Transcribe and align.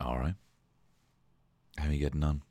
All 0.00 0.18
right. 0.18 0.34
How 1.78 1.88
are 1.88 1.92
you 1.92 1.98
getting 1.98 2.24
on? 2.24 2.42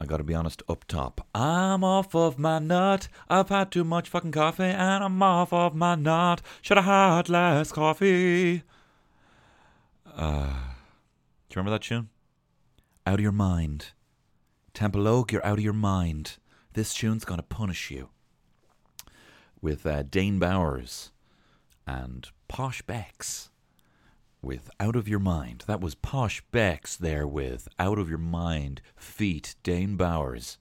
I 0.00 0.06
gotta 0.06 0.22
be 0.22 0.34
honest, 0.34 0.62
up 0.68 0.84
top. 0.86 1.26
I'm 1.34 1.82
off 1.82 2.14
of 2.14 2.38
my 2.38 2.60
nut. 2.60 3.08
I've 3.28 3.48
had 3.48 3.72
too 3.72 3.82
much 3.82 4.08
fucking 4.08 4.30
coffee 4.30 4.62
and 4.62 5.02
I'm 5.02 5.20
off 5.22 5.52
of 5.52 5.74
my 5.74 5.96
nut. 5.96 6.40
Should 6.62 6.76
have 6.76 6.86
had 6.86 7.28
less 7.28 7.72
coffee. 7.72 8.62
Uh, 10.16 10.46
do 10.46 11.54
you 11.54 11.56
remember 11.56 11.72
that 11.72 11.82
tune? 11.82 12.10
Out 13.06 13.14
of 13.14 13.20
your 13.20 13.32
mind. 13.32 13.86
Temple 14.72 15.08
Oak, 15.08 15.32
you're 15.32 15.44
out 15.44 15.58
of 15.58 15.64
your 15.64 15.72
mind. 15.72 16.36
This 16.74 16.94
tune's 16.94 17.24
gonna 17.24 17.42
punish 17.42 17.90
you. 17.90 18.10
With 19.60 19.84
uh, 19.84 20.04
Dane 20.04 20.38
Bowers 20.38 21.10
and 21.88 22.28
Posh 22.46 22.82
Becks 22.82 23.50
with 24.42 24.70
Out 24.78 24.96
of 24.96 25.08
Your 25.08 25.18
Mind. 25.18 25.64
That 25.66 25.80
was 25.80 25.94
Posh 25.94 26.42
Becks 26.50 26.96
there 26.96 27.26
with 27.26 27.68
Out 27.78 27.98
of 27.98 28.08
Your 28.08 28.18
Mind, 28.18 28.80
Feet, 28.96 29.56
Dane 29.62 29.96
Bowers. 29.96 30.58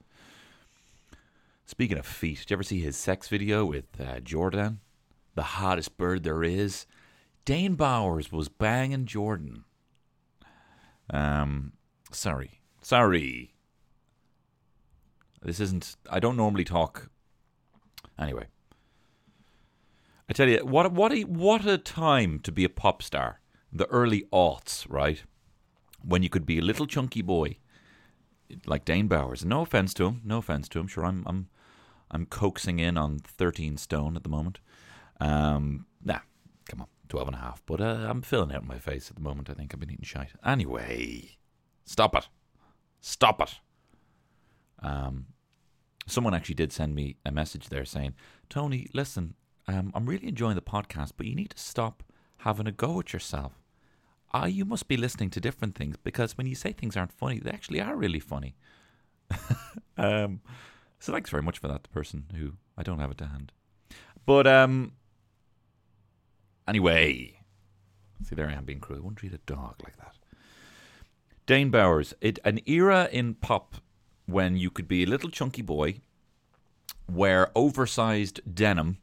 Speaking 1.65 1.97
of 1.97 2.05
feet, 2.05 2.39
did 2.39 2.49
you 2.49 2.55
ever 2.55 2.63
see 2.63 2.79
his 2.79 2.95
sex 2.95 3.27
video 3.27 3.65
with 3.65 3.85
uh, 3.99 4.19
Jordan? 4.21 4.79
The 5.35 5.43
hottest 5.43 5.97
bird 5.97 6.23
there 6.23 6.43
is. 6.43 6.85
Dane 7.45 7.75
Bowers 7.75 8.31
was 8.31 8.49
banging 8.49 9.05
Jordan. 9.05 9.65
Um, 11.09 11.73
sorry. 12.11 12.61
Sorry. 12.81 13.53
This 15.41 15.59
isn't. 15.59 15.95
I 16.09 16.19
don't 16.19 16.37
normally 16.37 16.63
talk. 16.63 17.09
Anyway. 18.17 18.47
I 20.29 20.33
tell 20.33 20.49
you, 20.49 20.59
what 20.65 20.91
what 20.91 21.13
a 21.13 21.21
what 21.21 21.65
a 21.65 21.77
time 21.77 22.39
to 22.39 22.51
be 22.51 22.63
a 22.63 22.69
pop 22.69 23.01
star. 23.01 23.39
The 23.71 23.85
early 23.87 24.25
aughts, 24.31 24.85
right? 24.89 25.23
When 26.03 26.23
you 26.23 26.29
could 26.29 26.45
be 26.45 26.59
a 26.59 26.63
little 26.63 26.87
chunky 26.87 27.21
boy, 27.21 27.57
like 28.65 28.85
Dane 28.85 29.07
Bowers. 29.07 29.45
No 29.45 29.61
offense 29.61 29.93
to 29.95 30.05
him, 30.07 30.21
no 30.23 30.37
offense 30.37 30.69
to 30.69 30.79
him. 30.79 30.87
Sure, 30.87 31.05
I'm 31.05 31.23
I'm 31.25 31.49
I'm 32.09 32.25
coaxing 32.25 32.79
in 32.79 32.97
on 32.97 33.19
13 33.19 33.77
stone 33.77 34.15
at 34.15 34.23
the 34.23 34.29
moment. 34.29 34.59
Um, 35.19 35.87
nah, 36.03 36.19
come 36.69 36.81
on, 36.81 36.87
12 37.09 37.27
and 37.27 37.35
a 37.35 37.39
half. 37.39 37.61
But 37.65 37.81
uh, 37.81 38.07
I'm 38.09 38.21
filling 38.21 38.53
out 38.55 38.65
my 38.65 38.79
face 38.79 39.09
at 39.09 39.15
the 39.15 39.21
moment. 39.21 39.49
I 39.49 39.53
think 39.53 39.73
I've 39.73 39.79
been 39.79 39.91
eating 39.91 40.05
shite. 40.05 40.31
Anyway, 40.45 41.37
stop 41.85 42.15
it, 42.15 42.27
stop 43.01 43.41
it. 43.41 43.55
Um, 44.81 45.27
someone 46.05 46.33
actually 46.33 46.55
did 46.55 46.71
send 46.71 46.95
me 46.95 47.17
a 47.25 47.31
message 47.31 47.69
there 47.69 47.85
saying, 47.85 48.13
Tony, 48.49 48.87
listen, 48.93 49.33
um, 49.67 49.91
I'm 49.93 50.05
really 50.05 50.27
enjoying 50.29 50.55
the 50.55 50.61
podcast, 50.61 51.13
but 51.17 51.25
you 51.25 51.35
need 51.35 51.49
to 51.49 51.59
stop 51.59 52.03
having 52.37 52.67
a 52.67 52.71
go 52.71 52.99
at 52.99 53.11
yourself. 53.11 53.56
Ah, 54.39 54.45
you 54.45 54.65
must 54.65 54.87
be 54.87 54.97
listening 54.97 55.31
to 55.31 55.39
different 55.39 55.73
things 55.73 55.97
because 55.97 56.37
when 56.37 56.45
you 56.45 56.53
say 56.53 56.71
things 56.71 56.95
aren't 56.95 57.11
funny, 57.11 57.39
they 57.39 57.49
actually 57.49 57.81
are 57.81 57.95
really 57.95 58.19
funny. 58.19 58.55
um, 59.97 60.41
so 60.99 61.11
thanks 61.11 61.31
very 61.31 61.41
much 61.41 61.57
for 61.57 61.67
that, 61.67 61.81
the 61.81 61.89
person 61.89 62.25
who 62.35 62.53
I 62.77 62.83
don't 62.83 62.99
have 62.99 63.09
it 63.09 63.17
to 63.17 63.25
hand. 63.25 63.51
But 64.27 64.45
um, 64.45 64.91
anyway, 66.67 67.39
see 68.21 68.35
there 68.35 68.47
I 68.47 68.53
am 68.53 68.65
being 68.65 68.79
cruel. 68.79 68.99
I 68.99 69.01
wouldn't 69.01 69.17
treat 69.17 69.33
a 69.33 69.39
dog 69.47 69.73
like 69.83 69.97
that. 69.97 70.13
Dane 71.47 71.71
Bowers, 71.71 72.13
it 72.21 72.37
an 72.45 72.59
era 72.67 73.09
in 73.11 73.33
pop 73.33 73.77
when 74.27 74.55
you 74.55 74.69
could 74.69 74.87
be 74.87 75.01
a 75.01 75.07
little 75.07 75.31
chunky 75.31 75.63
boy, 75.63 76.01
wear 77.09 77.49
oversized 77.55 78.41
denim 78.53 78.99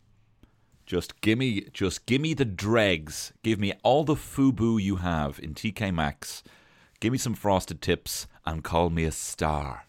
just 0.87 1.21
gimme, 1.21 1.69
just 1.73 2.07
gimme 2.07 2.35
the 2.35 2.45
dregs. 2.45 3.33
Give 3.43 3.59
me 3.59 3.73
all 3.83 4.05
the 4.05 4.15
FUBU 4.15 4.83
you 4.83 4.97
have 4.97 5.41
in 5.43 5.55
TK 5.55 5.95
Maxx. 5.95 6.43
Give 7.01 7.13
me 7.13 7.19
some 7.19 7.35
frosted 7.35 7.81
tips 7.81 8.27
and 8.47 8.65
call 8.65 8.91
me 8.91 9.05
a 9.05 9.13
star. 9.13 9.87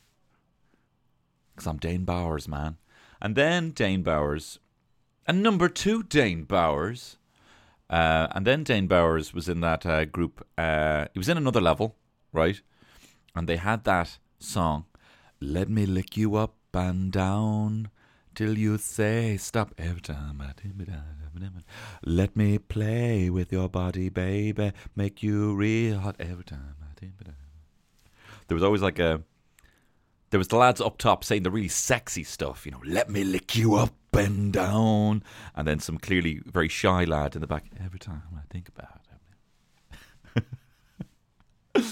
Because 1.53 1.67
I'm 1.67 1.77
Dane 1.77 2.05
Bowers, 2.05 2.47
man. 2.47 2.77
And 3.21 3.35
then 3.35 3.71
Dane 3.71 4.03
Bowers, 4.03 4.59
and 5.25 5.41
number 5.41 5.69
two 5.69 6.03
Dane 6.03 6.43
Bowers, 6.43 7.17
uh, 7.89 8.27
and 8.31 8.45
then 8.45 8.63
Dane 8.63 8.87
Bowers 8.87 9.33
was 9.33 9.47
in 9.47 9.61
that 9.61 9.85
uh, 9.85 10.05
group. 10.05 10.45
Uh, 10.57 11.05
he 11.13 11.19
was 11.19 11.29
in 11.29 11.37
another 11.37 11.61
level, 11.61 11.95
right? 12.33 12.61
And 13.35 13.47
they 13.47 13.57
had 13.57 13.83
that 13.83 14.17
song, 14.39 14.85
"Let 15.39 15.69
Me 15.69 15.85
Lick 15.85 16.17
You 16.17 16.35
Up 16.35 16.55
and 16.73 17.11
Down." 17.11 17.89
Till 18.35 18.57
you 18.57 18.77
say 18.77 19.37
stop 19.37 19.73
every 19.77 20.01
time 20.01 20.41
let 22.03 22.35
me 22.35 22.57
play 22.57 23.29
with 23.29 23.51
your 23.51 23.67
body, 23.67 24.09
baby, 24.09 24.71
make 24.95 25.23
you 25.23 25.55
real 25.55 25.99
hot 25.99 26.15
every 26.19 26.43
time 26.43 26.75
There 28.47 28.55
was 28.55 28.63
always 28.63 28.81
like 28.81 28.99
a 28.99 29.21
there 30.29 30.37
was 30.37 30.47
the 30.49 30.57
lads 30.57 30.81
up 30.81 30.97
top 30.97 31.23
saying 31.23 31.43
the 31.43 31.51
really 31.51 31.67
sexy 31.67 32.23
stuff, 32.23 32.65
you 32.65 32.71
know, 32.71 32.81
let 32.85 33.09
me 33.09 33.23
lick 33.23 33.55
you 33.55 33.75
up 33.75 33.93
and 34.13 34.51
down, 34.51 35.23
and 35.55 35.67
then 35.67 35.79
some 35.79 35.97
clearly 35.97 36.41
very 36.45 36.67
shy 36.67 37.03
lad 37.05 37.35
in 37.35 37.41
the 37.41 37.47
back. 37.47 37.65
Every 37.83 37.99
time 37.99 38.23
I 38.35 38.41
think 38.51 38.69
about 38.69 39.01
it, 41.75 41.85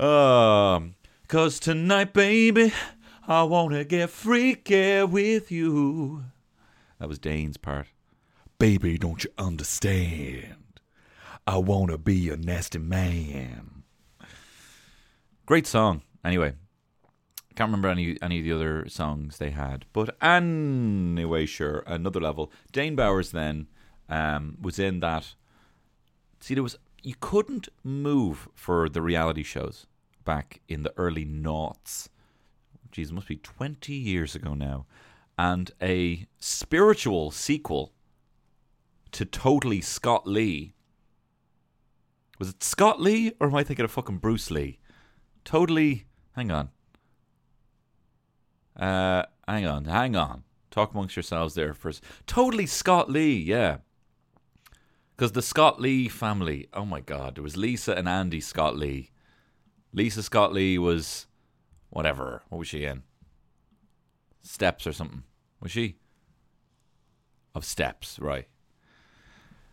um, 0.04 0.94
cause 1.28 1.58
tonight, 1.58 2.12
baby, 2.12 2.72
I 3.26 3.42
wanna 3.44 3.84
get 3.84 4.10
freaky 4.10 5.02
with 5.02 5.50
you. 5.50 6.24
That 6.98 7.08
was 7.08 7.18
Dane's 7.18 7.56
part. 7.56 7.86
Baby, 8.58 8.98
don't 8.98 9.24
you 9.24 9.30
understand? 9.38 10.80
I 11.46 11.56
wanna 11.56 11.96
be 11.96 12.28
a 12.28 12.36
nasty 12.36 12.78
man. 12.78 13.84
Great 15.46 15.66
song. 15.66 16.02
Anyway, 16.22 16.52
can't 17.54 17.68
remember 17.68 17.88
any 17.88 18.18
any 18.20 18.40
of 18.40 18.44
the 18.44 18.52
other 18.52 18.88
songs 18.90 19.38
they 19.38 19.50
had, 19.50 19.86
but 19.94 20.16
anyway, 20.20 21.46
sure, 21.46 21.82
another 21.86 22.20
level. 22.20 22.52
Dane 22.72 22.94
Bowers 22.94 23.30
then 23.30 23.68
um, 24.10 24.58
was 24.60 24.78
in 24.78 25.00
that. 25.00 25.34
See, 26.40 26.52
there 26.52 26.62
was 26.62 26.76
you 27.02 27.14
couldn't 27.20 27.68
move 27.82 28.48
for 28.54 28.90
the 28.90 29.00
reality 29.00 29.42
shows 29.42 29.86
back 30.26 30.60
in 30.68 30.82
the 30.82 30.92
early 30.98 31.24
noughts 31.24 32.10
geez, 32.94 33.10
must 33.10 33.26
be 33.26 33.36
20 33.36 33.92
years 33.92 34.36
ago 34.36 34.54
now, 34.54 34.86
and 35.36 35.72
a 35.82 36.26
spiritual 36.38 37.32
sequel 37.32 37.92
to 39.10 39.24
Totally 39.24 39.80
Scott 39.80 40.28
Lee. 40.28 40.74
Was 42.38 42.50
it 42.50 42.62
Scott 42.62 43.00
Lee, 43.00 43.32
or 43.40 43.48
am 43.48 43.56
I 43.56 43.64
thinking 43.64 43.84
of 43.84 43.90
fucking 43.90 44.18
Bruce 44.18 44.48
Lee? 44.48 44.78
Totally. 45.44 46.06
Hang 46.36 46.52
on. 46.52 46.70
Uh, 48.76 49.24
hang 49.46 49.66
on, 49.66 49.86
hang 49.86 50.14
on. 50.14 50.44
Talk 50.70 50.92
amongst 50.92 51.16
yourselves 51.16 51.54
there 51.54 51.74
first. 51.74 52.02
Totally 52.26 52.66
Scott 52.66 53.10
Lee, 53.10 53.36
yeah. 53.36 53.78
Because 55.16 55.32
the 55.32 55.42
Scott 55.42 55.80
Lee 55.80 56.08
family, 56.08 56.68
oh 56.72 56.84
my 56.84 57.00
god, 57.00 57.36
there 57.36 57.42
was 57.42 57.56
Lisa 57.56 57.94
and 57.94 58.08
Andy 58.08 58.40
Scott 58.40 58.76
Lee. 58.76 59.10
Lisa 59.92 60.22
Scott 60.22 60.52
Lee 60.52 60.78
was 60.78 61.26
whatever. 61.94 62.42
What 62.48 62.58
was 62.58 62.68
she 62.68 62.84
in? 62.84 63.04
Steps 64.42 64.86
or 64.86 64.92
something. 64.92 65.22
Was 65.60 65.72
she? 65.72 65.96
Of 67.54 67.64
Steps, 67.64 68.18
right. 68.18 68.48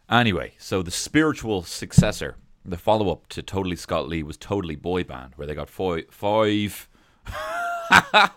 Anyway, 0.10 0.54
so 0.58 0.82
the 0.84 0.92
spiritual 0.92 1.64
successor, 1.64 2.38
the 2.64 2.78
follow 2.78 3.12
up 3.12 3.28
to 3.30 3.42
Totally 3.42 3.76
Scott 3.76 4.08
Lee 4.08 4.24
was 4.24 4.38
Totally 4.38 4.76
Boy 4.76 5.04
Band, 5.04 5.34
where 5.36 5.48
they 5.48 5.56
got 5.56 5.70
five. 5.70 6.06
five. 6.12 6.88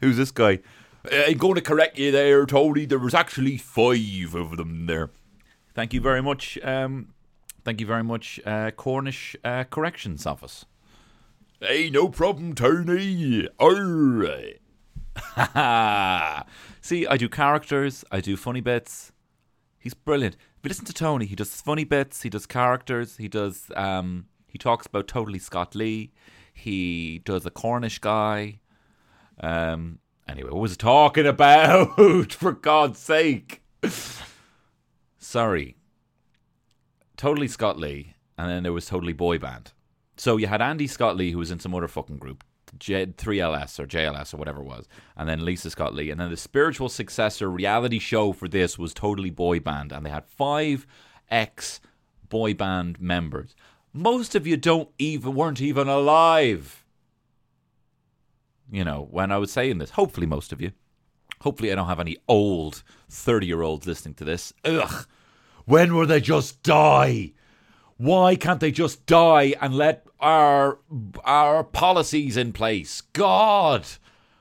Who's 0.00 0.16
this 0.16 0.32
guy? 0.32 0.58
I'm 1.10 1.38
going 1.38 1.54
to 1.54 1.60
correct 1.60 1.96
you 1.96 2.10
there, 2.10 2.44
Tony. 2.44 2.86
There 2.86 2.98
was 2.98 3.14
actually 3.14 3.56
five 3.56 4.34
of 4.34 4.56
them 4.56 4.86
there. 4.86 5.10
Thank 5.74 5.94
you 5.94 6.00
very 6.00 6.22
much. 6.22 6.58
Um, 6.64 7.14
thank 7.64 7.80
you 7.80 7.86
very 7.86 8.02
much, 8.02 8.40
uh, 8.44 8.72
Cornish 8.72 9.36
uh, 9.44 9.64
Corrections 9.64 10.26
Office. 10.26 10.64
Hey, 11.58 11.88
no 11.88 12.08
problem, 12.10 12.54
Tony. 12.54 13.48
Alright. 13.58 14.60
See, 16.82 17.06
I 17.06 17.16
do 17.16 17.30
characters, 17.30 18.04
I 18.12 18.20
do 18.20 18.36
funny 18.36 18.60
bits. 18.60 19.12
He's 19.78 19.94
brilliant. 19.94 20.34
If 20.34 20.64
you 20.64 20.68
listen 20.68 20.84
to 20.84 20.92
Tony, 20.92 21.24
he 21.24 21.34
does 21.34 21.62
funny 21.62 21.84
bits, 21.84 22.20
he 22.22 22.28
does 22.28 22.44
characters, 22.44 23.16
he 23.16 23.28
does 23.28 23.70
um 23.74 24.26
he 24.46 24.58
talks 24.58 24.86
about 24.86 25.08
totally 25.08 25.38
Scott 25.38 25.74
Lee, 25.74 26.12
he 26.52 27.20
does 27.24 27.46
a 27.46 27.50
Cornish 27.50 28.00
guy. 28.00 28.60
Um 29.40 30.00
anyway, 30.28 30.50
what 30.50 30.60
was 30.60 30.72
I 30.72 30.76
talking 30.76 31.26
about? 31.26 32.32
For 32.32 32.52
God's 32.52 32.98
sake. 32.98 33.62
Sorry. 35.18 35.76
Totally 37.16 37.48
Scott 37.48 37.78
Lee, 37.78 38.12
and 38.36 38.50
then 38.50 38.62
there 38.62 38.74
was 38.74 38.84
Totally 38.84 39.14
Boy 39.14 39.38
Band. 39.38 39.72
So 40.16 40.36
you 40.36 40.46
had 40.46 40.62
Andy 40.62 40.86
Scott 40.86 41.16
Lee, 41.16 41.32
who 41.32 41.38
was 41.38 41.50
in 41.50 41.60
some 41.60 41.74
other 41.74 41.88
fucking 41.88 42.16
group, 42.18 42.42
J- 42.78 43.06
3LS 43.06 43.78
or 43.78 43.86
JLS 43.86 44.32
or 44.32 44.38
whatever 44.38 44.60
it 44.60 44.66
was, 44.66 44.88
and 45.16 45.28
then 45.28 45.44
Lisa 45.44 45.70
Scott 45.70 45.94
Lee. 45.94 46.10
And 46.10 46.20
then 46.20 46.30
the 46.30 46.36
spiritual 46.36 46.88
successor 46.88 47.50
reality 47.50 47.98
show 47.98 48.32
for 48.32 48.48
this 48.48 48.78
was 48.78 48.94
Totally 48.94 49.30
Boy 49.30 49.60
Band. 49.60 49.92
And 49.92 50.04
they 50.04 50.10
had 50.10 50.26
five 50.26 50.86
ex 51.30 51.80
boy 52.28 52.54
band 52.54 53.00
members. 53.00 53.54
Most 53.92 54.34
of 54.34 54.46
you 54.46 54.56
don't 54.56 54.88
even 54.98 55.34
weren't 55.34 55.60
even 55.60 55.88
alive. 55.88 56.84
You 58.70 58.84
know, 58.84 59.06
when 59.10 59.30
I 59.30 59.38
was 59.38 59.52
saying 59.52 59.78
this, 59.78 59.90
hopefully 59.90 60.26
most 60.26 60.52
of 60.52 60.60
you. 60.60 60.72
Hopefully 61.42 61.70
I 61.70 61.74
don't 61.74 61.86
have 61.86 62.00
any 62.00 62.16
old 62.26 62.82
30-year-olds 63.10 63.86
listening 63.86 64.14
to 64.14 64.24
this. 64.24 64.52
Ugh. 64.64 65.06
When 65.66 65.94
will 65.94 66.06
they 66.06 66.20
just 66.20 66.62
die? 66.62 67.32
Why 67.98 68.36
can't 68.36 68.60
they 68.60 68.70
just 68.70 69.06
die 69.06 69.54
and 69.60 69.74
let 69.74 70.06
our 70.20 70.78
our 71.24 71.64
policies 71.64 72.36
in 72.36 72.52
place? 72.52 73.00
God, 73.12 73.86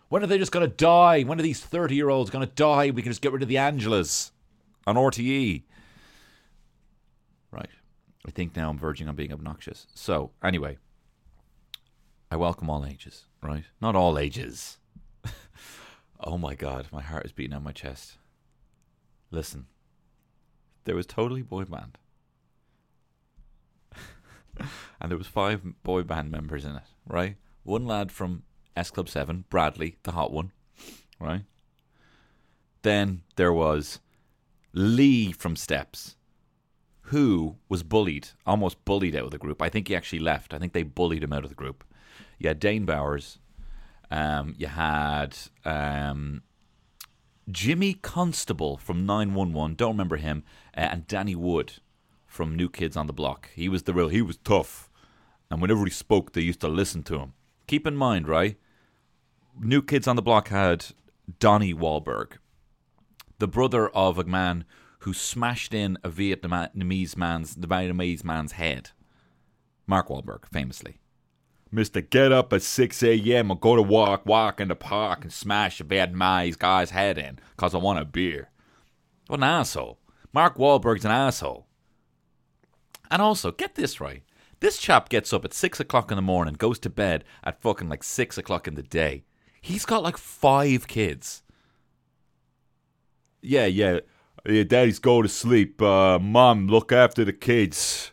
when 0.10 0.24
are 0.24 0.28
they 0.28 0.38
just 0.38 0.52
going 0.52 0.70
to 0.70 0.76
die? 0.76 1.24
When 1.24 1.40
are 1.40 1.44
these 1.44 1.62
thirty 1.62 1.96
year 1.96 2.10
olds 2.10 2.30
going 2.30 2.46
to 2.46 2.54
die? 2.54 2.92
We 2.92 3.02
can 3.02 3.12
just 3.12 3.22
get 3.22 3.32
rid 3.32 3.44
of 3.44 3.48
the 3.48 3.56
Angelas 3.56 4.32
on 4.86 4.96
RTE. 4.96 5.64
Right. 7.52 7.70
I 8.28 8.32
think 8.32 8.56
now 8.56 8.70
I'm 8.70 8.78
verging 8.78 9.08
on 9.08 9.16
being 9.16 9.32
obnoxious. 9.32 9.88
So 9.94 10.32
anyway, 10.44 10.78
I 12.30 12.36
welcome 12.36 12.70
all 12.70 12.86
ages. 12.86 13.26
Right, 13.42 13.64
not 13.80 13.96
all 13.96 14.20
ages. 14.20 14.80
oh 16.20 16.38
my 16.38 16.56
God, 16.56 16.88
my 16.92 17.02
heart 17.02 17.26
is 17.26 17.32
beating 17.32 17.56
on 17.56 17.64
my 17.64 17.72
chest. 17.72 18.18
Listen, 19.32 19.68
there 20.84 20.96
was 20.96 21.06
totally 21.06 21.42
boy 21.42 21.64
band 21.64 22.00
and 25.02 25.12
there 25.12 25.18
was 25.18 25.28
five 25.28 25.62
boy 25.84 26.04
band 26.04 26.32
members 26.32 26.66
in 26.66 26.76
it, 26.76 26.84
right? 27.08 27.36
One 27.64 27.86
lad 27.86 28.12
from 28.12 28.44
S 28.76 28.92
Club 28.92 29.10
7, 29.10 29.46
Bradley, 29.50 29.98
the 30.04 30.12
hot 30.12 30.32
one, 30.32 30.52
right? 31.20 31.44
Then 32.82 33.22
there 33.36 33.54
was 33.54 34.00
Lee 34.74 35.32
from 35.32 35.56
Steps, 35.56 36.16
who 37.10 37.56
was 37.70 37.84
bullied, 37.84 38.30
almost 38.46 38.84
bullied 38.86 39.16
out 39.16 39.26
of 39.26 39.32
the 39.32 39.38
group. 39.38 39.62
I 39.62 39.70
think 39.70 39.88
he 39.88 39.96
actually 39.96 40.20
left. 40.20 40.54
I 40.54 40.60
think 40.60 40.74
they 40.74 40.84
bullied 40.84 41.24
him 41.24 41.34
out 41.34 41.44
of 41.44 41.50
the 41.50 41.56
group. 41.56 41.84
You 42.38 42.50
had 42.50 42.60
Dane 42.60 42.86
Bowers. 42.86 43.40
Um, 44.12 44.56
you 44.58 44.68
had 44.68 45.36
um, 45.64 46.44
Jimmy 47.50 47.94
Constable 47.94 48.78
from 48.78 49.06
911. 49.06 49.76
Don't 49.76 49.94
remember 49.94 50.18
him. 50.18 50.44
Uh, 50.76 50.82
and 50.82 51.08
Danny 51.08 51.36
Wood 51.36 51.74
from 52.36 52.56
New 52.56 52.70
Kids 52.70 52.98
on 52.98 53.08
the 53.08 53.14
Block. 53.14 53.50
He 53.56 53.70
was 53.70 53.84
the 53.84 53.94
real, 53.94 54.10
he 54.10 54.22
was 54.22 54.38
tough. 54.38 54.90
And 55.50 55.62
whenever 55.62 55.86
he 55.86 55.92
spoke, 55.92 56.34
they 56.34 56.42
used 56.42 56.60
to 56.62 56.68
listen 56.68 57.02
to 57.04 57.20
him. 57.20 57.34
Keep 57.66 57.88
in 57.88 57.96
mind, 57.96 58.28
right? 58.28 58.58
New 59.58 59.82
Kids 59.82 60.08
on 60.08 60.18
the 60.18 60.22
Block 60.22 60.50
had 60.50 60.88
Donnie 61.40 61.74
Wahlberg, 61.74 62.34
the 63.40 63.48
brother 63.48 63.88
of 63.90 64.20
a 64.20 64.26
man 64.26 64.66
who 65.00 65.14
smashed 65.14 65.74
in 65.74 65.98
a 66.04 66.10
Vietnamese 66.10 67.16
man's 67.16 67.56
the 67.56 67.68
Vietnamese 67.68 68.24
man's 68.24 68.54
head. 68.54 68.90
Mark 69.88 70.10
Wahlberg, 70.10 70.46
famously. 70.52 71.00
Mister, 71.72 72.02
get 72.02 72.32
up 72.32 72.52
at 72.54 72.62
6 72.62 73.04
a.m. 73.04 73.52
and 73.52 73.62
go 73.62 73.76
to 73.76 73.82
walk, 73.82 74.26
walk 74.26 74.60
in 74.60 74.68
the 74.68 74.76
park 74.76 75.24
and 75.24 75.32
smash 75.32 75.80
a 75.80 75.84
Vietnamese 75.84 76.58
guy's 76.58 76.90
head 76.90 77.18
in 77.18 77.40
because 77.56 77.74
I 77.74 77.78
want 77.78 78.00
a 78.00 78.06
beer. 78.06 78.50
What 79.28 79.40
an 79.40 79.44
asshole. 79.44 80.00
Mark 80.34 80.58
Wahlberg's 80.58 81.06
an 81.06 81.12
asshole. 81.12 81.68
And 83.10 83.22
also, 83.22 83.52
get 83.52 83.76
this 83.76 84.00
right. 84.00 84.24
This 84.60 84.78
chap 84.78 85.10
gets 85.10 85.34
up 85.34 85.46
at 85.46 85.54
six 85.54 85.80
o'clock 85.80 86.12
in 86.12 86.16
the 86.16 86.22
morning, 86.22 86.56
goes 86.56 86.80
to 86.80 86.90
bed 86.90 87.24
at 87.44 87.62
fucking 87.62 87.90
like 87.90 88.04
six 88.04 88.38
o'clock 88.38 88.68
in 88.68 88.76
the 88.76 88.84
day. 88.84 89.24
He's 89.62 89.86
got 89.86 90.04
like 90.04 90.18
five 90.18 90.88
kids. 90.88 91.44
Yeah, 93.42 93.66
yeah. 93.66 94.00
Yeah, 94.48 94.64
daddy's 94.64 95.00
go 95.00 95.22
to 95.22 95.28
sleep. 95.28 95.82
Uh, 95.82 96.20
Mom, 96.20 96.68
look 96.68 96.92
after 96.92 97.26
the 97.26 97.34
kids. 97.34 98.12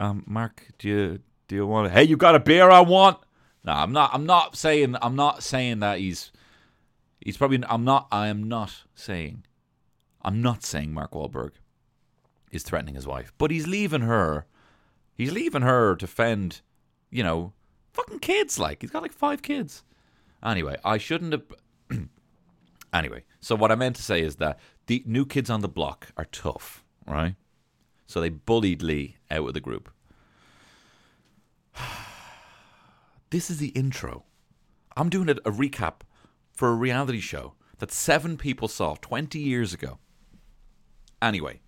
Um, 0.00 0.24
Mark, 0.26 0.66
do 0.78 0.88
you 0.88 1.18
do 1.46 1.54
you 1.54 1.66
want? 1.66 1.88
To, 1.88 1.94
hey, 1.94 2.02
you 2.02 2.16
got 2.16 2.34
a 2.34 2.40
beer? 2.40 2.68
I 2.68 2.80
want. 2.80 3.18
No, 3.64 3.72
I'm 3.72 3.92
not. 3.92 4.10
I'm 4.12 4.26
not 4.26 4.56
saying. 4.56 4.96
I'm 5.00 5.14
not 5.14 5.42
saying 5.42 5.78
that 5.80 6.00
he's. 6.00 6.32
He's 7.20 7.36
probably. 7.36 7.62
I'm 7.68 7.84
not. 7.84 8.08
I 8.10 8.26
am 8.26 8.42
not 8.42 8.82
saying. 8.96 9.44
I'm 10.22 10.42
not 10.42 10.64
saying 10.64 10.92
Mark 10.92 11.12
Wahlberg 11.12 11.52
is 12.52 12.62
threatening 12.62 12.94
his 12.94 13.06
wife, 13.06 13.32
but 13.38 13.50
he's 13.50 13.66
leaving 13.66 14.02
her. 14.02 14.46
He's 15.14 15.32
leaving 15.32 15.62
her 15.62 15.96
to 15.96 16.06
fend, 16.06 16.60
you 17.10 17.22
know, 17.22 17.52
fucking 17.92 18.20
kids. 18.20 18.58
Like 18.58 18.82
he's 18.82 18.90
got 18.90 19.02
like 19.02 19.12
five 19.12 19.42
kids. 19.42 19.82
Anyway, 20.44 20.76
I 20.84 20.98
shouldn't 20.98 21.32
have. 21.32 21.44
anyway, 22.92 23.24
so 23.40 23.56
what 23.56 23.72
I 23.72 23.74
meant 23.74 23.96
to 23.96 24.02
say 24.02 24.20
is 24.20 24.36
that 24.36 24.60
the 24.86 25.02
new 25.06 25.24
kids 25.24 25.50
on 25.50 25.62
the 25.62 25.68
block 25.68 26.08
are 26.16 26.26
tough, 26.26 26.84
right? 27.06 27.34
So 28.06 28.20
they 28.20 28.28
bullied 28.28 28.82
Lee 28.82 29.16
out 29.30 29.48
of 29.48 29.54
the 29.54 29.60
group. 29.60 29.90
this 33.30 33.50
is 33.50 33.58
the 33.58 33.68
intro. 33.68 34.24
I'm 34.96 35.08
doing 35.08 35.30
a, 35.30 35.36
a 35.46 35.50
recap 35.50 36.02
for 36.52 36.68
a 36.68 36.74
reality 36.74 37.20
show 37.20 37.54
that 37.78 37.90
seven 37.90 38.36
people 38.36 38.68
saw 38.68 38.96
20 39.00 39.38
years 39.38 39.72
ago. 39.72 39.98
Anyway, 41.22 41.61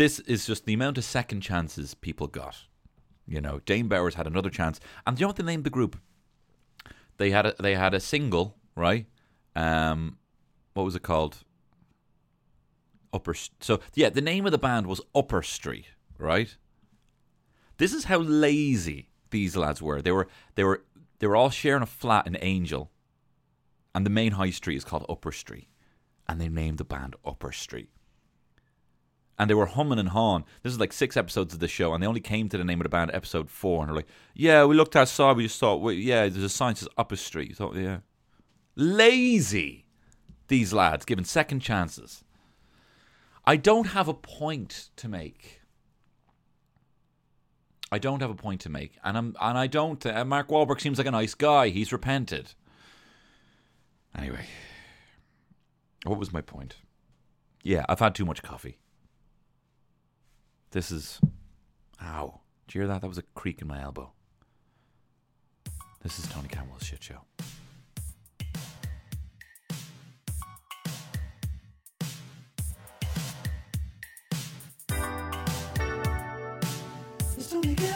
this 0.00 0.18
is 0.20 0.46
just 0.46 0.64
the 0.64 0.72
amount 0.72 0.96
of 0.96 1.04
second 1.04 1.42
chances 1.42 1.92
people 1.92 2.26
got. 2.26 2.56
You 3.26 3.42
know, 3.42 3.60
Dane 3.66 3.86
Bowers 3.86 4.14
had 4.14 4.26
another 4.26 4.48
chance, 4.48 4.80
and 5.06 5.14
do 5.14 5.20
you 5.20 5.24
know 5.24 5.28
what 5.28 5.36
they 5.36 5.42
named 5.42 5.64
the 5.64 5.70
group? 5.70 6.00
They 7.18 7.30
had 7.30 7.44
a, 7.44 7.54
they 7.60 7.74
had 7.74 7.92
a 7.92 8.00
single, 8.00 8.56
right? 8.74 9.04
Um, 9.54 10.16
what 10.72 10.84
was 10.84 10.96
it 10.96 11.02
called? 11.02 11.44
Upper. 13.12 13.34
So 13.60 13.80
yeah, 13.94 14.08
the 14.08 14.22
name 14.22 14.46
of 14.46 14.52
the 14.52 14.58
band 14.58 14.86
was 14.86 15.02
Upper 15.14 15.42
Street, 15.42 15.88
right? 16.16 16.56
This 17.76 17.92
is 17.92 18.04
how 18.04 18.20
lazy 18.20 19.10
these 19.28 19.54
lads 19.54 19.82
were. 19.82 20.00
They 20.00 20.12
were 20.12 20.28
they 20.54 20.64
were 20.64 20.82
they 21.18 21.26
were 21.26 21.36
all 21.36 21.50
sharing 21.50 21.82
a 21.82 21.86
flat 21.86 22.26
in 22.26 22.38
Angel, 22.40 22.90
and 23.94 24.06
the 24.06 24.10
main 24.10 24.32
high 24.32 24.50
street 24.50 24.76
is 24.76 24.84
called 24.84 25.04
Upper 25.10 25.32
Street, 25.32 25.68
and 26.26 26.40
they 26.40 26.48
named 26.48 26.78
the 26.78 26.84
band 26.84 27.16
Upper 27.22 27.52
Street 27.52 27.90
and 29.40 29.48
they 29.48 29.54
were 29.54 29.64
humming 29.64 29.98
and 29.98 30.10
hawing. 30.10 30.44
This 30.62 30.70
is 30.70 30.78
like 30.78 30.92
six 30.92 31.16
episodes 31.16 31.54
of 31.54 31.60
the 31.60 31.66
show, 31.66 31.94
and 31.94 32.02
they 32.02 32.06
only 32.06 32.20
came 32.20 32.50
to 32.50 32.58
the 32.58 32.64
name 32.64 32.78
of 32.78 32.82
the 32.82 32.90
band 32.90 33.10
episode 33.14 33.48
four, 33.48 33.80
and 33.80 33.88
they're 33.88 33.96
like, 33.96 34.08
"Yeah, 34.34 34.66
we 34.66 34.76
looked 34.76 34.94
outside, 34.94 35.38
we 35.38 35.44
just 35.44 35.58
thought, 35.58 35.80
well, 35.80 35.94
yeah, 35.94 36.28
there's 36.28 36.44
a 36.44 36.50
sign 36.50 36.74
says 36.74 36.90
Upper 36.98 37.16
Street." 37.16 37.56
Thought, 37.56 37.74
yeah, 37.74 38.00
lazy. 38.76 39.86
These 40.48 40.74
lads 40.74 41.06
given 41.06 41.24
second 41.24 41.60
chances. 41.60 42.22
I 43.46 43.56
don't 43.56 43.86
have 43.86 44.08
a 44.08 44.14
point 44.14 44.90
to 44.96 45.08
make. 45.08 45.62
I 47.90 47.98
don't 47.98 48.20
have 48.20 48.30
a 48.30 48.34
point 48.34 48.60
to 48.60 48.68
make, 48.68 48.98
and 49.02 49.16
I'm 49.16 49.36
and 49.40 49.56
I 49.56 49.68
don't. 49.68 50.04
Uh, 50.04 50.22
Mark 50.26 50.48
Wahlberg 50.48 50.82
seems 50.82 50.98
like 50.98 51.06
a 51.06 51.12
nice 51.12 51.32
guy. 51.34 51.70
He's 51.70 51.94
repented. 51.94 52.52
Anyway, 54.14 54.44
what 56.04 56.18
was 56.18 56.30
my 56.30 56.42
point? 56.42 56.76
Yeah, 57.62 57.86
I've 57.88 58.00
had 58.00 58.14
too 58.14 58.26
much 58.26 58.42
coffee. 58.42 58.79
This 60.72 60.92
is. 60.92 61.20
Ow. 62.00 62.40
Did 62.68 62.74
you 62.74 62.80
hear 62.82 62.88
that? 62.88 63.00
That 63.00 63.08
was 63.08 63.18
a 63.18 63.22
creak 63.34 63.60
in 63.60 63.66
my 63.66 63.82
elbow. 63.82 64.12
This 66.02 66.18
is 66.18 66.28
Tony 66.28 66.48
Campbell's 66.48 66.84
shit 66.86 67.02
show. 67.02 67.20
It's 77.36 77.50
Tony 77.50 77.74
Campbell's 77.74 77.89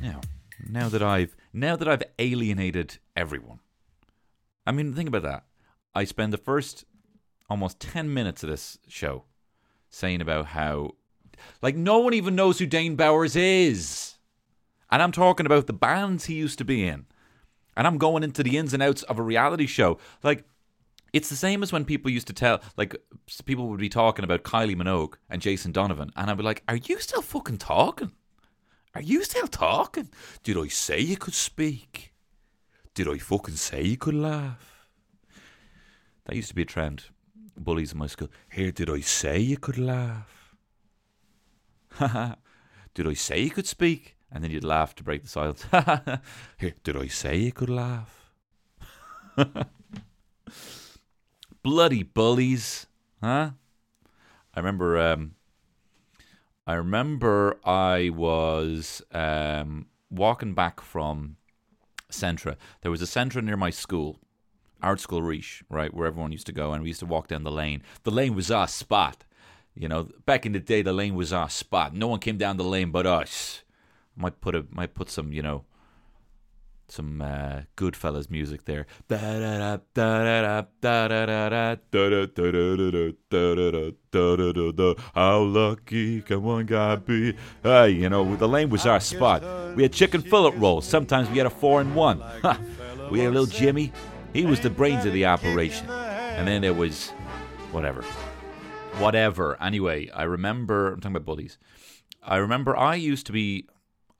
now 0.00 0.20
now 0.68 0.88
that 0.88 1.02
I've 1.02 1.36
now 1.52 1.76
that 1.76 1.88
I've 1.88 2.02
alienated 2.18 2.98
everyone. 3.16 3.60
I 4.66 4.72
mean, 4.72 4.94
think 4.94 5.08
about 5.08 5.22
that. 5.22 5.44
I 5.94 6.04
spend 6.04 6.32
the 6.32 6.38
first 6.38 6.84
almost 7.48 7.80
10 7.80 8.12
minutes 8.12 8.42
of 8.44 8.50
this 8.50 8.78
show 8.86 9.24
saying 9.88 10.20
about 10.20 10.46
how 10.46 10.92
like 11.62 11.76
no 11.76 11.98
one 11.98 12.14
even 12.14 12.36
knows 12.36 12.58
who 12.58 12.66
Dane 12.66 12.96
Bowers 12.96 13.36
is. 13.36 14.18
And 14.90 15.02
I'm 15.02 15.12
talking 15.12 15.46
about 15.46 15.66
the 15.66 15.72
bands 15.72 16.26
he 16.26 16.34
used 16.34 16.58
to 16.58 16.64
be 16.64 16.86
in. 16.86 17.06
And 17.76 17.86
I'm 17.86 17.98
going 17.98 18.22
into 18.22 18.42
the 18.42 18.58
ins 18.58 18.74
and 18.74 18.82
outs 18.82 19.02
of 19.04 19.18
a 19.18 19.22
reality 19.22 19.66
show. 19.66 19.98
Like 20.22 20.44
it's 21.12 21.28
the 21.28 21.36
same 21.36 21.62
as 21.62 21.72
when 21.72 21.84
people 21.84 22.10
used 22.10 22.28
to 22.28 22.32
tell, 22.32 22.60
like, 22.76 22.96
people 23.44 23.68
would 23.68 23.80
be 23.80 23.88
talking 23.88 24.24
about 24.24 24.44
Kylie 24.44 24.76
Minogue 24.76 25.14
and 25.28 25.42
Jason 25.42 25.72
Donovan, 25.72 26.12
and 26.14 26.30
I'd 26.30 26.36
be 26.36 26.44
like, 26.44 26.62
"Are 26.68 26.76
you 26.76 27.00
still 27.00 27.22
fucking 27.22 27.58
talking?" 27.58 28.12
Are 28.94 29.02
you 29.02 29.22
still 29.24 29.46
talking? 29.46 30.10
Did 30.42 30.58
I 30.58 30.66
say 30.68 31.00
you 31.00 31.16
could 31.16 31.34
speak? 31.34 32.12
Did 32.94 33.08
I 33.08 33.18
fucking 33.18 33.54
say 33.54 33.82
you 33.82 33.96
could 33.96 34.14
laugh? 34.14 34.88
That 36.24 36.34
used 36.34 36.48
to 36.48 36.54
be 36.54 36.62
a 36.62 36.66
trend. 36.66 37.04
Bullies 37.56 37.92
in 37.92 37.98
my 37.98 38.08
school. 38.08 38.28
Here, 38.50 38.72
did 38.72 38.90
I 38.90 39.00
say 39.00 39.38
you 39.38 39.58
could 39.58 39.78
laugh? 39.78 40.56
did 42.94 43.06
I 43.06 43.14
say 43.14 43.40
you 43.42 43.50
could 43.50 43.66
speak? 43.66 44.16
And 44.32 44.42
then 44.42 44.50
you'd 44.50 44.64
laugh 44.64 44.94
to 44.96 45.04
break 45.04 45.22
the 45.22 45.28
silence. 45.28 45.64
Here, 46.58 46.74
did 46.82 46.96
I 46.96 47.06
say 47.06 47.36
you 47.36 47.52
could 47.52 47.70
laugh? 47.70 48.32
Bloody 51.62 52.02
bullies, 52.02 52.86
huh? 53.22 53.50
I 54.54 54.58
remember. 54.58 54.98
Um, 54.98 55.34
I 56.66 56.74
remember 56.74 57.58
I 57.64 58.10
was 58.10 59.02
um, 59.12 59.86
walking 60.10 60.54
back 60.54 60.80
from 60.80 61.36
Centra. 62.10 62.56
There 62.82 62.90
was 62.90 63.02
a 63.02 63.06
Centra 63.06 63.42
near 63.42 63.56
my 63.56 63.70
school, 63.70 64.20
Ardscoil 64.82 65.22
Rís, 65.22 65.62
right, 65.68 65.92
where 65.92 66.06
everyone 66.06 66.32
used 66.32 66.46
to 66.46 66.52
go, 66.52 66.72
and 66.72 66.82
we 66.82 66.90
used 66.90 67.00
to 67.00 67.06
walk 67.06 67.28
down 67.28 67.44
the 67.44 67.50
lane. 67.50 67.82
The 68.04 68.10
lane 68.10 68.34
was 68.34 68.50
our 68.50 68.68
spot. 68.68 69.24
You 69.74 69.88
know, 69.88 70.08
back 70.26 70.44
in 70.44 70.52
the 70.52 70.60
day, 70.60 70.82
the 70.82 70.92
lane 70.92 71.14
was 71.14 71.32
our 71.32 71.48
spot. 71.48 71.94
No 71.94 72.08
one 72.08 72.20
came 72.20 72.36
down 72.36 72.56
the 72.56 72.64
lane 72.64 72.90
but 72.90 73.06
us. 73.06 73.62
Might 74.16 74.40
put 74.40 74.54
a 74.54 74.66
might 74.70 74.94
put 74.94 75.08
some, 75.08 75.32
you 75.32 75.42
know, 75.42 75.64
some 76.90 77.22
uh, 77.22 77.62
Goodfellas 77.76 78.30
music 78.30 78.64
there. 78.64 78.86
How 85.14 85.38
lucky 85.40 86.22
can 86.22 86.42
one 86.42 86.66
guy 86.66 86.96
be? 86.96 87.34
Hey, 87.62 87.90
you 87.90 88.08
know, 88.08 88.36
the 88.36 88.48
lane 88.48 88.70
was 88.70 88.86
our 88.86 89.00
spot. 89.00 89.42
We 89.76 89.82
had 89.82 89.92
chicken 89.92 90.22
fillet 90.22 90.56
rolls. 90.56 90.86
Sometimes 90.86 91.28
we 91.30 91.38
had 91.38 91.46
a 91.46 91.50
four 91.50 91.80
and 91.80 91.94
one. 91.94 92.22
we 93.10 93.20
had 93.20 93.28
a 93.28 93.32
little 93.32 93.46
Jimmy. 93.46 93.92
He 94.32 94.46
was 94.46 94.60
the 94.60 94.70
brains 94.70 95.04
of 95.06 95.12
the 95.12 95.26
operation. 95.26 95.88
And 95.90 96.46
then 96.46 96.62
there 96.62 96.74
was 96.74 97.10
whatever. 97.72 98.02
Whatever. 98.98 99.60
Anyway, 99.60 100.08
I 100.10 100.24
remember, 100.24 100.92
I'm 100.92 101.00
talking 101.00 101.16
about 101.16 101.26
bullies. 101.26 101.58
I 102.22 102.36
remember 102.36 102.76
I 102.76 102.96
used 102.96 103.26
to 103.26 103.32
be 103.32 103.66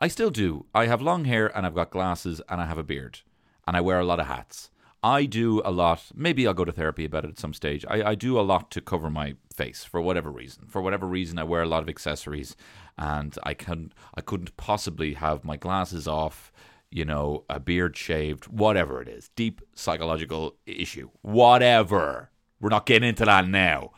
I 0.01 0.09
still 0.09 0.31
do. 0.31 0.65
I 0.75 0.87
have 0.87 1.03
long 1.03 1.27
hair 1.27 1.55
and 1.55 1.67
I've 1.67 1.75
got 1.75 1.91
glasses 1.91 2.41
and 2.49 2.61
I 2.61 2.65
have 2.65 2.79
a 2.79 2.83
beard 2.83 3.21
and 3.67 3.77
I 3.77 3.83
wear 3.83 4.01
a 4.01 4.05
lot 4.05 4.19
of 4.19 4.27
hats. 4.27 4.71
I 5.03 5.27
do 5.27 5.61
a 5.65 5.71
lot. 5.71 6.05
Maybe 6.15 6.47
I'll 6.47 6.55
go 6.55 6.65
to 6.65 6.73
therapy 6.73 7.05
about 7.05 7.25
it 7.25 7.31
at 7.31 7.39
some 7.39 7.53
stage. 7.53 7.85
I, 7.89 8.11
I 8.11 8.15
do 8.15 8.39
a 8.39 8.43
lot 8.43 8.71
to 8.73 8.81
cover 8.81 9.11
my 9.11 9.35
face 9.55 9.85
for 9.85 10.01
whatever 10.01 10.31
reason. 10.31 10.65
For 10.69 10.81
whatever 10.81 11.07
reason, 11.07 11.39
I 11.39 11.45
wear 11.45 11.63
a 11.63 11.69
lot 11.69 11.83
of 11.83 11.89
accessories, 11.89 12.57
and 12.99 13.37
I 13.43 13.55
can 13.55 13.93
I 14.15 14.21
couldn't 14.21 14.57
possibly 14.59 15.15
have 15.15 15.45
my 15.45 15.57
glasses 15.57 16.07
off, 16.07 16.53
you 16.91 17.07
know, 17.07 17.45
a 17.49 17.59
beard 17.59 17.97
shaved, 17.97 18.49
whatever 18.49 19.01
it 19.01 19.09
is. 19.09 19.31
Deep 19.37 19.63
psychological 19.75 20.57
issue, 20.67 21.09
whatever. 21.23 22.31
We're 22.61 22.69
not 22.69 22.85
getting 22.85 23.09
into 23.09 23.25
that 23.25 23.49
now. 23.49 23.93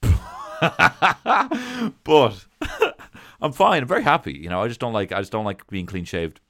but 2.04 2.46
I'm 3.40 3.52
fine. 3.52 3.82
I'm 3.82 3.88
very 3.88 4.02
happy. 4.02 4.32
You 4.32 4.48
know, 4.48 4.62
I 4.62 4.68
just 4.68 4.80
don't 4.80 4.92
like 4.92 5.12
I 5.12 5.20
just 5.20 5.32
don't 5.32 5.44
like 5.44 5.66
being 5.68 5.86
clean 5.86 6.04
shaved, 6.04 6.40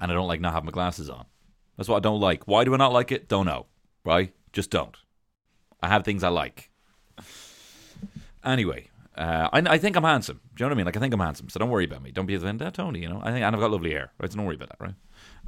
and 0.00 0.10
I 0.10 0.14
don't 0.14 0.28
like 0.28 0.40
not 0.40 0.52
having 0.52 0.66
my 0.66 0.72
glasses 0.72 1.08
on. 1.08 1.26
That's 1.76 1.88
what 1.88 1.96
I 1.96 2.00
don't 2.00 2.20
like. 2.20 2.46
Why 2.46 2.64
do 2.64 2.74
I 2.74 2.76
not 2.76 2.92
like 2.92 3.12
it? 3.12 3.28
Don't 3.28 3.46
know. 3.46 3.66
Right? 4.04 4.32
Just 4.52 4.70
don't. 4.70 4.96
I 5.82 5.88
have 5.88 6.04
things 6.04 6.24
I 6.24 6.28
like. 6.28 6.70
Anyway, 8.44 8.88
uh, 9.16 9.48
I, 9.52 9.58
I, 9.58 9.78
think 9.78 9.96
I'm 9.96 10.04
handsome. 10.04 10.40
Do 10.54 10.62
you 10.62 10.64
know 10.64 10.68
what 10.68 10.74
I 10.74 10.76
mean? 10.76 10.86
Like 10.86 10.96
I 10.96 11.00
think 11.00 11.12
I'm 11.12 11.20
handsome, 11.20 11.48
so 11.48 11.58
don't 11.58 11.70
worry 11.70 11.84
about 11.84 12.02
me. 12.02 12.12
Don't 12.12 12.26
be 12.26 12.36
the 12.36 12.44
offended, 12.44 12.72
Tony. 12.74 13.00
You 13.00 13.08
know, 13.08 13.20
I 13.22 13.32
think 13.32 13.44
and 13.44 13.54
I've 13.54 13.60
got 13.60 13.70
lovely 13.70 13.90
hair, 13.90 14.12
right? 14.20 14.30
So 14.30 14.36
don't 14.36 14.46
worry 14.46 14.56
about 14.56 14.68
that, 14.68 14.80
right? 14.80 14.94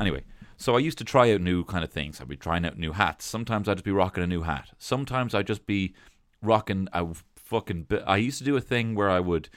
Anyway, 0.00 0.24
so 0.56 0.74
I 0.74 0.80
used 0.80 0.98
to 0.98 1.04
try 1.04 1.32
out 1.32 1.40
new 1.40 1.64
kind 1.64 1.84
of 1.84 1.90
things. 1.90 2.20
I'd 2.20 2.28
be 2.28 2.36
trying 2.36 2.64
out 2.64 2.78
new 2.78 2.92
hats. 2.92 3.24
Sometimes 3.24 3.68
I'd 3.68 3.76
just 3.76 3.84
be 3.84 3.92
rocking 3.92 4.24
a 4.24 4.26
new 4.26 4.42
hat. 4.42 4.70
Sometimes 4.78 5.34
I'd 5.34 5.46
just 5.46 5.66
be 5.66 5.94
rocking 6.42 6.88
a 6.92 7.06
fucking. 7.36 7.86
I 8.06 8.16
used 8.16 8.38
to 8.38 8.44
do 8.44 8.56
a 8.56 8.60
thing 8.60 8.94
where 8.94 9.10
I 9.10 9.20
would 9.20 9.48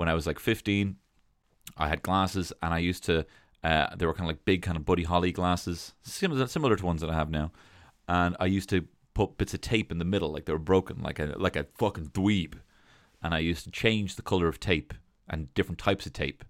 when 0.00 0.08
I 0.08 0.14
was 0.14 0.26
like 0.26 0.38
15, 0.38 0.96
I 1.76 1.88
had 1.88 2.00
glasses 2.00 2.54
and 2.62 2.72
I 2.72 2.78
used 2.78 3.04
to, 3.04 3.26
uh, 3.62 3.94
they 3.94 4.06
were 4.06 4.14
kind 4.14 4.22
of 4.22 4.28
like 4.28 4.46
big 4.46 4.62
kind 4.62 4.78
of 4.78 4.86
Buddy 4.86 5.02
Holly 5.02 5.30
glasses, 5.30 5.92
similar, 6.00 6.46
similar 6.46 6.74
to 6.74 6.86
ones 6.86 7.02
that 7.02 7.10
I 7.10 7.14
have 7.14 7.28
now. 7.28 7.52
And 8.08 8.34
I 8.40 8.46
used 8.46 8.70
to 8.70 8.86
put 9.12 9.36
bits 9.36 9.52
of 9.52 9.60
tape 9.60 9.92
in 9.92 9.98
the 9.98 10.06
middle, 10.06 10.32
like 10.32 10.46
they 10.46 10.54
were 10.54 10.58
broken, 10.58 11.02
like 11.02 11.18
a, 11.18 11.34
like 11.36 11.54
a 11.54 11.66
fucking 11.76 12.12
dweeb. 12.14 12.54
And 13.22 13.34
I 13.34 13.40
used 13.40 13.64
to 13.64 13.70
change 13.70 14.16
the 14.16 14.22
color 14.22 14.48
of 14.48 14.58
tape 14.58 14.94
and 15.28 15.52
different 15.52 15.78
types 15.78 16.06
of 16.06 16.14
tape 16.14 16.44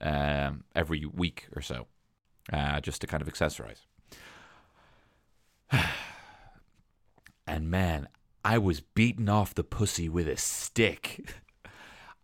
um, 0.00 0.64
every 0.74 1.06
week 1.06 1.46
or 1.54 1.62
so, 1.62 1.86
uh, 2.52 2.80
just 2.80 3.00
to 3.02 3.06
kind 3.06 3.22
of 3.22 3.32
accessorize. 3.32 3.86
and 7.46 7.70
man, 7.70 8.08
I 8.44 8.58
was 8.58 8.80
beating 8.80 9.28
off 9.28 9.54
the 9.54 9.62
pussy 9.62 10.08
with 10.08 10.26
a 10.26 10.36
stick. 10.36 11.32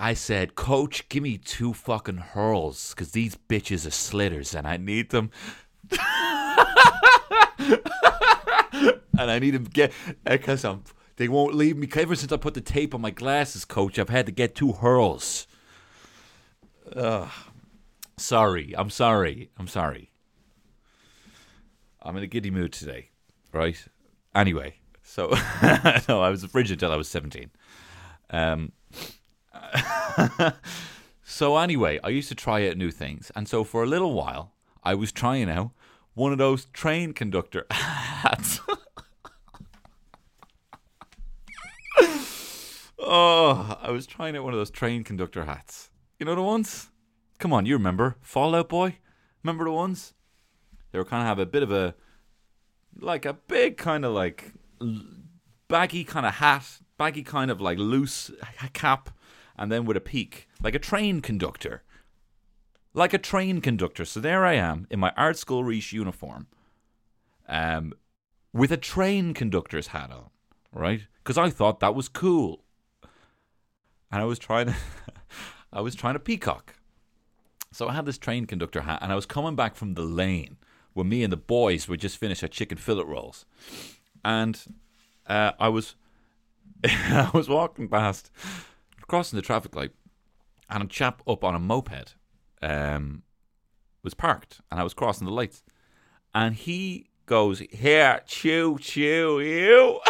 I 0.02 0.14
said, 0.14 0.56
Coach, 0.56 1.08
give 1.08 1.22
me 1.22 1.38
two 1.38 1.72
fucking 1.72 2.16
hurls 2.16 2.90
because 2.90 3.12
these 3.12 3.36
bitches 3.36 3.86
are 3.86 3.92
slitters 3.92 4.52
and 4.52 4.66
I 4.66 4.76
need 4.76 5.10
them. 5.10 5.30
and 5.92 6.00
I 9.16 9.38
need 9.38 9.52
them 9.52 9.62
get 9.62 9.92
because 10.24 10.64
I'm. 10.64 10.82
They 11.18 11.28
won't 11.28 11.54
leave 11.54 11.76
me. 11.76 11.88
Ever 11.94 12.16
since 12.16 12.32
I 12.32 12.36
put 12.36 12.54
the 12.54 12.60
tape 12.60 12.96
on 12.96 13.00
my 13.00 13.12
glasses, 13.12 13.64
Coach, 13.64 13.96
I've 13.96 14.08
had 14.08 14.26
to 14.26 14.32
get 14.32 14.56
two 14.56 14.72
hurls. 14.72 15.46
Ugh. 16.96 17.30
Sorry, 18.16 18.74
I'm 18.76 18.90
sorry, 18.90 19.50
I'm 19.56 19.68
sorry. 19.68 20.10
I'm 22.02 22.16
in 22.16 22.24
a 22.24 22.26
giddy 22.26 22.50
mood 22.50 22.72
today, 22.72 23.10
right? 23.52 23.86
Anyway, 24.34 24.78
so 25.04 25.28
no, 26.08 26.20
I 26.20 26.30
was 26.30 26.42
a 26.42 26.48
frigid 26.48 26.82
until 26.82 26.90
I 26.90 26.96
was 26.96 27.06
17. 27.06 27.52
Um, 28.30 28.72
so 31.24 31.56
anyway, 31.56 31.98
I 32.02 32.08
used 32.08 32.28
to 32.28 32.34
try 32.34 32.68
out 32.68 32.76
new 32.76 32.90
things, 32.90 33.30
and 33.34 33.48
so 33.48 33.64
for 33.64 33.82
a 33.82 33.86
little 33.86 34.14
while, 34.14 34.52
I 34.82 34.94
was 34.94 35.12
trying 35.12 35.50
out 35.50 35.70
one 36.14 36.32
of 36.32 36.38
those 36.38 36.66
train 36.66 37.12
conductor 37.12 37.66
hats. 37.70 38.60
oh, 42.98 43.78
I 43.80 43.90
was 43.90 44.06
trying 44.06 44.36
out 44.36 44.44
one 44.44 44.52
of 44.52 44.58
those 44.58 44.70
train 44.70 45.04
conductor 45.04 45.44
hats. 45.44 45.90
You 46.18 46.26
know 46.26 46.34
the 46.34 46.42
ones? 46.42 46.90
Come 47.38 47.52
on, 47.52 47.66
you 47.66 47.74
remember 47.74 48.16
Fall 48.20 48.54
Out 48.54 48.68
Boy? 48.68 48.98
Remember 49.42 49.64
the 49.64 49.72
ones? 49.72 50.14
They 50.90 50.98
were 50.98 51.04
kind 51.04 51.22
of 51.22 51.26
have 51.26 51.38
a 51.38 51.46
bit 51.46 51.62
of 51.62 51.72
a 51.72 51.94
like 53.00 53.24
a 53.24 53.32
big 53.32 53.78
kind 53.78 54.04
of 54.04 54.12
like 54.12 54.52
baggy 55.68 56.04
kind 56.04 56.26
of 56.26 56.34
hat, 56.34 56.64
baggy 56.98 57.22
kind 57.22 57.50
of 57.50 57.60
like 57.60 57.78
loose 57.78 58.30
cap 58.74 59.10
and 59.56 59.70
then 59.70 59.84
with 59.84 59.96
a 59.96 60.00
peak, 60.00 60.48
like 60.62 60.74
a 60.74 60.78
train 60.78 61.20
conductor. 61.20 61.82
Like 62.94 63.14
a 63.14 63.18
train 63.18 63.60
conductor. 63.60 64.04
So 64.04 64.20
there 64.20 64.44
I 64.44 64.54
am 64.54 64.86
in 64.90 65.00
my 65.00 65.12
Ardscoil 65.16 65.64
Rís 65.64 65.92
uniform, 65.92 66.46
um, 67.48 67.94
with 68.52 68.70
a 68.70 68.76
train 68.76 69.32
conductor's 69.32 69.88
hat 69.88 70.10
on, 70.10 70.30
right? 70.72 71.02
Because 71.22 71.38
I 71.38 71.48
thought 71.48 71.80
that 71.80 71.94
was 71.94 72.08
cool, 72.08 72.64
and 74.10 74.20
I 74.20 74.24
was 74.24 74.38
trying 74.38 74.66
to, 74.66 74.74
I 75.72 75.80
was 75.80 75.94
trying 75.94 76.14
to 76.14 76.20
peacock. 76.20 76.74
So 77.72 77.88
I 77.88 77.94
had 77.94 78.04
this 78.04 78.18
train 78.18 78.46
conductor 78.46 78.82
hat, 78.82 78.98
and 79.00 79.10
I 79.10 79.14
was 79.14 79.24
coming 79.24 79.56
back 79.56 79.74
from 79.74 79.94
the 79.94 80.02
lane 80.02 80.58
where 80.92 81.06
me 81.06 81.22
and 81.22 81.32
the 81.32 81.38
boys 81.38 81.88
would 81.88 82.00
just 82.00 82.18
finish 82.18 82.42
our 82.42 82.48
chicken 82.48 82.76
fillet 82.76 83.04
rolls, 83.04 83.46
and 84.22 84.60
uh, 85.26 85.52
I 85.58 85.68
was, 85.68 85.94
I 86.84 87.30
was 87.32 87.48
walking 87.48 87.88
past 87.88 88.30
crossing 89.12 89.36
the 89.36 89.42
traffic 89.42 89.76
light, 89.76 89.90
and 90.70 90.84
a 90.84 90.86
chap 90.86 91.20
up 91.28 91.44
on 91.44 91.54
a 91.54 91.58
moped 91.58 92.14
um, 92.62 93.22
was 94.02 94.14
parked, 94.14 94.62
and 94.70 94.80
I 94.80 94.82
was 94.82 94.94
crossing 94.94 95.26
the 95.26 95.32
lights, 95.34 95.62
and 96.34 96.54
he 96.54 97.10
goes, 97.26 97.58
"Here, 97.70 98.22
chew, 98.26 98.78
chew, 98.80 99.38
you," 99.38 100.00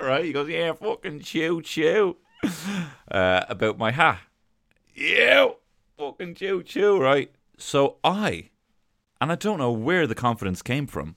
right? 0.00 0.24
He 0.24 0.32
goes, 0.32 0.48
"Yeah, 0.48 0.74
fucking 0.74 1.22
chew, 1.22 1.60
chew," 1.60 2.18
uh, 3.10 3.44
about 3.48 3.78
my 3.78 3.90
hat, 3.90 4.20
you, 4.94 5.56
fucking 5.98 6.36
chew, 6.36 6.62
chew, 6.62 7.00
right? 7.00 7.32
So 7.58 7.96
I, 8.04 8.50
and 9.20 9.32
I 9.32 9.34
don't 9.34 9.58
know 9.58 9.72
where 9.72 10.06
the 10.06 10.14
confidence 10.14 10.62
came 10.62 10.86
from. 10.86 11.16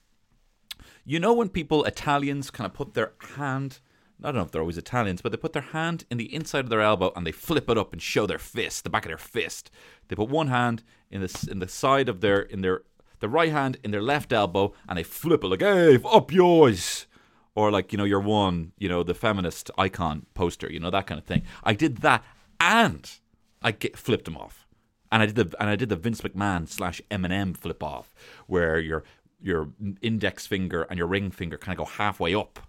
You 1.05 1.19
know 1.19 1.33
when 1.33 1.49
people 1.49 1.83
Italians 1.83 2.49
kind 2.49 2.65
of 2.65 2.73
put 2.73 2.95
their 2.95 3.13
hand 3.35 3.81
I 4.23 4.27
don't 4.27 4.35
know 4.35 4.41
if 4.43 4.51
they're 4.51 4.61
always 4.61 4.77
Italians, 4.77 5.21
but 5.21 5.31
they 5.31 5.37
put 5.37 5.53
their 5.53 5.61
hand 5.61 6.05
in 6.09 6.17
the 6.17 6.33
inside 6.33 6.63
of 6.63 6.69
their 6.69 6.81
elbow 6.81 7.11
and 7.15 7.27
they 7.27 7.31
flip 7.31 7.69
it 7.69 7.77
up 7.77 7.91
and 7.91 8.01
show 8.01 8.25
their 8.25 8.39
fist, 8.39 8.83
the 8.83 8.89
back 8.89 9.05
of 9.05 9.09
their 9.09 9.17
fist. 9.17 9.69
They 10.07 10.15
put 10.15 10.29
one 10.29 10.47
hand 10.47 10.83
in 11.11 11.21
the 11.21 11.47
in 11.51 11.59
the 11.59 11.67
side 11.67 12.07
of 12.07 12.21
their 12.21 12.41
in 12.41 12.61
their 12.61 12.81
the 13.19 13.29
right 13.29 13.51
hand 13.51 13.77
in 13.83 13.91
their 13.91 14.01
left 14.01 14.31
elbow 14.31 14.73
and 14.87 14.97
they 14.97 15.03
flip 15.03 15.43
it 15.43 15.47
like, 15.47 15.61
"Hey, 15.61 15.99
up 16.05 16.31
yours." 16.31 17.07
Or 17.57 17.71
like, 17.71 17.93
you 17.93 17.97
know, 17.97 18.03
your 18.03 18.19
one, 18.19 18.73
you 18.77 18.89
know, 18.89 19.01
the 19.01 19.13
feminist 19.13 19.71
icon 19.77 20.25
poster, 20.33 20.69
you 20.69 20.77
know, 20.77 20.89
that 20.89 21.07
kind 21.07 21.17
of 21.17 21.25
thing. 21.25 21.43
I 21.63 21.73
did 21.73 21.99
that 21.99 22.21
and 22.59 23.09
I 23.61 23.71
get, 23.71 23.95
flipped 23.97 24.25
them 24.25 24.35
off. 24.35 24.67
And 25.09 25.23
I 25.23 25.25
did 25.27 25.35
the 25.35 25.55
and 25.61 25.69
I 25.69 25.77
did 25.77 25.87
the 25.87 25.95
Vince 25.95 26.19
McMahon 26.21 26.67
slash 26.67 27.01
Eminem 27.09 27.55
flip 27.55 27.81
off, 27.81 28.13
where 28.47 28.77
you're 28.79 29.03
your 29.41 29.69
index 30.01 30.47
finger 30.47 30.83
and 30.83 30.97
your 30.97 31.07
ring 31.07 31.31
finger 31.31 31.57
kind 31.57 31.79
of 31.79 31.85
go 31.85 31.91
halfway 31.91 32.33
up. 32.35 32.59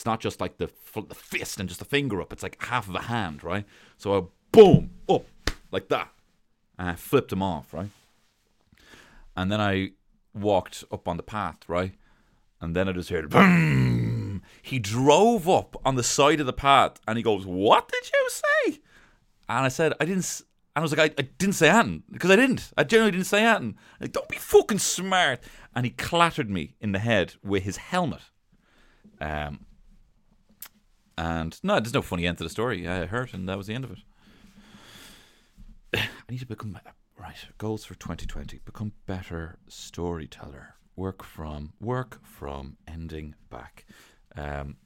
It's 0.00 0.06
not 0.06 0.20
just 0.20 0.40
like 0.40 0.56
the, 0.56 0.64
f- 0.64 1.08
the 1.10 1.14
fist 1.14 1.60
and 1.60 1.68
just 1.68 1.78
the 1.78 1.84
finger 1.84 2.22
up. 2.22 2.32
It's 2.32 2.42
like 2.42 2.56
half 2.62 2.88
of 2.88 2.94
a 2.94 3.02
hand, 3.02 3.44
right? 3.44 3.66
So 3.98 4.16
I 4.16 4.22
boom 4.50 4.92
up 5.06 5.26
like 5.70 5.88
that, 5.88 6.08
and 6.78 6.88
I 6.88 6.94
flipped 6.94 7.30
him 7.30 7.42
off, 7.42 7.74
right? 7.74 7.90
And 9.36 9.52
then 9.52 9.60
I 9.60 9.90
walked 10.32 10.84
up 10.90 11.06
on 11.06 11.18
the 11.18 11.22
path, 11.22 11.68
right? 11.68 11.92
And 12.62 12.74
then 12.74 12.88
I 12.88 12.92
just 12.92 13.10
heard 13.10 13.28
boom. 13.28 14.40
He 14.62 14.78
drove 14.78 15.46
up 15.46 15.76
on 15.84 15.96
the 15.96 16.02
side 16.02 16.40
of 16.40 16.46
the 16.46 16.54
path, 16.54 16.98
and 17.06 17.18
he 17.18 17.22
goes, 17.22 17.44
"What 17.44 17.86
did 17.90 18.10
you 18.10 18.30
say?" 18.30 18.80
And 19.50 19.66
I 19.66 19.68
said, 19.68 19.92
"I 20.00 20.06
didn't." 20.06 20.20
s-" 20.20 20.44
And 20.74 20.80
I 20.80 20.84
was 20.84 20.96
like, 20.96 21.10
I, 21.10 21.22
I 21.22 21.28
didn't 21.36 21.56
say 21.56 21.68
anything 21.68 22.04
because 22.10 22.30
I 22.30 22.36
didn't. 22.36 22.72
I 22.78 22.84
generally 22.84 23.10
didn't 23.10 23.26
say 23.26 23.44
anything. 23.44 23.76
Like, 24.00 24.12
don't 24.12 24.30
be 24.30 24.38
fucking 24.38 24.78
smart. 24.78 25.40
And 25.76 25.84
he 25.84 25.90
clattered 25.90 26.48
me 26.48 26.74
in 26.80 26.92
the 26.92 27.00
head 27.00 27.34
with 27.44 27.64
his 27.64 27.76
helmet. 27.76 28.22
Um, 29.20 29.66
and 31.20 31.60
no, 31.62 31.78
there's 31.78 31.92
no 31.92 32.00
funny 32.00 32.26
end 32.26 32.38
to 32.38 32.44
the 32.44 32.50
story. 32.50 32.88
I 32.88 33.04
hurt, 33.04 33.34
and 33.34 33.46
that 33.46 33.58
was 33.58 33.66
the 33.66 33.74
end 33.74 33.84
of 33.84 33.90
it. 33.90 33.98
I 35.94 36.30
need 36.32 36.40
to 36.40 36.46
become 36.46 36.72
better. 36.72 36.94
right. 37.18 37.36
Goals 37.58 37.84
for 37.84 37.94
2020: 37.94 38.60
become 38.64 38.92
better 39.04 39.58
storyteller. 39.68 40.76
Work 40.96 41.22
from 41.22 41.74
work 41.78 42.20
from 42.24 42.78
ending 42.88 43.34
back. 43.50 43.84
Um, 44.34 44.76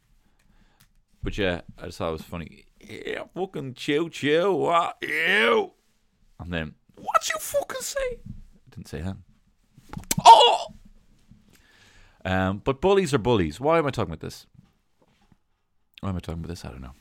but 1.23 1.39
yeah, 1.39 1.61
I 1.79 1.87
just 1.87 1.99
thought 1.99 2.09
it 2.09 2.13
was 2.13 2.23
funny. 2.23 2.65
Yeah, 2.81 3.25
fucking 3.33 3.75
chill, 3.75 4.09
chill. 4.09 4.59
What? 4.59 4.97
Ew. 5.03 5.71
And 6.41 6.53
then, 6.53 6.75
what 6.97 7.29
you 7.29 7.37
fucking 7.39 7.81
say? 7.81 8.19
I 8.27 8.71
didn't 8.73 8.89
say 8.89 9.03
that. 9.03 9.17
Oh! 10.25 10.67
Um, 12.25 12.61
but 12.65 12.81
bullies 12.81 13.15
are 13.15 13.19
bullies. 13.19 13.61
Why 13.61 13.79
am 13.79 13.87
I 13.87 13.91
talking 13.91 14.13
about 14.13 14.21
this? 14.21 14.49
Why 16.05 16.11
am 16.11 16.17
I 16.17 16.21
talking 16.21 16.41
about 16.41 16.49
this? 16.49 16.67
I 16.67 16.69
don't 16.69 16.83
know. 16.83 16.93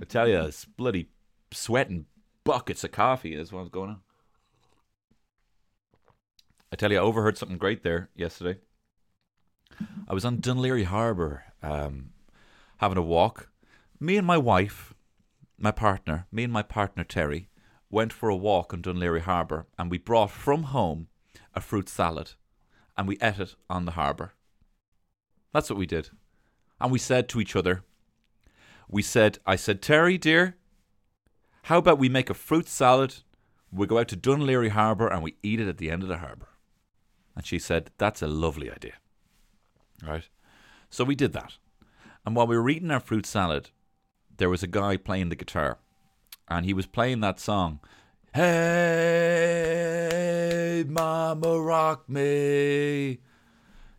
I 0.00 0.06
tell 0.06 0.26
you, 0.26 0.40
it's 0.40 0.64
bloody 0.64 1.10
sweating 1.52 2.06
buckets 2.42 2.82
of 2.82 2.90
coffee 2.90 3.34
is 3.34 3.52
what's 3.52 3.68
going 3.68 3.90
on. 3.90 4.00
I 6.72 6.76
tell 6.76 6.90
you, 6.90 6.96
I 6.96 7.02
overheard 7.02 7.36
something 7.36 7.58
great 7.58 7.82
there 7.82 8.08
yesterday. 8.16 8.60
I 10.08 10.14
was 10.14 10.24
on 10.24 10.38
Dún 10.38 10.56
Laoghaire 10.56 10.86
Harbour 10.86 11.44
um, 11.62 12.12
having 12.78 12.96
a 12.96 13.02
walk. 13.02 13.50
Me 14.00 14.16
and 14.16 14.26
my 14.26 14.38
wife, 14.38 14.94
my 15.58 15.70
partner, 15.70 16.26
me 16.32 16.44
and 16.44 16.52
my 16.52 16.62
partner 16.62 17.04
Terry, 17.04 17.50
went 17.90 18.14
for 18.14 18.30
a 18.30 18.36
walk 18.36 18.72
on 18.72 18.80
Dún 18.80 18.96
Laoghaire 18.96 19.20
Harbour 19.20 19.66
and 19.78 19.90
we 19.90 19.98
brought 19.98 20.30
from 20.30 20.62
home 20.62 21.08
a 21.54 21.60
fruit 21.60 21.90
salad 21.90 22.32
and 22.96 23.06
we 23.06 23.18
ate 23.20 23.38
it 23.38 23.54
on 23.68 23.84
the 23.84 23.92
harbour. 23.92 24.32
That's 25.52 25.68
what 25.68 25.78
we 25.78 25.84
did. 25.84 26.08
And 26.80 26.90
we 26.90 26.98
said 26.98 27.28
to 27.28 27.40
each 27.40 27.54
other, 27.54 27.84
we 28.88 29.02
said, 29.02 29.38
I 29.46 29.56
said, 29.56 29.82
Terry, 29.82 30.16
dear, 30.18 30.56
how 31.62 31.78
about 31.78 31.98
we 31.98 32.08
make 32.08 32.30
a 32.30 32.34
fruit 32.34 32.68
salad? 32.68 33.16
We 33.70 33.86
go 33.86 33.98
out 33.98 34.08
to 34.08 34.16
Dún 34.16 34.44
Laoghaire 34.44 34.70
Harbour 34.70 35.08
and 35.08 35.22
we 35.22 35.36
eat 35.42 35.60
it 35.60 35.68
at 35.68 35.76
the 35.76 35.90
end 35.90 36.02
of 36.02 36.08
the 36.08 36.16
harbour. 36.18 36.48
And 37.36 37.44
she 37.46 37.58
said, 37.58 37.90
That's 37.98 38.22
a 38.22 38.26
lovely 38.26 38.70
idea. 38.70 38.94
Right? 40.02 40.26
So 40.88 41.04
we 41.04 41.14
did 41.14 41.34
that. 41.34 41.58
And 42.24 42.34
while 42.34 42.46
we 42.46 42.56
were 42.56 42.70
eating 42.70 42.90
our 42.90 43.00
fruit 43.00 43.26
salad, 43.26 43.68
there 44.38 44.48
was 44.48 44.62
a 44.62 44.66
guy 44.66 44.96
playing 44.96 45.28
the 45.28 45.36
guitar. 45.36 45.76
And 46.48 46.64
he 46.64 46.72
was 46.72 46.86
playing 46.86 47.20
that 47.20 47.38
song. 47.38 47.80
Hey, 48.34 48.44
mama, 50.88 51.60
rock 51.60 52.08
me. 52.08 53.18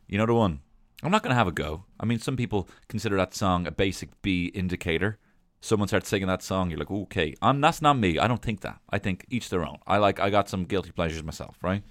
You 0.08 0.18
know 0.18 0.26
the 0.26 0.34
one? 0.34 0.62
I'm 1.02 1.12
not 1.12 1.24
going 1.24 1.32
to 1.32 1.36
have 1.36 1.48
a 1.48 1.52
go. 1.52 1.86
I 2.00 2.06
mean, 2.06 2.20
some 2.20 2.36
people 2.36 2.68
consider 2.88 3.16
that 3.18 3.34
song 3.34 3.66
a 3.66 3.72
basic 3.72 4.22
B 4.22 4.48
indicator. 4.48 5.18
Someone 5.62 5.88
starts 5.88 6.10
singing 6.10 6.28
that 6.28 6.42
song, 6.42 6.70
you're 6.70 6.80
like, 6.80 6.92
okay. 6.92 7.36
Um, 7.42 7.62
that's 7.62 7.82
not 7.82 7.98
me. 7.98 8.18
I 8.18 8.28
don't 8.28 8.42
think 8.42 8.62
that. 8.62 8.80
I 8.90 8.98
think 8.98 9.26
each 9.30 9.50
their 9.50 9.66
own. 9.66 9.78
I 9.88 9.98
like. 9.98 10.20
I 10.20 10.30
got 10.30 10.50
some 10.50 10.64
guilty 10.66 10.92
pleasures 10.92 11.24
myself, 11.24 11.58
right? 11.62 11.84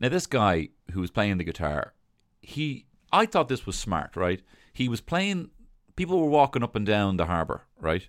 Now, 0.00 0.08
this 0.08 0.26
guy 0.26 0.70
who 0.92 1.00
was 1.00 1.12
playing 1.12 1.38
the 1.38 1.44
guitar, 1.44 1.94
he, 2.40 2.86
I 3.12 3.26
thought 3.26 3.48
this 3.48 3.66
was 3.66 3.78
smart, 3.78 4.16
right? 4.16 4.42
He 4.72 4.88
was 4.88 5.00
playing. 5.00 5.50
People 5.94 6.20
were 6.20 6.28
walking 6.28 6.64
up 6.64 6.74
and 6.74 6.84
down 6.84 7.16
the 7.16 7.26
harbour, 7.26 7.62
right? 7.80 8.08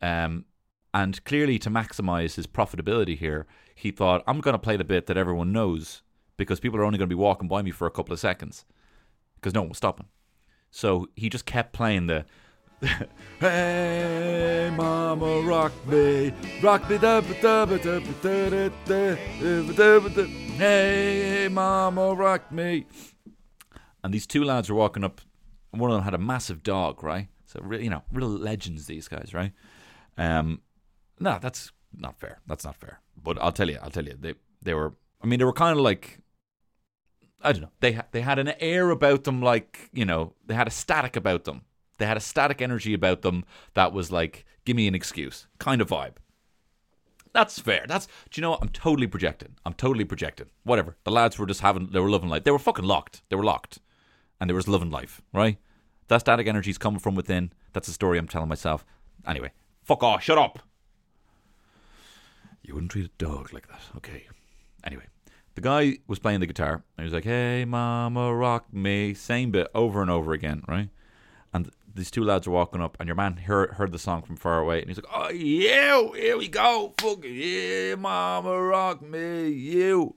Um, 0.00 0.46
and 0.94 1.22
clearly, 1.24 1.58
to 1.58 1.70
maximise 1.70 2.36
his 2.36 2.46
profitability 2.46 3.18
here, 3.18 3.46
he 3.74 3.90
thought, 3.90 4.24
I'm 4.26 4.40
going 4.40 4.54
to 4.54 4.58
play 4.58 4.78
the 4.78 4.84
bit 4.84 5.06
that 5.06 5.18
everyone 5.18 5.52
knows 5.52 6.02
because 6.38 6.58
people 6.60 6.78
are 6.78 6.84
only 6.84 6.98
going 6.98 7.08
to 7.08 7.14
be 7.14 7.20
walking 7.20 7.48
by 7.48 7.60
me 7.60 7.70
for 7.70 7.86
a 7.86 7.90
couple 7.90 8.14
of 8.14 8.20
seconds 8.20 8.64
because 9.42 9.54
no 9.54 9.62
one 9.62 9.70
was 9.70 9.78
stopping. 9.78 10.06
So 10.70 11.08
he 11.16 11.28
just 11.28 11.44
kept 11.44 11.72
playing 11.72 12.06
the. 12.06 12.24
hey, 13.38 14.72
mama, 14.74 15.40
rock 15.42 15.72
me, 15.86 16.32
rock 16.62 16.88
me. 16.88 16.96
Hey, 20.56 21.48
mama, 21.50 22.14
rock 22.14 22.50
me. 22.50 22.86
And 24.02 24.12
these 24.12 24.26
two 24.26 24.42
lads 24.42 24.68
were 24.68 24.76
walking 24.76 25.04
up, 25.04 25.20
and 25.72 25.80
one 25.80 25.90
of 25.90 25.96
them 25.96 26.04
had 26.04 26.14
a 26.14 26.18
massive 26.18 26.62
dog, 26.62 27.04
right? 27.04 27.28
So, 27.46 27.60
you 27.72 27.90
know, 27.90 28.02
real 28.12 28.28
legends, 28.28 28.86
these 28.86 29.06
guys, 29.06 29.32
right? 29.32 29.52
Um, 30.16 30.62
no, 31.20 31.38
that's 31.40 31.70
not 31.96 32.18
fair. 32.18 32.40
That's 32.46 32.64
not 32.64 32.76
fair. 32.76 33.00
But 33.22 33.40
I'll 33.40 33.52
tell 33.52 33.70
you, 33.70 33.78
I'll 33.82 33.90
tell 33.90 34.06
you, 34.06 34.16
they 34.18 34.34
they 34.60 34.74
were. 34.74 34.94
I 35.22 35.26
mean, 35.26 35.38
they 35.38 35.44
were 35.44 35.52
kind 35.52 35.78
of 35.78 35.84
like 35.84 36.18
I 37.42 37.52
don't 37.52 37.62
know. 37.62 37.70
They 37.80 37.98
they 38.12 38.20
had 38.20 38.38
an 38.38 38.52
air 38.60 38.90
about 38.90 39.24
them, 39.24 39.42
like 39.42 39.90
you 39.92 40.04
know, 40.04 40.34
they 40.46 40.54
had 40.54 40.68
a 40.68 40.70
static 40.70 41.16
about 41.16 41.44
them. 41.44 41.62
They 41.98 42.06
had 42.06 42.16
a 42.16 42.20
static 42.20 42.60
energy 42.62 42.94
about 42.94 43.22
them 43.22 43.44
that 43.74 43.92
was 43.92 44.10
like, 44.10 44.44
give 44.64 44.76
me 44.76 44.88
an 44.88 44.94
excuse, 44.94 45.46
kind 45.58 45.80
of 45.80 45.88
vibe. 45.88 46.14
That's 47.32 47.58
fair. 47.58 47.84
That's 47.88 48.06
do 48.06 48.40
you 48.40 48.42
know 48.42 48.50
what? 48.50 48.62
I'm 48.62 48.68
totally 48.68 49.06
projecting. 49.06 49.56
I'm 49.64 49.74
totally 49.74 50.04
projecting. 50.04 50.48
Whatever. 50.64 50.96
The 51.04 51.10
lads 51.10 51.38
were 51.38 51.46
just 51.46 51.60
having, 51.60 51.88
they 51.88 52.00
were 52.00 52.10
loving 52.10 52.28
life. 52.28 52.44
They 52.44 52.50
were 52.50 52.58
fucking 52.58 52.84
locked. 52.84 53.22
They 53.28 53.36
were 53.36 53.44
locked, 53.44 53.78
and 54.40 54.48
they 54.48 54.54
just 54.54 54.68
loving 54.68 54.90
life. 54.90 55.22
Right? 55.32 55.58
That 56.08 56.20
static 56.20 56.46
energy 56.46 56.70
is 56.70 56.78
coming 56.78 57.00
from 57.00 57.14
within. 57.14 57.52
That's 57.72 57.86
the 57.86 57.94
story 57.94 58.18
I'm 58.18 58.28
telling 58.28 58.48
myself. 58.48 58.84
Anyway, 59.26 59.52
fuck 59.82 60.02
off. 60.02 60.22
Shut 60.22 60.38
up. 60.38 60.58
You 62.62 62.74
wouldn't 62.74 62.92
treat 62.92 63.06
a 63.06 63.24
dog 63.24 63.52
like 63.52 63.68
that. 63.68 63.80
Okay. 63.96 64.26
Anyway, 64.84 65.06
the 65.54 65.60
guy 65.60 65.98
was 66.06 66.18
playing 66.18 66.40
the 66.40 66.46
guitar 66.46 66.74
and 66.74 66.82
he 66.98 67.04
was 67.04 67.12
like, 67.12 67.24
"Hey, 67.24 67.64
mama, 67.64 68.34
rock 68.34 68.72
me," 68.72 69.14
same 69.14 69.50
bit 69.50 69.68
over 69.74 70.02
and 70.02 70.10
over 70.10 70.32
again, 70.32 70.62
right? 70.66 70.88
And 71.52 71.70
these 71.94 72.10
two 72.10 72.24
lads 72.24 72.46
are 72.46 72.50
walking 72.50 72.80
up, 72.80 72.96
and 72.98 73.06
your 73.06 73.16
man 73.16 73.36
heard, 73.36 73.72
heard 73.72 73.92
the 73.92 73.98
song 73.98 74.22
from 74.22 74.36
far 74.36 74.58
away, 74.58 74.80
and 74.80 74.88
he's 74.88 74.96
like, 74.96 75.12
"Oh, 75.12 75.30
yeah, 75.30 76.08
here 76.14 76.38
we 76.38 76.48
go, 76.48 76.94
fucking 76.98 77.34
yeah, 77.34 77.94
mama, 77.96 78.60
rock 78.60 79.02
me, 79.02 79.48
you." 79.48 80.14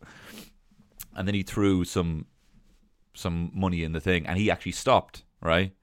And 1.15 1.27
then 1.27 1.35
he 1.35 1.43
threw 1.43 1.83
some 1.83 2.27
some 3.13 3.51
money 3.53 3.83
in 3.83 3.93
the 3.93 4.01
thing, 4.01 4.25
and 4.25 4.37
he 4.37 4.51
actually 4.51 4.73
stopped, 4.73 5.23
right? 5.41 5.73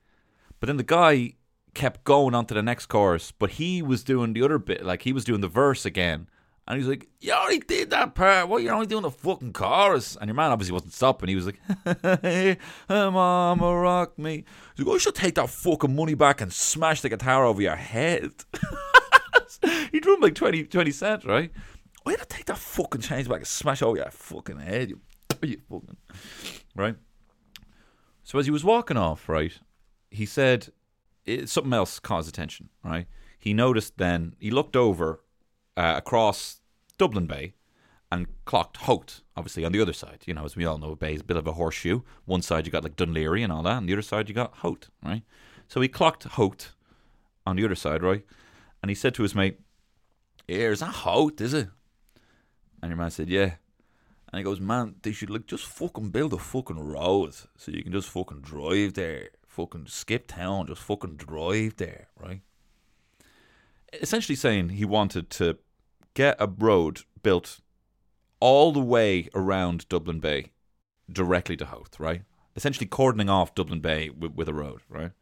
But 0.60 0.66
then 0.66 0.76
the 0.76 0.82
guy 0.82 1.34
kept 1.74 2.04
going 2.04 2.34
on 2.34 2.46
to 2.46 2.54
the 2.54 2.62
next 2.62 2.86
chorus, 2.86 3.32
but 3.32 3.52
he 3.52 3.82
was 3.82 4.04
doing 4.04 4.32
the 4.32 4.42
other 4.42 4.58
bit, 4.58 4.84
like 4.84 5.02
he 5.02 5.12
was 5.12 5.24
doing 5.24 5.40
the 5.40 5.48
verse 5.48 5.84
again. 5.84 6.28
And 6.66 6.78
he's 6.78 6.86
like, 6.86 7.08
You 7.20 7.32
already 7.32 7.58
did 7.58 7.90
that 7.90 8.14
part. 8.14 8.48
What? 8.48 8.62
You're 8.62 8.74
only 8.74 8.86
doing 8.86 9.02
the 9.02 9.10
fucking 9.10 9.52
chorus. 9.52 10.16
And 10.16 10.28
your 10.28 10.34
man 10.34 10.52
obviously 10.52 10.72
wasn't 10.72 10.92
stopping. 10.92 11.28
He 11.28 11.34
was 11.34 11.46
like, 11.46 11.60
Hey, 12.22 12.56
mama, 12.88 13.76
rock 13.76 14.18
me. 14.18 14.44
He's 14.76 14.86
like, 14.86 14.92
oh, 14.92 14.94
I 14.94 14.98
should 14.98 15.14
take 15.14 15.34
that 15.34 15.50
fucking 15.50 15.94
money 15.94 16.14
back 16.14 16.40
and 16.40 16.52
smash 16.52 17.00
the 17.00 17.08
guitar 17.08 17.44
over 17.44 17.60
your 17.60 17.76
head. 17.76 18.32
he 19.90 20.00
drew 20.00 20.14
him 20.14 20.20
like 20.20 20.34
20, 20.34 20.64
20 20.64 20.90
cents, 20.92 21.24
right? 21.24 21.50
I 22.06 22.10
had 22.10 22.20
to 22.20 22.26
take 22.26 22.46
that 22.46 22.58
fucking 22.58 23.00
change 23.00 23.28
back 23.28 23.38
and 23.38 23.46
smash 23.46 23.82
over 23.82 23.96
your 23.96 24.10
fucking 24.10 24.58
head. 24.58 24.90
You, 24.90 25.00
you 25.42 25.60
fucking. 25.68 25.96
Right? 26.74 26.96
So 28.22 28.38
as 28.38 28.46
he 28.46 28.52
was 28.52 28.64
walking 28.64 28.96
off, 28.96 29.28
right, 29.28 29.52
he 30.10 30.26
said, 30.26 30.68
it, 31.24 31.48
something 31.48 31.72
else 31.72 31.98
caused 31.98 32.28
attention, 32.28 32.68
right? 32.84 33.06
He 33.38 33.52
noticed 33.52 33.98
then, 33.98 34.34
he 34.38 34.50
looked 34.50 34.76
over 34.76 35.20
uh, 35.76 35.94
across 35.96 36.60
Dublin 36.98 37.26
Bay 37.26 37.54
and 38.10 38.26
clocked 38.44 38.76
Howth, 38.78 39.22
obviously, 39.36 39.64
on 39.64 39.72
the 39.72 39.80
other 39.80 39.92
side. 39.92 40.24
You 40.26 40.34
know, 40.34 40.44
as 40.44 40.54
we 40.54 40.66
all 40.66 40.78
know, 40.78 40.94
bay 40.94 41.14
is 41.14 41.22
a 41.22 41.24
bit 41.24 41.36
of 41.38 41.46
a 41.46 41.52
horseshoe. 41.52 42.02
One 42.26 42.42
side 42.42 42.66
you 42.66 42.72
got 42.72 42.84
like 42.84 42.96
Dún 42.96 43.14
Laoghaire 43.14 43.42
and 43.44 43.52
all 43.52 43.62
that, 43.62 43.78
and 43.78 43.88
the 43.88 43.94
other 43.94 44.02
side 44.02 44.28
you 44.28 44.34
got 44.34 44.56
Howth, 44.56 44.90
right? 45.02 45.22
So 45.66 45.80
he 45.80 45.88
clocked 45.88 46.24
Howth 46.24 46.74
on 47.46 47.56
the 47.56 47.64
other 47.64 47.74
side, 47.74 48.02
right? 48.02 48.24
And 48.82 48.90
he 48.90 48.94
said 48.94 49.14
to 49.14 49.22
his 49.22 49.34
mate, 49.34 49.60
Here, 50.46 50.72
is 50.72 50.80
that 50.80 50.86
Howth, 50.86 51.40
is 51.40 51.54
it? 51.54 51.68
And 52.82 52.90
your 52.90 52.98
man 52.98 53.10
said, 53.10 53.28
Yeah. 53.28 53.54
And 54.30 54.38
he 54.38 54.42
goes, 54.42 54.60
Man, 54.60 54.96
they 55.02 55.12
should 55.12 55.30
like 55.30 55.46
just 55.46 55.64
fucking 55.64 56.10
build 56.10 56.34
a 56.34 56.38
fucking 56.38 56.78
road 56.78 57.34
so 57.56 57.72
you 57.72 57.82
can 57.82 57.92
just 57.92 58.08
fucking 58.08 58.40
drive 58.40 58.94
there. 58.94 59.30
Fucking 59.46 59.86
skip 59.86 60.26
town, 60.26 60.66
just 60.66 60.82
fucking 60.82 61.16
drive 61.16 61.76
there, 61.76 62.08
right? 62.18 62.40
Essentially 63.92 64.36
saying 64.36 64.70
he 64.70 64.84
wanted 64.84 65.30
to 65.30 65.58
get 66.14 66.36
a 66.38 66.46
road 66.46 67.02
built 67.22 67.60
all 68.40 68.72
the 68.72 68.80
way 68.80 69.28
around 69.34 69.88
Dublin 69.88 70.20
Bay 70.20 70.50
directly 71.10 71.56
to 71.56 71.66
Howth, 71.66 71.98
right? 72.00 72.22
Essentially 72.56 72.86
cordoning 72.86 73.30
off 73.30 73.54
Dublin 73.54 73.80
Bay 73.80 74.10
with, 74.10 74.32
with 74.32 74.48
a 74.48 74.54
road, 74.54 74.80
right? 74.88 75.12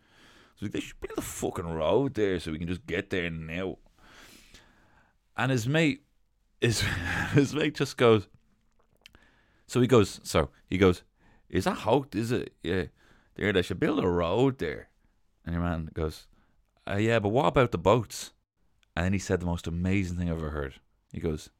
So 0.57 0.67
they 0.67 0.81
should 0.81 1.01
build 1.01 1.19
a 1.19 1.23
fucking 1.23 1.67
road 1.67 2.15
there 2.15 2.39
so 2.39 2.53
we 2.53 2.59
can 2.59 2.69
just 2.69 2.87
get 2.87 3.11
there 3.11 3.31
now. 3.31 3.79
And 5.37 5.51
his 5.51 5.67
mate, 5.67 6.03
his 6.61 6.83
his 7.33 7.55
mate 7.55 7.75
just 7.75 7.97
goes. 7.97 8.29
So 9.67 9.81
he 9.81 9.87
goes. 9.87 10.21
So 10.23 10.51
he 10.69 10.77
goes. 10.77 11.03
Is 11.49 11.65
that 11.65 11.79
Howth? 11.79 12.15
Is 12.15 12.31
it? 12.31 12.55
Yeah. 12.63 12.85
There, 13.37 13.53
they 13.53 13.63
should 13.63 13.81
build 13.81 14.05
a 14.05 14.09
road 14.09 14.59
there. 14.59 14.89
And 15.45 15.55
your 15.55 15.65
man 15.65 15.91
goes, 15.95 16.27
uh, 16.89 16.97
yeah, 16.97 17.19
but 17.19 17.31
what 17.31 17.47
about 17.47 17.73
the 17.73 17.79
boats? 17.79 18.33
And 18.97 19.05
then 19.07 19.13
he 19.13 19.19
said 19.19 19.41
the 19.41 19.47
most 19.47 19.67
amazing 19.67 20.17
thing 20.17 20.31
I've 20.31 20.39
ever 20.39 20.51
heard. 20.51 20.75
He 21.13 21.21
goes, 21.21 21.51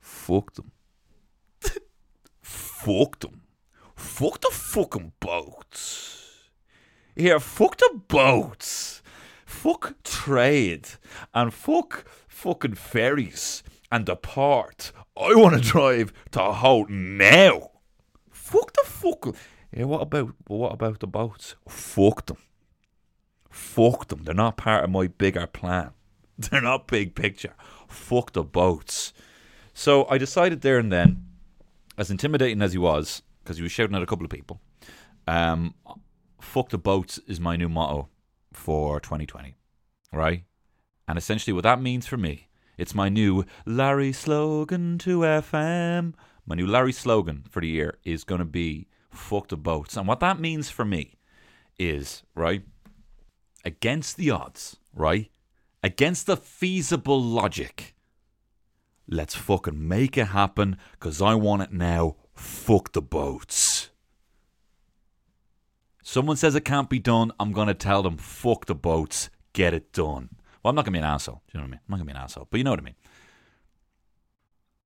fuck 0.00 0.54
them. 0.54 0.72
fuck 2.40 3.20
them. 3.20 3.42
Fuck 3.94 4.40
the 4.40 4.50
fucking 4.52 5.12
boats. 5.20 6.50
Yeah, 7.14 7.38
fuck 7.38 7.78
the 7.78 8.00
boats. 8.08 9.02
Fuck 9.46 10.02
trade. 10.04 10.88
And 11.32 11.52
fuck 11.52 12.04
fucking 12.28 12.74
ferries 12.74 13.62
and 13.90 14.06
the 14.06 14.16
port. 14.16 14.92
I 15.16 15.34
want 15.34 15.54
to 15.54 15.60
drive 15.68 16.12
to 16.32 16.52
Howth 16.52 16.90
now. 16.90 17.70
Fuck 18.30 18.72
the 18.74 18.82
fuck. 18.84 19.34
Yeah, 19.72 19.84
what 19.84 20.02
about 20.02 20.34
what 20.46 20.72
about 20.72 21.00
the 21.00 21.06
boats? 21.06 21.56
Fuck 21.68 22.26
them. 22.26 22.38
Fuck 23.50 24.08
them. 24.08 24.24
They're 24.24 24.34
not 24.34 24.58
part 24.58 24.84
of 24.84 24.90
my 24.90 25.06
bigger 25.06 25.46
plan. 25.46 25.92
They're 26.50 26.60
not 26.60 26.86
big 26.86 27.14
picture. 27.14 27.54
Fuck 27.88 28.32
the 28.32 28.42
boats. 28.42 29.12
So 29.72 30.06
I 30.08 30.18
decided 30.18 30.60
there 30.60 30.78
and 30.78 30.92
then, 30.92 31.24
as 31.96 32.10
intimidating 32.10 32.62
as 32.62 32.72
he 32.72 32.78
was, 32.78 33.22
because 33.42 33.56
he 33.56 33.62
was 33.62 33.72
shouting 33.72 33.96
at 33.96 34.02
a 34.02 34.06
couple 34.06 34.24
of 34.24 34.30
people, 34.30 34.60
um, 35.26 35.74
fuck 36.40 36.68
the 36.68 36.78
boats 36.78 37.18
is 37.26 37.40
my 37.40 37.56
new 37.56 37.68
motto 37.68 38.08
for 38.52 39.00
2020. 39.00 39.54
Right? 40.12 40.44
And 41.08 41.18
essentially 41.18 41.52
what 41.52 41.64
that 41.64 41.80
means 41.80 42.06
for 42.06 42.16
me, 42.16 42.48
it's 42.76 42.94
my 42.94 43.08
new 43.08 43.44
Larry 43.64 44.12
slogan 44.12 44.98
to 44.98 45.20
FM. 45.20 46.14
My 46.46 46.54
new 46.54 46.66
Larry 46.66 46.92
slogan 46.92 47.44
for 47.48 47.60
the 47.60 47.68
year 47.68 47.98
is 48.04 48.24
going 48.24 48.40
to 48.40 48.44
be 48.44 48.88
fuck 49.10 49.48
the 49.48 49.56
boats. 49.56 49.96
And 49.96 50.06
what 50.06 50.20
that 50.20 50.38
means 50.38 50.68
for 50.68 50.84
me 50.84 51.14
is, 51.78 52.22
right, 52.34 52.62
against 53.64 54.16
the 54.16 54.30
odds, 54.30 54.76
right, 54.94 55.30
against 55.82 56.26
the 56.26 56.36
feasible 56.36 57.20
logic, 57.22 57.94
let's 59.08 59.34
fucking 59.34 59.86
make 59.86 60.16
it 60.16 60.28
happen 60.28 60.76
because 60.92 61.22
I 61.22 61.34
want 61.34 61.62
it 61.62 61.72
now. 61.72 62.16
Fuck 62.34 62.92
the 62.92 63.02
boats. 63.02 63.90
Someone 66.02 66.36
says 66.36 66.54
it 66.54 66.64
can't 66.64 66.88
be 66.88 67.00
done, 67.00 67.32
I'm 67.40 67.50
going 67.50 67.66
to 67.66 67.74
tell 67.74 68.02
them, 68.02 68.16
fuck 68.16 68.66
the 68.66 68.76
boats, 68.76 69.28
get 69.52 69.74
it 69.74 69.92
done. 69.92 70.28
Well, 70.62 70.70
I'm 70.70 70.76
not 70.76 70.84
going 70.84 70.92
to 70.92 70.98
be 71.00 71.04
an 71.04 71.04
asshole. 71.04 71.42
Do 71.46 71.58
you 71.58 71.58
know 71.58 71.64
what 71.64 71.68
I 71.68 71.70
mean? 71.72 71.80
I'm 71.80 71.90
not 71.90 71.96
going 71.96 72.06
to 72.06 72.12
be 72.12 72.16
an 72.16 72.22
asshole, 72.22 72.48
but 72.48 72.58
you 72.58 72.64
know 72.64 72.70
what 72.70 72.78
I 72.78 72.84
mean. 72.84 72.94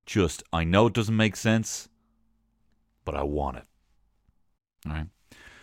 Just, 0.06 0.42
I 0.52 0.64
know 0.64 0.86
it 0.86 0.94
doesn't 0.94 1.16
make 1.16 1.36
sense, 1.36 1.88
but 3.04 3.14
I 3.14 3.22
want 3.22 3.58
it. 3.58 3.64
All 4.86 4.92
right. 4.92 5.06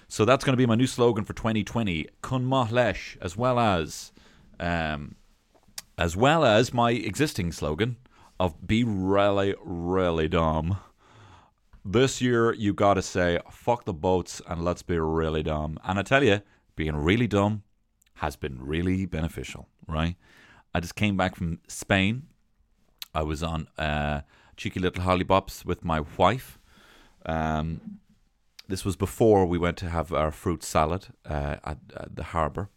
So 0.08 0.26
that's 0.26 0.46
going 0.46 0.54
to 0.54 0.58
be 0.58 0.66
my 0.66 0.76
new 0.76 0.88
slogan 0.88 1.26
for 1.26 1.34
2020. 1.34 2.08
Kun 2.22 2.50
lesh, 2.50 3.18
as 3.20 3.36
well 3.36 3.60
as, 3.60 4.12
um, 4.60 5.16
as 5.98 6.16
well 6.16 6.46
as 6.46 6.74
my 6.74 6.92
existing 6.92 7.52
slogan 7.52 7.98
of 8.40 8.68
be 8.68 8.84
really, 8.84 9.56
really 9.64 10.28
dumb. 10.28 10.78
This 11.84 12.22
year, 12.22 12.54
you 12.54 12.74
got 12.74 12.96
to 12.96 13.02
say 13.02 13.40
fuck 13.50 13.86
the 13.86 13.94
boats 13.94 14.42
and 14.48 14.64
let's 14.64 14.84
be 14.84 15.00
really 15.00 15.44
dumb. 15.44 15.80
And 15.84 15.98
I 15.98 16.04
tell 16.04 16.24
you, 16.24 16.42
being 16.76 16.96
really 16.96 17.28
dumb 17.28 17.64
has 18.16 18.36
been 18.36 18.58
really 18.60 19.06
beneficial. 19.06 19.68
Right? 19.88 20.16
I 20.74 20.80
just 20.80 20.96
came 20.96 21.18
back 21.18 21.36
from 21.36 21.60
Spain. 21.68 22.28
I 23.16 23.24
was 23.24 23.42
on 23.42 23.68
uh, 23.78 24.22
cheeky 24.58 24.80
little 24.80 25.04
hollybops 25.04 25.66
with 25.66 25.84
my 25.84 26.02
wife. 26.18 26.60
Um, 27.26 28.00
this 28.68 28.84
was 28.84 28.96
before 28.96 29.46
we 29.46 29.58
went 29.58 29.78
to 29.78 29.90
have 29.90 30.12
our 30.12 30.32
fruit 30.32 30.64
salad 30.64 31.08
uh, 31.26 31.56
at, 31.64 31.78
at, 31.96 32.16
the 32.16 32.24
harbour. 32.24 32.70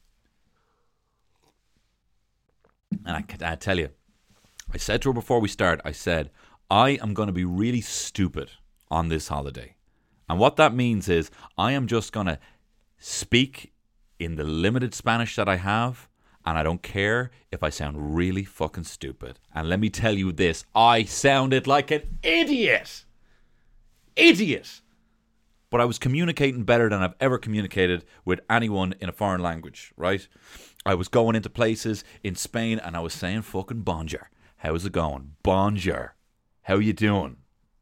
And 3.05 3.17
I, 3.17 3.53
I 3.53 3.57
tell 3.57 3.79
you, 3.79 3.91
I 4.73 4.79
said 4.79 5.03
to 5.03 5.11
her 5.11 5.13
before 5.13 5.41
we 5.41 5.49
start, 5.49 5.81
I 5.85 5.93
said, 5.93 6.31
I 6.71 6.91
am 7.03 7.15
going 7.15 7.27
to 7.27 7.33
be 7.33 7.45
really 7.45 7.81
stupid 7.81 8.51
on 8.91 9.09
this 9.09 9.29
holiday. 9.29 9.75
And 10.29 10.39
what 10.39 10.57
that 10.57 10.75
means 10.75 11.09
is 11.09 11.31
I 11.59 11.73
am 11.73 11.87
just 11.87 12.13
going 12.13 12.27
to 12.27 12.39
speak 12.99 13.73
in 14.19 14.37
the 14.37 14.45
limited 14.45 14.95
Spanish 14.95 15.37
that 15.37 15.49
I 15.49 15.57
have. 15.57 16.09
And 16.47 16.57
I 16.57 16.63
don't 16.63 16.83
care 16.83 17.31
if 17.51 17.63
I 17.63 17.69
sound 17.69 18.17
really 18.17 18.45
fucking 18.45 18.85
stupid. 18.85 19.39
And 19.55 19.69
let 19.69 19.81
me 19.81 19.91
tell 19.91 20.15
you 20.15 20.33
this 20.33 20.65
I 20.75 21.05
sounded 21.05 21.67
like 21.67 21.91
an 21.91 22.19
idiot. 22.23 23.05
Idiot 24.17 24.81
but 25.71 25.81
I 25.81 25.85
was 25.85 25.99
communicating 25.99 26.65
better 26.65 26.89
than 26.89 27.01
I've 27.01 27.15
ever 27.21 27.39
communicated 27.39 28.05
with 28.25 28.41
anyone 28.51 28.95
in 29.01 29.09
a 29.09 29.13
foreign 29.13 29.41
language, 29.41 29.93
right? 29.97 30.27
I 30.85 30.95
was 30.95 31.09
going 31.09 31.37
into 31.37 31.51
places 31.51 32.05
in 32.23 32.35
Spain 32.35 32.79
and 32.79 32.97
I 32.97 33.01
was 33.01 33.13
saying 33.13 33.43
fucking 33.43 33.83
bonjour. 33.83 34.31
How's 34.59 34.87
it 34.87 34.93
going? 34.93 35.33
Bonjour. 35.43 36.15
How 36.63 36.77
you 36.77 36.93
doing? 36.93 37.37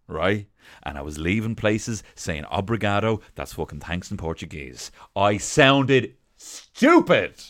Right? 0.09 0.49
And 0.83 0.99
I 0.99 1.03
was 1.03 1.19
leaving 1.19 1.55
places 1.55 2.03
saying 2.15 2.45
obrigado. 2.51 3.21
That's 3.37 3.53
fucking 3.53 3.81
thanks 3.81 4.11
in 4.11 4.17
Portuguese. 4.17 4.91
I 5.15 5.37
sounded 5.37 6.15
stupid. 6.37 7.41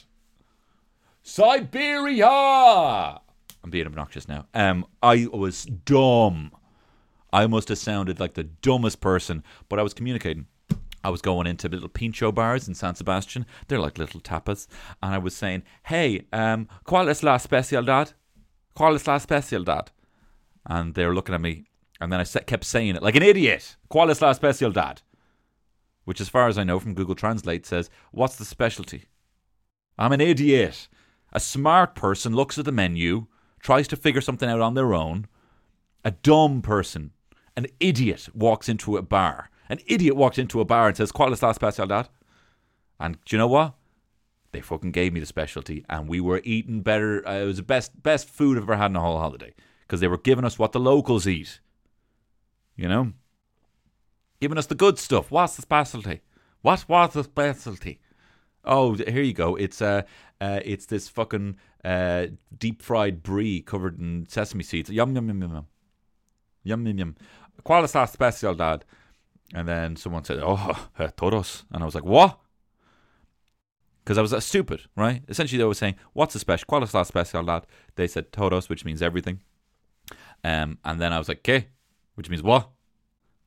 Siberia. 1.22 2.26
I'm 2.26 3.70
being 3.70 3.86
obnoxious 3.86 4.28
now. 4.28 4.46
Um, 4.54 4.86
I 5.02 5.28
was 5.32 5.64
dumb. 5.64 6.52
I 7.32 7.46
must 7.46 7.68
have 7.68 7.78
sounded 7.78 8.20
like 8.20 8.34
the 8.34 8.44
dumbest 8.44 9.00
person, 9.00 9.42
but 9.68 9.78
I 9.78 9.82
was 9.82 9.94
communicating. 9.94 10.46
I 11.04 11.10
was 11.10 11.22
going 11.22 11.46
into 11.46 11.68
little 11.68 11.88
pincho 11.88 12.32
bars 12.32 12.66
in 12.66 12.74
San 12.74 12.94
Sebastian. 12.94 13.46
They're 13.68 13.78
like 13.78 13.98
little 13.98 14.20
tapas. 14.20 14.66
And 15.02 15.14
I 15.14 15.18
was 15.18 15.34
saying, 15.34 15.62
hey, 15.84 16.26
um, 16.32 16.68
¿cuál 16.84 17.08
es 17.08 17.22
la 17.22 17.36
especialidad? 17.36 18.14
¿Cuál 18.76 18.94
es 18.94 19.06
la 19.06 19.16
especialidad? 19.16 19.88
And 20.66 20.94
they 20.94 21.06
were 21.06 21.14
looking 21.14 21.34
at 21.34 21.40
me. 21.40 21.64
And 22.00 22.12
then 22.12 22.20
I 22.20 22.24
kept 22.24 22.64
saying 22.64 22.96
it 22.96 23.02
like 23.02 23.16
an 23.16 23.22
idiot. 23.22 23.76
¿Cuál 23.90 24.10
es 24.10 24.20
la 24.20 24.32
especialidad? 24.32 25.02
Which, 26.04 26.20
as 26.20 26.28
far 26.28 26.48
as 26.48 26.58
I 26.58 26.64
know 26.64 26.78
from 26.78 26.94
Google 26.94 27.14
Translate, 27.14 27.66
says, 27.66 27.90
what's 28.12 28.36
the 28.36 28.44
specialty? 28.44 29.04
I'm 29.98 30.12
an 30.12 30.20
idiot. 30.20 30.88
A 31.32 31.40
smart 31.40 31.94
person 31.94 32.34
looks 32.34 32.58
at 32.58 32.64
the 32.64 32.72
menu, 32.72 33.26
tries 33.60 33.88
to 33.88 33.96
figure 33.96 34.20
something 34.20 34.48
out 34.48 34.60
on 34.60 34.74
their 34.74 34.94
own. 34.94 35.26
A 36.04 36.12
dumb 36.12 36.62
person 36.62 37.12
an 37.58 37.66
idiot 37.80 38.28
walks 38.32 38.68
into 38.68 38.96
a 38.96 39.02
bar. 39.02 39.50
An 39.68 39.78
idiot 39.86 40.16
walks 40.16 40.38
into 40.38 40.60
a 40.60 40.64
bar 40.64 40.88
and 40.88 40.96
says, 40.96 41.12
¿Cuál 41.12 41.32
es 41.32 41.42
la 41.42 41.52
especialidad? 41.52 42.08
And 42.98 43.22
do 43.24 43.36
you 43.36 43.38
know 43.38 43.48
what? 43.48 43.74
They 44.52 44.60
fucking 44.60 44.92
gave 44.92 45.12
me 45.12 45.20
the 45.20 45.26
specialty, 45.26 45.84
and 45.90 46.08
we 46.08 46.20
were 46.20 46.40
eating 46.42 46.80
better. 46.80 47.26
Uh, 47.28 47.40
it 47.40 47.44
was 47.44 47.58
the 47.58 47.62
best 47.62 48.02
best 48.02 48.30
food 48.30 48.56
I've 48.56 48.62
ever 48.62 48.76
had 48.76 48.90
in 48.90 48.96
a 48.96 49.00
whole 49.00 49.18
holiday 49.18 49.54
because 49.82 50.00
they 50.00 50.08
were 50.08 50.16
giving 50.16 50.44
us 50.44 50.58
what 50.58 50.72
the 50.72 50.80
locals 50.80 51.26
eat. 51.26 51.60
You 52.74 52.88
know, 52.88 53.12
giving 54.40 54.56
us 54.56 54.66
the 54.66 54.74
good 54.74 54.98
stuff. 54.98 55.30
What's 55.30 55.56
the 55.56 55.62
specialty? 55.62 56.22
What 56.62 56.88
was 56.88 57.12
the 57.12 57.24
specialty? 57.24 58.00
Oh, 58.64 58.94
here 58.94 59.22
you 59.22 59.34
go. 59.34 59.54
It's 59.54 59.82
uh, 59.82 60.02
uh 60.40 60.60
it's 60.64 60.86
this 60.86 61.10
fucking 61.10 61.56
uh 61.84 62.28
deep 62.56 62.80
fried 62.80 63.22
brie 63.22 63.60
covered 63.60 64.00
in 64.00 64.26
sesame 64.28 64.64
seeds. 64.64 64.88
Yum 64.88 65.14
yum 65.14 65.28
yum 65.28 65.42
yum 65.42 65.52
yum. 65.52 65.66
Yum 66.64 66.86
yum 66.86 66.98
yum. 66.98 67.16
¿Cuál 67.64 67.84
es 67.84 67.94
la 67.94 68.04
especialidad? 68.04 68.82
And 69.54 69.66
then 69.66 69.96
someone 69.96 70.24
said, 70.24 70.40
oh, 70.42 70.88
todos. 71.16 71.64
And 71.72 71.82
I 71.82 71.86
was 71.86 71.94
like, 71.94 72.04
what? 72.04 72.38
Because 74.04 74.18
I 74.18 74.22
was 74.22 74.32
uh, 74.32 74.40
stupid, 74.40 74.82
right? 74.96 75.22
Essentially, 75.28 75.58
they 75.58 75.64
were 75.64 75.74
saying, 75.74 75.96
what's 76.12 76.34
the 76.34 76.38
special? 76.38 76.66
¿Cuál 76.66 76.82
es 76.82 76.94
la 76.94 77.02
especialidad? 77.02 77.64
They 77.96 78.06
said 78.06 78.32
todos, 78.32 78.68
which 78.68 78.84
means 78.84 79.02
everything. 79.02 79.40
Um, 80.44 80.78
and 80.84 81.00
then 81.00 81.12
I 81.12 81.18
was 81.18 81.28
like, 81.28 81.42
¿qué? 81.42 81.66
Which 82.14 82.30
means 82.30 82.42
what? 82.42 82.70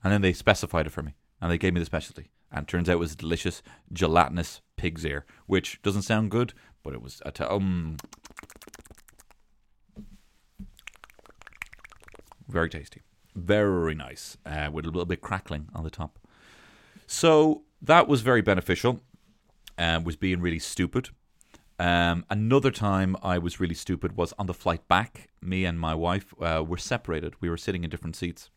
And 0.04 0.12
then 0.12 0.22
they 0.22 0.34
specified 0.34 0.88
it 0.88 0.92
for 0.92 1.02
me. 1.02 1.16
And 1.42 1.52
they 1.52 1.58
gave 1.58 1.74
me 1.74 1.80
the 1.80 1.86
specialty. 1.86 2.30
And 2.52 2.68
turns 2.68 2.90
out 2.90 2.94
it 2.94 3.00
was 3.00 3.16
delicious, 3.16 3.64
gelatinous 3.92 4.62
pig's 4.76 5.06
ear, 5.06 5.26
which 5.48 5.82
doesn't 5.82 6.02
sound 6.04 6.30
good, 6.32 6.54
but 6.84 6.94
it 6.94 7.02
was, 7.02 7.22
a 7.26 7.52
um, 7.52 7.98
very 12.48 12.70
tasty. 12.70 13.02
Very 13.36 13.96
nice, 13.96 14.38
uh, 14.46 14.70
with 14.72 14.86
a 14.86 14.90
little 14.90 15.06
bit 15.06 15.22
crackling 15.22 15.70
on 15.74 15.84
the 15.84 15.90
top. 15.90 16.20
So 17.08 17.64
that 17.82 18.08
was 18.08 18.22
very 18.22 18.42
beneficial. 18.42 19.02
Uh, 19.78 20.00
was 20.04 20.16
being 20.16 20.42
really 20.42 20.60
stupid. 20.60 21.10
Um, 21.80 22.26
another 22.30 22.70
time 22.70 23.16
I 23.24 23.40
was 23.40 23.60
really 23.60 23.74
stupid 23.74 24.16
was 24.16 24.34
on 24.38 24.46
the 24.46 24.54
flight 24.54 24.88
back. 24.88 25.30
Me 25.42 25.66
and 25.66 25.80
my 25.80 25.96
wife 25.96 26.34
uh, 26.40 26.64
were 26.68 26.78
separated. 26.78 27.34
We 27.42 27.50
were 27.50 27.58
sitting 27.58 27.84
in 27.84 27.90
different 27.90 28.16
seats. 28.16 28.50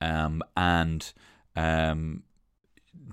Um, 0.00 0.42
and 0.56 1.12
um, 1.54 2.24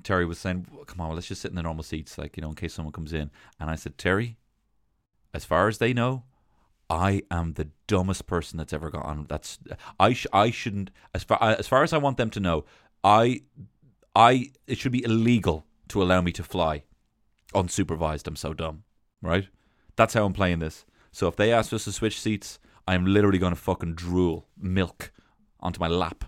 Terry 0.03 0.25
was 0.25 0.39
saying, 0.39 0.65
"Come 0.87 1.01
on, 1.01 1.13
let's 1.13 1.27
just 1.27 1.41
sit 1.41 1.51
in 1.51 1.55
the 1.55 1.61
normal 1.61 1.83
seats, 1.83 2.17
like 2.17 2.35
you 2.35 2.41
know, 2.41 2.49
in 2.49 2.55
case 2.55 2.73
someone 2.73 2.91
comes 2.91 3.13
in." 3.13 3.29
And 3.59 3.69
I 3.69 3.75
said, 3.75 3.97
"Terry, 3.97 4.37
as 5.33 5.45
far 5.45 5.67
as 5.67 5.77
they 5.77 5.93
know, 5.93 6.23
I 6.89 7.21
am 7.29 7.53
the 7.53 7.69
dumbest 7.87 8.25
person 8.25 8.57
that's 8.57 8.73
ever 8.73 8.95
on. 8.95 9.25
That's 9.29 9.59
I 9.99 10.13
sh- 10.13 10.27
I 10.33 10.49
shouldn't 10.49 10.91
as 11.13 11.23
far 11.23 11.37
as 11.41 11.67
far 11.67 11.83
as 11.83 11.93
I 11.93 11.97
want 11.97 12.17
them 12.17 12.29
to 12.31 12.39
know. 12.39 12.65
I 13.03 13.41
I 14.15 14.51
it 14.67 14.77
should 14.77 14.91
be 14.91 15.03
illegal 15.03 15.65
to 15.89 16.01
allow 16.01 16.21
me 16.21 16.31
to 16.33 16.43
fly 16.43 16.83
unsupervised. 17.53 18.27
I'm 18.27 18.35
so 18.35 18.53
dumb, 18.53 18.83
right? 19.21 19.47
That's 19.95 20.13
how 20.13 20.25
I'm 20.25 20.33
playing 20.33 20.59
this. 20.59 20.85
So 21.11 21.27
if 21.27 21.35
they 21.35 21.51
ask 21.51 21.73
us 21.73 21.85
to 21.85 21.91
switch 21.91 22.19
seats, 22.19 22.59
I'm 22.87 23.05
literally 23.05 23.39
going 23.39 23.53
to 23.53 23.59
fucking 23.59 23.95
drool 23.95 24.47
milk 24.57 25.11
onto 25.59 25.79
my 25.79 25.87
lap 25.87 26.25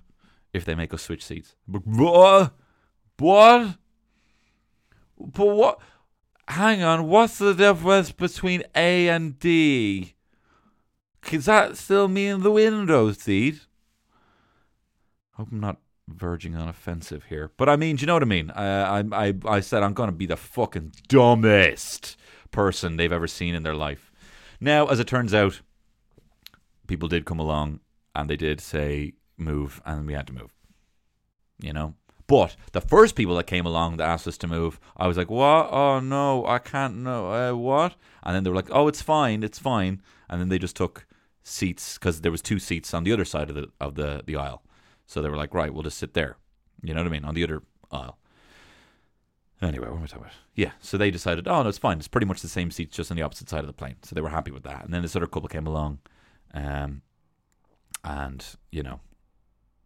if 0.54 0.66
they 0.66 0.76
make 0.76 0.94
us 0.94 1.04
switch 1.04 1.24
seats. 1.24 1.56
But 1.68 1.84
uh, 1.88 1.92
what? 1.92 2.54
What? 3.18 3.78
But 5.18 5.46
what? 5.46 5.80
Hang 6.48 6.84
on. 6.84 7.08
What's 7.08 7.38
the 7.38 7.54
difference 7.54 8.12
between 8.12 8.64
A 8.76 9.08
and 9.08 9.40
D? 9.40 10.16
Does 11.30 11.46
that 11.46 11.78
still 11.78 12.08
mean 12.08 12.42
the 12.42 12.52
window 12.52 13.12
seat? 13.12 13.62
Hope 15.34 15.50
I'm 15.52 15.60
not 15.60 15.78
verging 16.08 16.56
on 16.56 16.68
offensive 16.68 17.26
here, 17.26 17.52
but 17.58 17.70
I 17.70 17.76
mean, 17.76 17.96
do 17.96 18.02
you 18.02 18.08
know 18.08 18.14
what 18.14 18.24
I 18.24 18.26
mean? 18.26 18.52
I 18.52 19.00
I 19.00 19.34
I 19.46 19.60
said 19.62 19.84
I'm 19.84 19.94
gonna 19.94 20.12
be 20.12 20.26
the 20.26 20.36
fucking 20.36 20.94
dumbest 21.08 22.18
person 22.52 22.98
they've 22.98 23.12
ever 23.12 23.28
seen 23.28 23.56
in 23.56 23.64
their 23.64 23.76
life. 23.76 24.12
Now, 24.60 24.88
as 24.88 25.00
it 25.00 25.08
turns 25.08 25.34
out, 25.34 25.62
people 26.88 27.08
did 27.08 27.26
come 27.26 27.40
along 27.40 27.80
and 28.14 28.30
they 28.30 28.36
did 28.36 28.60
say 28.60 29.14
move, 29.38 29.82
and 29.86 30.06
we 30.06 30.14
had 30.14 30.28
to 30.28 30.34
move. 30.34 30.54
You 31.62 31.74
know, 31.74 31.96
but 32.28 32.56
the 32.72 32.82
first 32.82 33.16
people 33.16 33.36
that 33.36 33.48
came 33.48 33.66
along 33.66 33.98
that 33.98 34.10
asked 34.10 34.28
us 34.28 34.38
to 34.40 34.48
move, 34.48 34.80
I 34.98 35.08
was 35.08 35.18
like, 35.18 35.30
"What? 35.30 35.70
Oh 35.72 36.00
no, 36.00 36.46
I 36.46 36.60
can't. 36.60 36.98
No, 36.98 37.32
uh, 37.32 37.56
what?" 37.56 37.96
And 38.24 38.36
then 38.36 38.44
they 38.44 38.50
were 38.50 38.56
like, 38.56 38.72
"Oh, 38.72 38.88
it's 38.88 39.02
fine, 39.02 39.44
it's 39.44 39.60
fine." 39.60 40.02
And 40.30 40.42
then 40.42 40.50
they 40.50 40.60
just 40.60 40.76
took 40.76 41.06
seats 41.44 41.98
because 41.98 42.22
there 42.22 42.32
was 42.32 42.42
two 42.42 42.60
seats 42.60 42.94
on 42.94 43.04
the 43.04 43.12
other 43.12 43.26
side 43.26 43.50
of 43.50 43.56
the 43.56 43.70
of 43.80 43.96
the 43.96 44.24
the 44.26 44.36
aisle. 44.36 44.64
So 45.06 45.22
they 45.22 45.30
were 45.30 45.38
like, 45.38 45.54
"Right, 45.54 45.74
we'll 45.74 45.84
just 45.84 45.98
sit 45.98 46.14
there." 46.14 46.38
You 46.82 46.94
know 46.94 47.02
what 47.02 47.08
I 47.08 47.12
mean? 47.12 47.26
On 47.26 47.36
the 47.36 47.44
other 47.44 47.62
aisle. 47.92 48.18
Anyway, 49.62 49.88
what 49.88 49.98
am 49.98 50.04
I 50.04 50.08
talking 50.08 50.24
about? 50.24 50.34
Yeah, 50.56 50.72
so 50.80 50.98
they 50.98 51.12
decided, 51.12 51.48
oh 51.48 51.62
no, 51.62 51.70
it's 51.70 51.78
fine. 51.78 52.00
It's 52.00 52.08
pretty 52.08 52.26
much 52.26 52.42
the 52.42 52.48
same 52.48 52.72
seats, 52.72 52.98
just 52.98 53.12
on 53.12 53.18
the 53.18 53.22
opposite 53.22 53.48
side 53.48 53.60
of 53.60 53.68
the 53.68 53.74
plane. 53.74 53.98
So 54.02 54.16
they 54.16 54.22
were 54.22 54.30
happy 54.30 54.50
with 54.50 54.64
that. 54.64 54.84
And 54.84 54.92
then 54.92 55.04
this 55.04 55.16
other 55.16 55.28
couple 55.28 55.48
came 55.50 55.68
along, 55.68 56.00
um, 56.54 57.04
and 58.04 58.44
you 58.72 58.82
know, 58.82 59.02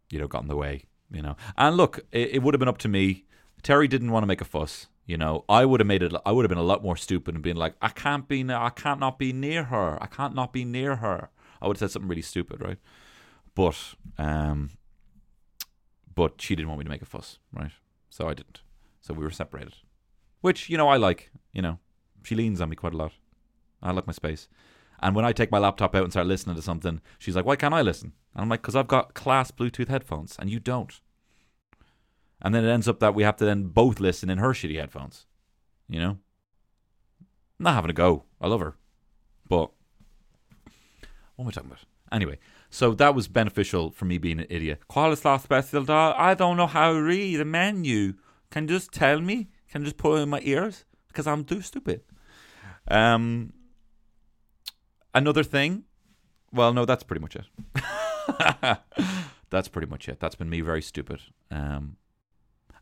you 0.08 0.18
know, 0.18 0.28
got 0.28 0.42
in 0.42 0.48
the 0.48 0.56
way 0.56 0.84
you 1.10 1.22
know. 1.22 1.36
And 1.56 1.76
look, 1.76 2.00
it, 2.12 2.30
it 2.34 2.42
would 2.42 2.54
have 2.54 2.58
been 2.58 2.68
up 2.68 2.78
to 2.78 2.88
me. 2.88 3.24
Terry 3.62 3.88
didn't 3.88 4.10
want 4.10 4.22
to 4.22 4.26
make 4.26 4.40
a 4.40 4.44
fuss. 4.44 4.86
You 5.06 5.16
know, 5.16 5.44
I 5.48 5.64
would 5.64 5.80
have 5.80 5.86
made 5.86 6.02
it. 6.02 6.12
I 6.24 6.32
would 6.32 6.44
have 6.44 6.48
been 6.48 6.58
a 6.58 6.62
lot 6.62 6.82
more 6.82 6.96
stupid 6.96 7.34
and 7.34 7.42
been 7.42 7.56
like, 7.56 7.74
I 7.80 7.88
can't 7.88 8.26
be. 8.26 8.44
I 8.48 8.70
can't 8.70 9.00
not 9.00 9.18
be 9.18 9.32
near 9.32 9.64
her. 9.64 10.02
I 10.02 10.06
can't 10.06 10.34
not 10.34 10.52
be 10.52 10.64
near 10.64 10.96
her. 10.96 11.30
I 11.60 11.66
would 11.66 11.76
have 11.76 11.80
said 11.80 11.92
something 11.92 12.08
really 12.08 12.22
stupid, 12.22 12.60
right? 12.60 12.78
But, 13.54 13.94
um, 14.18 14.70
but 16.14 16.40
she 16.40 16.54
didn't 16.54 16.68
want 16.68 16.78
me 16.80 16.84
to 16.84 16.90
make 16.90 17.02
a 17.02 17.06
fuss, 17.06 17.38
right? 17.52 17.72
So 18.10 18.28
I 18.28 18.34
didn't. 18.34 18.60
So 19.00 19.14
we 19.14 19.22
were 19.22 19.30
separated, 19.30 19.74
which 20.40 20.68
you 20.68 20.76
know 20.76 20.88
I 20.88 20.96
like. 20.96 21.30
You 21.52 21.62
know, 21.62 21.78
she 22.22 22.34
leans 22.34 22.60
on 22.60 22.68
me 22.68 22.76
quite 22.76 22.94
a 22.94 22.96
lot. 22.96 23.12
I 23.82 23.92
like 23.92 24.06
my 24.06 24.12
space. 24.12 24.48
And 25.00 25.14
when 25.14 25.24
I 25.24 25.32
take 25.32 25.52
my 25.52 25.58
laptop 25.58 25.94
out 25.94 26.04
and 26.04 26.12
start 26.12 26.26
listening 26.26 26.56
to 26.56 26.62
something, 26.62 27.00
she's 27.18 27.36
like, 27.36 27.44
"Why 27.44 27.56
can't 27.56 27.74
I 27.74 27.82
listen?" 27.82 28.14
And 28.34 28.42
I'm 28.42 28.48
like, 28.48 28.62
"Because 28.62 28.74
I've 28.74 28.88
got 28.88 29.14
class 29.14 29.50
Bluetooth 29.50 29.88
headphones, 29.88 30.36
and 30.38 30.50
you 30.50 30.58
don't." 30.58 31.00
And 32.42 32.54
then 32.54 32.64
it 32.64 32.70
ends 32.70 32.88
up 32.88 33.00
that 33.00 33.14
we 33.14 33.22
have 33.22 33.36
to 33.36 33.44
then 33.44 33.64
both 33.64 34.00
listen 34.00 34.30
in 34.30 34.38
her 34.38 34.50
shitty 34.50 34.78
headphones. 34.78 35.26
You 35.88 36.00
know, 36.00 36.18
I'm 37.20 37.64
not 37.64 37.74
having 37.74 37.90
a 37.90 37.94
go. 37.94 38.24
I 38.40 38.48
love 38.48 38.60
her, 38.60 38.76
but 39.48 39.70
what 41.36 41.44
am 41.44 41.48
I 41.48 41.50
talking 41.52 41.70
about? 41.70 41.84
Anyway, 42.12 42.38
so 42.70 42.92
that 42.94 43.14
was 43.14 43.28
beneficial 43.28 43.90
for 43.90 44.04
me 44.04 44.18
being 44.18 44.40
an 44.40 44.46
idiot. 44.48 44.82
Special? 45.86 46.14
I 46.16 46.34
don't 46.34 46.56
know 46.56 46.66
how 46.66 46.92
to 46.92 47.02
read 47.02 47.36
the 47.36 47.44
menu. 47.44 48.14
Can 48.50 48.64
you 48.64 48.74
just 48.74 48.92
tell 48.92 49.20
me? 49.20 49.48
Can 49.70 49.82
you 49.82 49.86
just 49.86 49.96
put 49.96 50.18
it 50.18 50.22
in 50.22 50.28
my 50.28 50.40
ears? 50.42 50.84
Because 51.08 51.26
I'm 51.26 51.44
too 51.44 51.60
stupid. 51.60 52.02
Um, 52.88 53.52
Another 55.16 55.42
thing, 55.42 55.84
well, 56.52 56.74
no, 56.74 56.84
that's 56.84 57.02
pretty 57.02 57.22
much 57.22 57.36
it. 57.36 57.46
that's 59.48 59.66
pretty 59.66 59.88
much 59.88 60.10
it. 60.10 60.20
That's 60.20 60.34
been 60.34 60.50
me 60.50 60.60
very 60.60 60.82
stupid. 60.82 61.22
Um, 61.50 61.96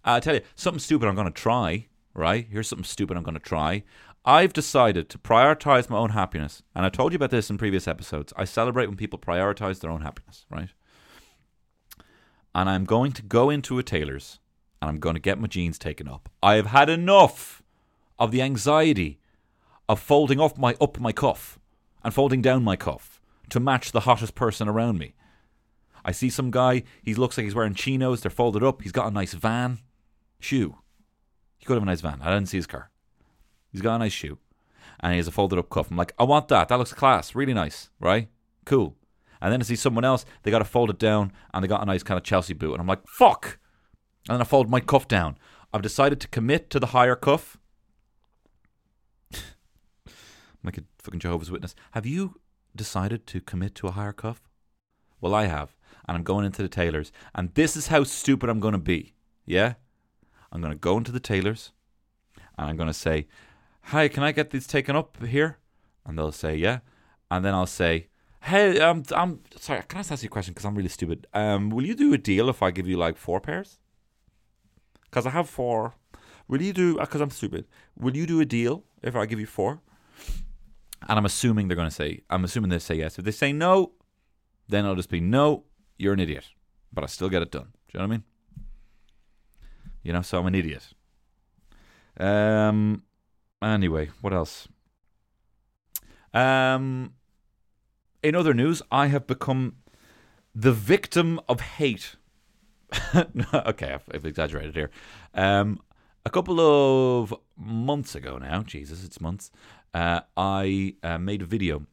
I 0.04 0.18
tell 0.18 0.34
you, 0.34 0.40
something 0.56 0.80
stupid 0.80 1.08
I'm 1.08 1.14
going 1.14 1.28
to 1.28 1.32
try, 1.32 1.86
right? 2.12 2.44
Here's 2.50 2.66
something 2.66 2.82
stupid 2.84 3.16
I'm 3.16 3.22
going 3.22 3.36
to 3.36 3.40
try. 3.40 3.84
I've 4.24 4.54
decided 4.54 5.10
to 5.10 5.18
prioritize 5.18 5.90
my 5.90 5.98
own 5.98 6.10
happiness. 6.10 6.62
And 6.74 6.86
I 6.86 6.88
told 6.88 7.12
you 7.12 7.16
about 7.16 7.30
this 7.30 7.50
in 7.50 7.58
previous 7.58 7.86
episodes. 7.86 8.32
I 8.36 8.44
celebrate 8.44 8.86
when 8.86 8.96
people 8.96 9.18
prioritize 9.18 9.80
their 9.80 9.90
own 9.90 10.00
happiness, 10.00 10.46
right? 10.50 10.70
And 12.54 12.70
I'm 12.70 12.84
going 12.84 13.12
to 13.12 13.22
go 13.22 13.50
into 13.50 13.78
a 13.78 13.82
tailor's 13.82 14.38
and 14.80 14.88
I'm 14.88 14.98
going 14.98 15.14
to 15.14 15.20
get 15.20 15.38
my 15.38 15.46
jeans 15.46 15.78
taken 15.78 16.08
up. 16.08 16.30
I 16.42 16.54
have 16.54 16.66
had 16.66 16.88
enough 16.88 17.62
of 18.18 18.30
the 18.30 18.40
anxiety 18.40 19.18
of 19.88 20.00
folding 20.00 20.40
off 20.40 20.56
my 20.56 20.74
up 20.80 20.98
my 20.98 21.12
cuff 21.12 21.58
and 22.02 22.14
folding 22.14 22.40
down 22.40 22.64
my 22.64 22.76
cuff 22.76 23.20
to 23.50 23.60
match 23.60 23.92
the 23.92 24.00
hottest 24.00 24.34
person 24.34 24.68
around 24.68 24.98
me. 24.98 25.14
I 26.04 26.12
see 26.12 26.30
some 26.30 26.50
guy, 26.50 26.84
he 27.02 27.14
looks 27.14 27.36
like 27.36 27.44
he's 27.44 27.54
wearing 27.54 27.74
chinos, 27.74 28.20
they're 28.20 28.30
folded 28.30 28.62
up, 28.62 28.82
he's 28.82 28.92
got 28.92 29.08
a 29.08 29.10
nice 29.10 29.34
van. 29.34 29.78
Shoe. 30.38 30.76
He 31.58 31.64
could 31.64 31.74
have 31.74 31.82
a 31.82 31.86
nice 31.86 32.02
van. 32.02 32.20
I 32.22 32.32
didn't 32.32 32.50
see 32.50 32.58
his 32.58 32.66
car. 32.66 32.90
He's 33.74 33.82
got 33.82 33.96
a 33.96 33.98
nice 33.98 34.12
shoe. 34.12 34.38
And 35.00 35.12
he 35.12 35.16
has 35.16 35.26
a 35.26 35.32
folded 35.32 35.58
up 35.58 35.68
cuff. 35.68 35.90
I'm 35.90 35.96
like, 35.96 36.14
I 36.16 36.22
want 36.22 36.46
that. 36.48 36.68
That 36.68 36.78
looks 36.78 36.92
class. 36.92 37.34
Really 37.34 37.52
nice. 37.52 37.90
Right? 37.98 38.28
Cool. 38.64 38.94
And 39.42 39.52
then 39.52 39.60
I 39.60 39.64
see 39.64 39.74
someone 39.74 40.04
else, 40.04 40.24
they 40.42 40.52
got 40.52 40.60
to 40.60 40.64
fold 40.64 40.90
it 40.90 40.98
down 40.98 41.32
and 41.52 41.62
they 41.62 41.68
got 41.68 41.82
a 41.82 41.84
nice 41.84 42.04
kind 42.04 42.16
of 42.16 42.22
Chelsea 42.22 42.54
boot. 42.54 42.70
And 42.70 42.80
I'm 42.80 42.86
like, 42.86 43.04
fuck. 43.08 43.58
And 44.28 44.34
then 44.36 44.40
I 44.40 44.44
fold 44.44 44.70
my 44.70 44.78
cuff 44.78 45.08
down. 45.08 45.36
I've 45.72 45.82
decided 45.82 46.20
to 46.20 46.28
commit 46.28 46.70
to 46.70 46.78
the 46.78 46.86
higher 46.86 47.16
cuff 47.16 47.58
like 50.62 50.78
a 50.78 50.84
fucking 51.00 51.18
Jehovah's 51.18 51.50
Witness. 51.50 51.74
Have 51.90 52.06
you 52.06 52.40
decided 52.76 53.26
to 53.26 53.40
commit 53.40 53.74
to 53.74 53.88
a 53.88 53.90
higher 53.90 54.12
cuff? 54.12 54.40
Well, 55.20 55.34
I 55.34 55.46
have. 55.46 55.74
And 56.06 56.16
I'm 56.16 56.22
going 56.22 56.44
into 56.44 56.62
the 56.62 56.68
tailors. 56.68 57.10
And 57.34 57.52
this 57.54 57.76
is 57.76 57.88
how 57.88 58.04
stupid 58.04 58.48
I'm 58.48 58.60
going 58.60 58.72
to 58.72 58.78
be. 58.78 59.14
Yeah? 59.44 59.74
I'm 60.52 60.60
going 60.60 60.72
to 60.72 60.78
go 60.78 60.96
into 60.96 61.10
the 61.10 61.18
tailors 61.18 61.72
and 62.56 62.68
I'm 62.68 62.76
going 62.76 62.88
to 62.88 62.94
say, 62.94 63.26
Hi, 63.88 64.08
can 64.08 64.22
I 64.22 64.32
get 64.32 64.50
these 64.50 64.66
taken 64.66 64.96
up 64.96 65.22
here? 65.22 65.58
And 66.06 66.18
they'll 66.18 66.32
say, 66.32 66.56
Yeah. 66.56 66.80
And 67.30 67.44
then 67.44 67.54
I'll 67.54 67.66
say, 67.66 68.08
Hey, 68.42 68.80
um, 68.80 69.02
I'm 69.14 69.40
sorry, 69.56 69.82
can 69.88 69.98
I 69.98 70.00
just 70.00 70.12
ask 70.12 70.22
you 70.22 70.28
a 70.28 70.30
question? 70.30 70.54
Because 70.54 70.64
I'm 70.64 70.74
really 70.74 70.88
stupid. 70.88 71.26
Um, 71.34 71.70
will 71.70 71.84
you 71.84 71.94
do 71.94 72.12
a 72.14 72.18
deal 72.18 72.48
if 72.48 72.62
I 72.62 72.70
give 72.70 72.86
you 72.86 72.96
like 72.96 73.16
four 73.16 73.40
pairs? 73.40 73.78
Because 75.04 75.26
I 75.26 75.30
have 75.30 75.48
four. 75.48 75.94
Will 76.48 76.62
you 76.62 76.72
do, 76.72 76.98
because 76.98 77.20
I'm 77.20 77.30
stupid, 77.30 77.66
will 77.98 78.16
you 78.16 78.26
do 78.26 78.40
a 78.40 78.44
deal 78.44 78.84
if 79.02 79.16
I 79.16 79.26
give 79.26 79.40
you 79.40 79.46
four? 79.46 79.80
And 81.08 81.18
I'm 81.18 81.24
assuming 81.24 81.68
they're 81.68 81.76
going 81.76 81.88
to 81.88 81.94
say, 81.94 82.22
I'm 82.28 82.44
assuming 82.44 82.70
they 82.70 82.78
say 82.78 82.96
yes. 82.96 83.18
If 83.18 83.24
they 83.24 83.30
say 83.30 83.52
no, 83.52 83.92
then 84.68 84.84
I'll 84.84 84.94
just 84.94 85.10
be, 85.10 85.20
no, 85.20 85.64
you're 85.98 86.14
an 86.14 86.20
idiot. 86.20 86.46
But 86.92 87.04
I 87.04 87.06
still 87.06 87.28
get 87.28 87.42
it 87.42 87.50
done. 87.50 87.72
Do 87.88 87.92
you 87.92 87.98
know 87.98 88.04
what 88.06 88.14
I 88.14 88.16
mean? 88.16 88.24
You 90.02 90.12
know, 90.12 90.22
so 90.22 90.38
I'm 90.38 90.46
an 90.46 90.54
idiot. 90.54 90.88
Um. 92.18 93.02
Anyway, 93.64 94.10
what 94.20 94.32
else? 94.32 94.68
Um. 96.32 97.14
In 98.22 98.34
other 98.34 98.54
news, 98.54 98.80
I 98.90 99.08
have 99.08 99.26
become 99.26 99.76
the 100.54 100.72
victim 100.72 101.40
of 101.48 101.60
hate. 101.60 102.16
okay, 103.14 103.92
I've, 103.92 104.08
I've, 104.14 104.24
exaggerated 104.24 104.74
here. 104.74 104.90
Um, 105.34 105.80
a 106.24 106.30
couple 106.30 106.58
of 106.58 107.34
months 107.56 108.14
ago 108.14 108.38
now, 108.38 108.62
Jesus, 108.62 109.04
it's 109.04 109.20
months 109.20 109.50
uh, 109.92 110.20
I 110.36 110.94
uh, 111.02 111.18
made 111.18 111.42
a 111.42 111.46
video. 111.46 111.86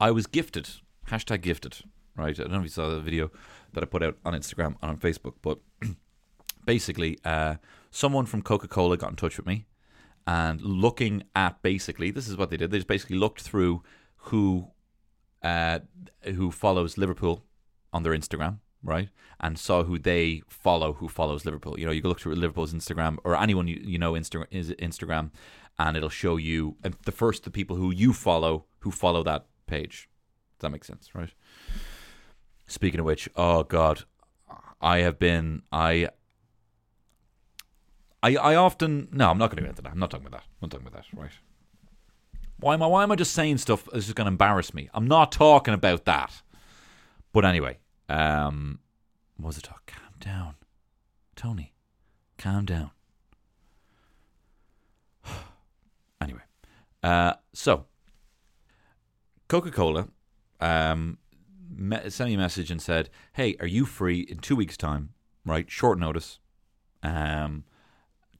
I 0.00 0.10
was 0.10 0.26
gifted, 0.26 0.68
hashtag 1.08 1.40
gifted, 1.40 1.78
right? 2.16 2.38
I 2.38 2.42
don't 2.42 2.52
know 2.52 2.58
if 2.58 2.64
you 2.64 2.68
saw 2.70 2.90
the 2.90 3.00
video 3.00 3.30
that 3.72 3.82
I 3.82 3.86
put 3.86 4.02
out 4.02 4.16
on 4.24 4.34
Instagram 4.34 4.76
and 4.82 4.90
on 4.90 4.98
Facebook, 4.98 5.34
but 5.40 5.58
basically, 6.66 7.18
uh, 7.24 7.56
someone 7.90 8.26
from 8.26 8.42
Coca 8.42 8.68
Cola 8.68 8.96
got 8.96 9.10
in 9.10 9.16
touch 9.16 9.36
with 9.36 9.46
me 9.46 9.66
and 10.26 10.60
looking 10.62 11.24
at 11.34 11.60
basically, 11.62 12.10
this 12.10 12.28
is 12.28 12.36
what 12.36 12.50
they 12.50 12.56
did. 12.56 12.70
They 12.70 12.78
just 12.78 12.88
basically 12.88 13.16
looked 13.16 13.42
through 13.42 13.82
who 14.16 14.68
uh, 15.42 15.80
who 16.22 16.50
follows 16.50 16.96
Liverpool 16.96 17.44
on 17.92 18.02
their 18.02 18.14
Instagram, 18.14 18.60
right? 18.82 19.10
And 19.40 19.58
saw 19.58 19.84
who 19.84 19.98
they 19.98 20.42
follow, 20.48 20.94
who 20.94 21.08
follows 21.08 21.44
Liverpool. 21.44 21.78
You 21.78 21.84
know, 21.84 21.92
you 21.92 22.00
can 22.00 22.08
look 22.08 22.20
through 22.20 22.34
Liverpool's 22.34 22.72
Instagram 22.72 23.18
or 23.24 23.36
anyone 23.36 23.68
you, 23.68 23.80
you 23.82 23.98
know 23.98 24.12
Insta- 24.12 24.48
Instagram, 24.50 25.30
and 25.78 25.96
it'll 25.96 26.08
show 26.08 26.36
you 26.36 26.76
uh, 26.82 26.90
the 27.04 27.12
first 27.12 27.44
the 27.44 27.50
people 27.50 27.76
who 27.76 27.90
you 27.90 28.12
follow 28.12 28.64
who 28.80 28.90
follow 28.90 29.22
that 29.22 29.46
page. 29.66 30.08
Does 30.56 30.62
that 30.62 30.70
make 30.70 30.84
sense, 30.84 31.14
right? 31.14 31.30
Speaking 32.66 33.00
of 33.00 33.06
which, 33.06 33.28
oh 33.36 33.64
god, 33.64 34.04
I 34.80 34.98
have 34.98 35.18
been 35.18 35.62
I 35.70 36.08
I, 38.24 38.36
I 38.36 38.54
often 38.54 39.08
no, 39.12 39.30
I'm 39.30 39.36
not 39.36 39.50
going 39.50 39.58
to 39.58 39.62
go 39.64 39.68
into 39.68 39.82
that. 39.82 39.92
I'm 39.92 39.98
not 39.98 40.10
talking 40.10 40.26
about 40.26 40.40
that. 40.40 40.46
I'm 40.46 40.56
not 40.62 40.70
talking 40.70 40.86
about 40.86 41.02
that. 41.02 41.20
Right? 41.20 41.30
Why 42.58 42.72
am 42.72 42.82
I? 42.82 42.86
Why 42.86 43.02
am 43.02 43.12
I 43.12 43.16
just 43.16 43.34
saying 43.34 43.58
stuff 43.58 43.86
that's 43.92 44.06
just 44.06 44.16
going 44.16 44.24
to 44.24 44.30
embarrass 44.30 44.72
me? 44.72 44.88
I'm 44.94 45.06
not 45.06 45.30
talking 45.30 45.74
about 45.74 46.06
that. 46.06 46.40
But 47.34 47.44
anyway, 47.44 47.78
um, 48.08 48.78
what 49.36 49.48
was 49.48 49.58
it? 49.58 49.64
Talk? 49.64 49.84
Calm 49.86 50.14
down, 50.20 50.54
Tony. 51.36 51.74
Calm 52.38 52.64
down. 52.64 52.92
anyway, 56.22 56.42
uh, 57.02 57.34
so 57.52 57.84
Coca 59.48 59.70
Cola 59.70 60.08
um, 60.60 61.18
me- 61.76 62.08
sent 62.08 62.30
me 62.30 62.36
a 62.36 62.38
message 62.38 62.70
and 62.70 62.80
said, 62.80 63.10
"Hey, 63.34 63.54
are 63.60 63.66
you 63.66 63.84
free 63.84 64.20
in 64.20 64.38
two 64.38 64.56
weeks' 64.56 64.78
time? 64.78 65.10
Right, 65.44 65.70
short 65.70 65.98
notice, 65.98 66.38
um, 67.02 67.64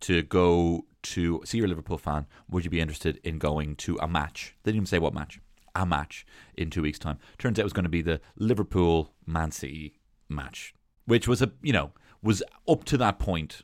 to 0.04 0.22
go 0.22 0.84
to 1.02 1.40
see 1.44 1.58
your 1.58 1.68
Liverpool 1.68 1.96
fan. 1.96 2.26
Would 2.50 2.64
you 2.64 2.70
be 2.70 2.80
interested 2.80 3.20
in 3.24 3.38
going 3.38 3.74
to 3.76 3.96
a 4.02 4.06
match? 4.06 4.54
They 4.62 4.70
didn't 4.70 4.80
even 4.82 4.86
say 4.86 4.98
what 4.98 5.14
match. 5.14 5.40
A 5.74 5.86
match 5.86 6.26
in 6.56 6.70
two 6.70 6.82
weeks' 6.82 6.98
time. 6.98 7.18
Turns 7.38 7.58
out 7.58 7.62
it 7.62 7.64
was 7.64 7.72
going 7.72 7.84
to 7.84 7.90
be 7.90 8.02
the 8.02 8.20
Liverpool 8.36 9.12
Man 9.26 9.50
City 9.50 9.98
match, 10.28 10.74
which 11.06 11.26
was 11.26 11.42
a 11.42 11.52
you 11.62 11.72
know 11.72 11.92
was 12.22 12.42
up 12.68 12.84
to 12.84 12.96
that 12.98 13.18
point 13.18 13.62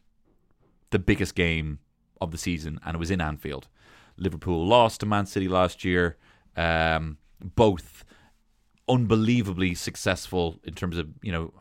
the 0.90 0.98
biggest 0.98 1.34
game 1.34 1.78
of 2.20 2.30
the 2.32 2.38
season, 2.38 2.80
and 2.84 2.96
it 2.96 2.98
was 2.98 3.10
in 3.10 3.20
Anfield. 3.20 3.68
Liverpool 4.16 4.66
lost 4.66 5.00
to 5.00 5.06
Man 5.06 5.26
City 5.26 5.46
last 5.46 5.84
year. 5.84 6.16
Um, 6.56 7.18
both 7.40 8.04
unbelievably 8.88 9.74
successful 9.74 10.58
in 10.64 10.74
terms 10.74 10.98
of 10.98 11.08
you 11.22 11.30
know 11.30 11.52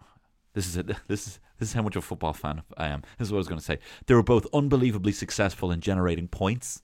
this 0.54 0.68
is 0.68 0.78
a, 0.78 0.84
this 1.08 1.28
is 1.28 1.40
this 1.60 1.70
is 1.70 1.74
how 1.74 1.82
much 1.82 1.96
of 1.96 2.04
a 2.04 2.06
football 2.06 2.34
fan 2.34 2.64
I 2.78 2.88
am. 2.88 3.04
This 3.18 3.28
is 3.28 3.32
what 3.32 3.38
I 3.38 3.40
was 3.40 3.48
going 3.48 3.60
to 3.60 3.66
say. 3.66 3.80
They 4.06 4.16
were 4.16 4.24
both 4.24 4.48
unbelievably 4.54 5.12
successful 5.12 5.72
in 5.72 5.82
generating 5.82 6.28
points. 6.28 6.82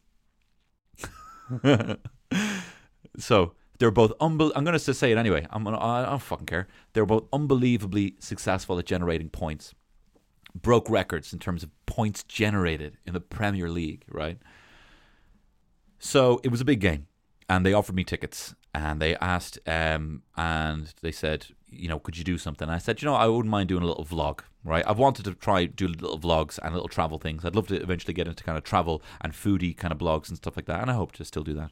so 3.18 3.54
they're 3.80 3.92
both 3.92 4.18
unbel- 4.20 4.52
I'm 4.56 4.64
going 4.64 4.78
to 4.78 4.94
say 4.94 5.12
it 5.12 5.18
anyway. 5.18 5.48
I'm 5.50 5.64
gonna, 5.64 5.80
I 5.80 6.06
don't 6.06 6.22
fucking 6.22 6.46
care. 6.46 6.68
They 6.94 7.02
were 7.02 7.08
both 7.08 7.26
unbelievably 7.32 8.16
successful 8.20 8.78
at 8.78 8.86
generating 8.86 9.30
points. 9.30 9.74
Broke 10.54 10.90
records 10.90 11.34
in 11.34 11.40
terms 11.40 11.64
of 11.64 11.70
points 11.86 12.24
generated 12.24 12.98
in 13.06 13.14
the 13.14 13.20
Premier 13.20 13.70
League, 13.70 14.06
right? 14.10 14.38
So 16.00 16.40
it 16.44 16.50
was 16.50 16.62
a 16.62 16.66
big 16.66 16.80
game, 16.80 17.08
and 17.50 17.66
they 17.66 17.74
offered 17.74 17.96
me 17.96 18.04
tickets, 18.04 18.56
and 18.74 19.02
they 19.02 19.16
asked, 19.18 19.60
um, 19.68 20.22
and 20.38 20.94
they 21.02 21.12
said, 21.12 21.48
you 21.78 21.88
know, 21.88 22.00
could 22.00 22.18
you 22.18 22.24
do 22.24 22.38
something? 22.38 22.70
I 22.70 22.78
said, 22.78 23.02
you 23.02 23.06
know, 23.06 23.16
I 23.16 23.28
wouldn't 23.28 23.50
mind 23.52 23.70
doing 23.70 23.84
a 23.84 23.86
little 23.86 24.06
vlog, 24.06 24.40
right? 24.64 24.84
I've 24.88 24.98
wanted 24.98 25.26
to 25.26 25.34
try 25.34 25.66
do 25.66 25.88
little 25.88 26.20
vlogs 26.20 26.60
and 26.62 26.74
little 26.74 26.88
travel 26.90 27.18
things. 27.18 27.46
I'd 27.46 27.56
love 27.56 27.68
to 27.68 27.82
eventually 27.82 28.14
get 28.14 28.28
into 28.28 28.44
kind 28.44 28.58
of 28.58 28.64
travel 28.64 29.02
and 29.22 29.34
foodie 29.34 29.76
kind 29.76 29.92
of 29.92 29.98
blogs 29.98 30.30
and 30.30 30.38
stuff 30.38 30.56
like 30.56 30.66
that, 30.66 30.82
and 30.82 30.90
I 30.90 30.94
hope 30.94 31.12
to 31.14 31.26
still 31.26 31.44
do 31.44 31.54
that. 31.54 31.72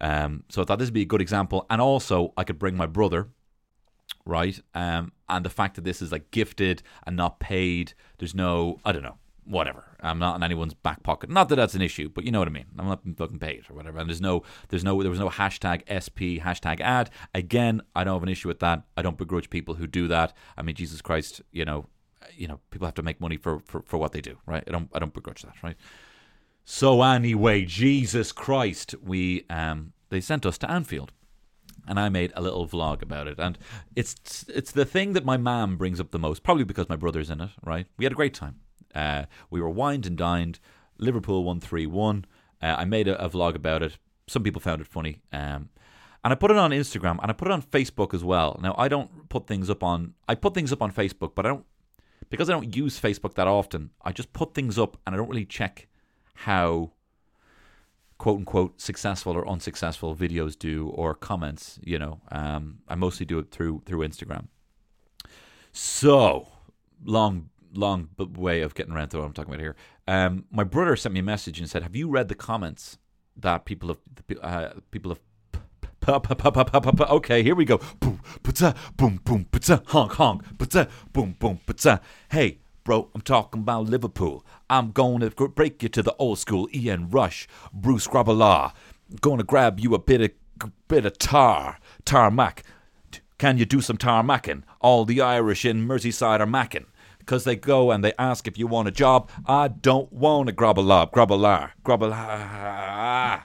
Um, 0.00 0.44
so 0.48 0.62
I 0.62 0.64
thought 0.64 0.78
this 0.78 0.88
would 0.88 0.94
be 0.94 1.02
a 1.02 1.06
good 1.06 1.22
example, 1.22 1.66
and 1.70 1.80
also 1.80 2.32
I 2.36 2.44
could 2.44 2.58
bring 2.58 2.76
my 2.76 2.86
brother, 2.86 3.28
right? 4.24 4.60
Um, 4.74 5.12
and 5.28 5.44
the 5.44 5.50
fact 5.50 5.74
that 5.76 5.84
this 5.84 6.00
is 6.00 6.12
like 6.12 6.30
gifted 6.30 6.82
and 7.06 7.16
not 7.16 7.40
paid, 7.40 7.94
there's 8.18 8.34
no, 8.34 8.78
I 8.84 8.92
don't 8.92 9.02
know, 9.02 9.18
whatever. 9.48 9.84
I'm 10.00 10.18
not 10.18 10.36
in 10.36 10.42
anyone's 10.42 10.74
back 10.74 11.02
pocket. 11.02 11.30
Not 11.30 11.48
that 11.48 11.56
that's 11.56 11.74
an 11.74 11.82
issue, 11.82 12.08
but 12.08 12.24
you 12.24 12.30
know 12.30 12.38
what 12.38 12.48
I 12.48 12.52
mean. 12.52 12.66
I'm 12.78 12.86
not 12.86 13.00
fucking 13.16 13.38
paid 13.38 13.64
or 13.70 13.74
whatever. 13.74 13.98
And 13.98 14.08
there's 14.08 14.20
no, 14.20 14.42
there's 14.68 14.84
no, 14.84 15.00
there 15.02 15.10
was 15.10 15.18
no 15.18 15.30
hashtag 15.30 15.82
SP 15.88 16.38
hashtag 16.44 16.80
ad. 16.80 17.10
Again, 17.34 17.82
I 17.96 18.04
don't 18.04 18.14
have 18.14 18.22
an 18.22 18.28
issue 18.28 18.48
with 18.48 18.60
that. 18.60 18.84
I 18.96 19.02
don't 19.02 19.16
begrudge 19.16 19.50
people 19.50 19.74
who 19.74 19.86
do 19.86 20.06
that. 20.08 20.34
I 20.56 20.62
mean, 20.62 20.74
Jesus 20.74 21.00
Christ, 21.00 21.40
you 21.50 21.64
know, 21.64 21.86
you 22.36 22.46
know, 22.46 22.60
people 22.70 22.86
have 22.86 22.94
to 22.94 23.02
make 23.02 23.20
money 23.20 23.36
for 23.36 23.60
for, 23.60 23.82
for 23.82 23.96
what 23.96 24.12
they 24.12 24.20
do, 24.20 24.38
right? 24.46 24.62
I 24.66 24.70
don't, 24.70 24.90
I 24.92 24.98
don't 24.98 25.14
begrudge 25.14 25.42
that, 25.42 25.54
right? 25.62 25.76
So 26.64 27.02
anyway, 27.02 27.64
Jesus 27.64 28.30
Christ, 28.32 28.94
we 29.02 29.46
um 29.48 29.92
they 30.10 30.20
sent 30.20 30.44
us 30.44 30.58
to 30.58 30.70
Anfield. 30.70 31.12
And 31.86 31.98
I 31.98 32.10
made 32.10 32.34
a 32.36 32.42
little 32.42 32.68
vlog 32.68 33.00
about 33.00 33.28
it, 33.28 33.38
and 33.38 33.56
it's 33.96 34.44
it's 34.48 34.72
the 34.72 34.84
thing 34.84 35.14
that 35.14 35.24
my 35.24 35.38
mom 35.38 35.78
brings 35.78 36.00
up 36.00 36.10
the 36.10 36.18
most, 36.18 36.42
probably 36.42 36.64
because 36.64 36.86
my 36.86 36.96
brother's 36.96 37.30
in 37.30 37.40
it. 37.40 37.48
Right? 37.64 37.86
We 37.96 38.04
had 38.04 38.12
a 38.12 38.16
great 38.16 38.34
time. 38.34 38.56
Uh, 38.98 39.26
we 39.50 39.60
were 39.60 39.70
wined 39.70 40.06
and 40.06 40.16
dined. 40.18 40.58
Liverpool 40.98 41.44
won 41.44 41.60
3 41.60 41.86
1. 41.86 42.24
Uh, 42.60 42.74
I 42.78 42.84
made 42.84 43.06
a, 43.06 43.24
a, 43.24 43.30
vlog 43.30 43.54
about 43.54 43.82
it. 43.82 43.96
Some 44.26 44.42
people 44.42 44.60
found 44.60 44.80
it 44.80 44.88
funny. 44.88 45.22
Um, 45.32 45.68
and 46.24 46.32
I 46.32 46.34
put 46.34 46.50
it 46.50 46.56
on 46.56 46.72
Instagram 46.72 47.18
and 47.22 47.30
I 47.30 47.34
put 47.34 47.46
it 47.46 47.52
on 47.52 47.62
Facebook 47.62 48.12
as 48.12 48.24
well. 48.24 48.58
Now, 48.60 48.74
I 48.76 48.88
don't 48.88 49.28
put 49.28 49.46
things 49.46 49.70
up 49.70 49.84
on. 49.84 50.14
I 50.28 50.34
put 50.34 50.54
things 50.54 50.72
up 50.72 50.82
on 50.82 50.92
Facebook, 50.92 51.32
but 51.36 51.46
I 51.46 51.50
don't. 51.50 51.64
Because 52.28 52.50
I 52.50 52.52
don't 52.52 52.74
use 52.74 53.00
Facebook 53.00 53.34
that 53.34 53.46
often, 53.46 53.90
I 54.02 54.12
just 54.12 54.32
put 54.32 54.52
things 54.52 54.78
up 54.78 54.98
and 55.06 55.14
I 55.14 55.16
don't 55.16 55.30
really 55.30 55.46
check 55.46 55.86
how 56.34 56.90
quote 58.18 58.38
unquote 58.38 58.80
successful 58.80 59.32
or 59.32 59.48
unsuccessful 59.48 60.14
videos 60.14 60.58
do 60.58 60.88
or 60.88 61.14
comments. 61.14 61.78
You 61.82 62.00
know, 62.00 62.20
um, 62.32 62.80
I 62.88 62.96
mostly 62.96 63.24
do 63.24 63.38
it 63.38 63.50
through 63.52 63.82
through 63.86 64.00
Instagram. 64.00 64.48
So 65.72 66.48
long 67.04 67.50
long 67.78 68.08
way 68.18 68.60
of 68.60 68.74
getting 68.74 68.92
around 68.92 69.08
to 69.10 69.18
what 69.18 69.26
I'm 69.26 69.32
talking 69.32 69.52
about 69.52 69.62
here. 69.62 69.76
Um, 70.06 70.44
my 70.50 70.64
brother 70.64 70.96
sent 70.96 71.14
me 71.14 71.20
a 71.20 71.22
message 71.22 71.60
and 71.60 71.70
said, 71.70 71.82
"Have 71.82 71.96
you 71.96 72.08
read 72.08 72.28
the 72.28 72.34
comments 72.34 72.98
that 73.36 73.64
people 73.64 73.88
have 73.88 73.98
uh, 74.42 74.70
people 74.90 75.10
have?" 75.10 75.20
Okay, 76.08 77.42
here 77.42 77.54
we 77.54 77.66
go. 77.66 77.78
Boom, 78.00 78.20
boom, 78.96 79.20
boom, 79.24 79.46
honk, 79.88 80.12
honk, 80.12 80.42
boom, 81.12 81.36
boom, 81.38 81.60
Hey, 82.30 82.58
bro, 82.82 83.10
I'm 83.14 83.20
talking 83.20 83.60
about 83.60 83.90
Liverpool. 83.90 84.42
I'm 84.70 84.92
going 84.92 85.20
to 85.20 85.48
break 85.48 85.82
you 85.82 85.90
to 85.90 86.02
the 86.02 86.14
old 86.18 86.38
school. 86.38 86.66
Ian 86.74 87.10
Rush, 87.10 87.46
Bruce 87.74 88.08
Grobbelaar. 88.08 88.72
Going 89.20 89.36
to 89.36 89.44
grab 89.44 89.80
you 89.80 89.94
a 89.94 89.98
bit 89.98 90.22
of 90.22 90.30
bit 90.88 91.04
of 91.04 91.18
tar, 91.18 91.78
tarmac. 92.06 92.62
Can 93.36 93.58
you 93.58 93.66
do 93.66 93.80
some 93.80 93.98
tarmacking? 93.98 94.62
All 94.80 95.04
the 95.04 95.20
Irish 95.20 95.64
in 95.64 95.86
Merseyside 95.86 96.40
are 96.40 96.46
macking 96.46 96.86
because 97.28 97.44
they 97.44 97.56
go 97.56 97.90
and 97.90 98.02
they 98.02 98.14
ask 98.18 98.48
if 98.48 98.56
you 98.56 98.66
want 98.66 98.88
a 98.88 98.90
job. 98.90 99.28
I 99.44 99.68
don't 99.68 100.10
want 100.10 100.48
a 100.48 100.52
grobbelar, 100.52 101.12
grobbelar, 101.12 101.72
grobbelar. 101.84 103.42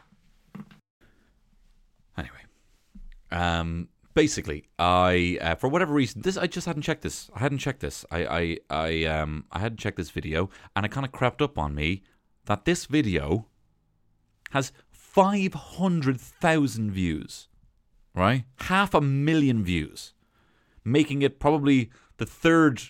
Anyway, 2.18 2.44
um, 3.30 3.90
basically, 4.14 4.70
I 4.80 5.38
uh, 5.42 5.56
for 5.56 5.68
whatever 5.68 5.94
reason, 5.94 6.22
this 6.22 6.38
I 6.38 6.48
just 6.48 6.66
hadn't 6.66 6.84
checked 6.84 7.02
this. 7.02 7.30
I 7.36 7.40
hadn't 7.40 7.58
checked 7.58 7.82
this. 7.82 8.06
I 8.10 8.26
I 8.26 8.58
I 8.70 9.04
um 9.04 9.44
I 9.52 9.60
hadn't 9.60 9.80
checked 9.80 9.98
this 9.98 10.12
video, 10.12 10.50
and 10.78 10.86
it 10.86 10.90
kind 10.90 11.06
of 11.06 11.12
crept 11.12 11.42
up 11.42 11.58
on 11.58 11.76
me 11.76 12.04
that 12.46 12.64
this 12.64 12.86
video 12.86 13.48
has 14.52 14.72
five 14.92 15.54
hundred 15.54 16.22
thousand 16.22 16.92
views, 16.92 17.50
right? 18.16 18.46
Half 18.62 18.94
a 18.94 19.02
million 19.02 19.62
views, 19.62 20.14
making 20.86 21.22
it 21.22 21.38
probably 21.38 21.92
the 22.16 22.26
third 22.26 22.82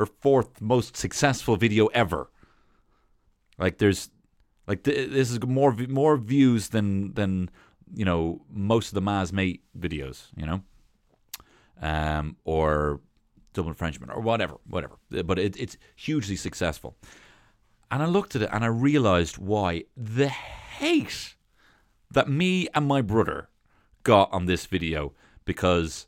or 0.00 0.06
fourth 0.06 0.60
most 0.60 0.96
successful 0.96 1.56
video 1.56 1.86
ever. 1.88 2.30
Like 3.58 3.78
there's 3.78 4.10
like 4.66 4.82
th- 4.82 5.10
this 5.10 5.30
is 5.30 5.40
more 5.44 5.76
more 5.88 6.16
views 6.16 6.70
than 6.70 7.12
than 7.12 7.50
you 7.94 8.04
know 8.04 8.40
most 8.50 8.88
of 8.88 8.94
the 8.94 9.02
Maz 9.02 9.32
Mate 9.32 9.62
videos, 9.78 10.28
you 10.34 10.46
know, 10.46 10.62
um, 11.82 12.36
or 12.44 13.00
Dublin 13.52 13.74
Frenchman 13.74 14.10
or 14.10 14.20
whatever, 14.20 14.56
whatever. 14.66 14.96
But 15.10 15.38
it, 15.38 15.60
it's 15.60 15.76
hugely 15.94 16.36
successful. 16.36 16.96
And 17.90 18.02
I 18.02 18.06
looked 18.06 18.34
at 18.34 18.42
it 18.42 18.50
and 18.52 18.64
I 18.64 18.68
realized 18.68 19.36
why 19.36 19.84
the 19.96 20.28
hate 20.28 21.34
that 22.10 22.28
me 22.28 22.68
and 22.74 22.86
my 22.86 23.02
brother 23.02 23.48
got 24.02 24.32
on 24.32 24.46
this 24.46 24.64
video 24.64 25.12
because 25.44 26.06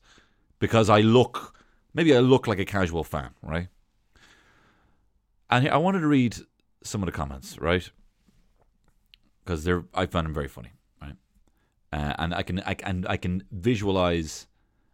because 0.58 0.88
I 0.88 1.00
look 1.00 1.54
maybe 1.92 2.16
I 2.16 2.20
look 2.20 2.46
like 2.46 2.58
a 2.58 2.64
casual 2.64 3.04
fan, 3.04 3.30
right? 3.42 3.68
And 5.52 5.68
I 5.68 5.76
wanted 5.76 6.00
to 6.00 6.06
read 6.06 6.34
some 6.82 7.02
of 7.02 7.06
the 7.06 7.12
comments, 7.12 7.58
right? 7.60 7.88
Because 9.44 9.64
they're 9.64 9.84
I 9.92 10.06
found 10.06 10.24
them 10.24 10.32
very 10.32 10.48
funny, 10.48 10.70
right? 11.00 11.16
Uh, 11.92 12.14
and 12.18 12.34
I 12.34 12.42
can 12.42 12.60
I 12.60 12.74
and 12.84 13.06
I 13.06 13.18
can 13.18 13.44
visualize. 13.52 14.46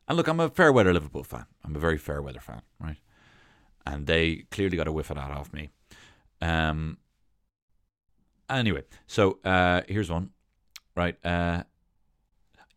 And 0.08 0.16
look, 0.16 0.26
I'm 0.26 0.40
a 0.40 0.50
fair 0.50 0.72
weather 0.72 0.92
Liverpool 0.92 1.22
fan. 1.22 1.46
I'm 1.64 1.76
a 1.76 1.78
very 1.78 1.96
fair 1.96 2.20
weather 2.20 2.40
fan, 2.40 2.62
right? 2.80 2.96
And 3.86 4.08
they 4.08 4.46
clearly 4.50 4.76
got 4.76 4.88
a 4.88 4.92
whiff 4.92 5.10
of 5.10 5.16
that 5.16 5.30
off 5.30 5.52
me. 5.52 5.70
Um. 6.42 6.98
Anyway, 8.50 8.82
so 9.06 9.38
uh, 9.44 9.82
here's 9.86 10.10
one, 10.10 10.30
right? 10.96 11.24
Uh, 11.24 11.62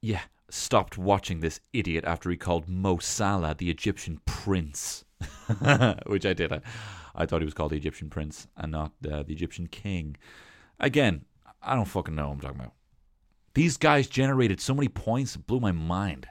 yeah, 0.02 0.22
stopped 0.50 1.00
watching 1.00 1.40
this 1.40 1.62
idiot 1.74 2.04
after 2.06 2.30
he 2.30 2.38
called 2.38 2.68
Mo 2.68 3.00
Salah 3.00 3.56
the 3.56 3.72
Egyptian 3.72 4.20
prince, 4.26 5.04
which 6.06 6.26
I 6.28 6.34
did. 6.34 6.52
I, 6.52 6.62
I 7.22 7.26
thought 7.28 7.42
he 7.42 7.46
was 7.46 7.54
called 7.54 7.72
the 7.72 7.78
Egyptian 7.78 8.10
prince 8.10 8.48
and 8.58 8.72
not 8.72 8.94
uh, 9.10 9.22
the 9.24 9.34
Egyptian 9.34 9.68
king. 9.68 10.18
Again, 10.80 11.26
I 11.62 11.76
don't 11.76 11.86
fucking 11.86 12.16
know 12.16 12.30
what 12.30 12.34
I'm 12.34 12.42
talking 12.42 12.60
about. 12.60 12.74
These 13.54 13.78
guys 13.78 14.08
generated 14.08 14.60
so 14.60 14.74
many 14.74 14.88
points, 14.88 15.36
it 15.36 15.46
blew 15.46 15.60
my 15.60 15.72
mind. 15.72 16.28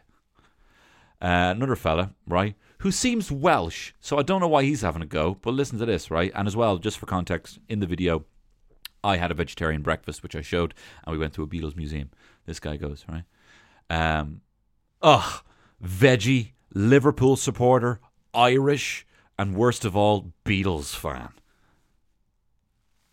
Uh, 1.22 1.54
another 1.54 1.76
fella, 1.76 2.14
right, 2.26 2.56
who 2.78 2.90
seems 2.90 3.30
Welsh, 3.30 3.92
so 4.00 4.18
I 4.18 4.22
don't 4.22 4.40
know 4.40 4.48
why 4.48 4.64
he's 4.64 4.80
having 4.80 5.02
a 5.02 5.06
go, 5.06 5.36
but 5.42 5.54
listen 5.54 5.78
to 5.78 5.86
this, 5.86 6.10
right? 6.10 6.32
And 6.34 6.48
as 6.48 6.56
well, 6.56 6.78
just 6.78 6.98
for 6.98 7.06
context, 7.06 7.60
in 7.68 7.78
the 7.78 7.86
video, 7.86 8.24
I 9.04 9.18
had 9.18 9.30
a 9.30 9.34
vegetarian 9.34 9.82
breakfast, 9.82 10.22
which 10.22 10.34
I 10.34 10.40
showed, 10.40 10.74
and 11.04 11.12
we 11.12 11.18
went 11.18 11.34
to 11.34 11.42
a 11.42 11.46
Beatles 11.46 11.76
museum. 11.76 12.10
This 12.46 12.58
guy 12.58 12.76
goes, 12.76 13.04
right? 13.08 13.24
Um, 13.90 14.40
ugh, 15.02 15.44
veggie, 15.84 16.52
Liverpool 16.74 17.36
supporter, 17.36 18.00
Irish, 18.34 19.06
and 19.40 19.54
worst 19.54 19.86
of 19.86 19.96
all, 19.96 20.34
Beatles 20.44 20.94
fan. 20.94 21.30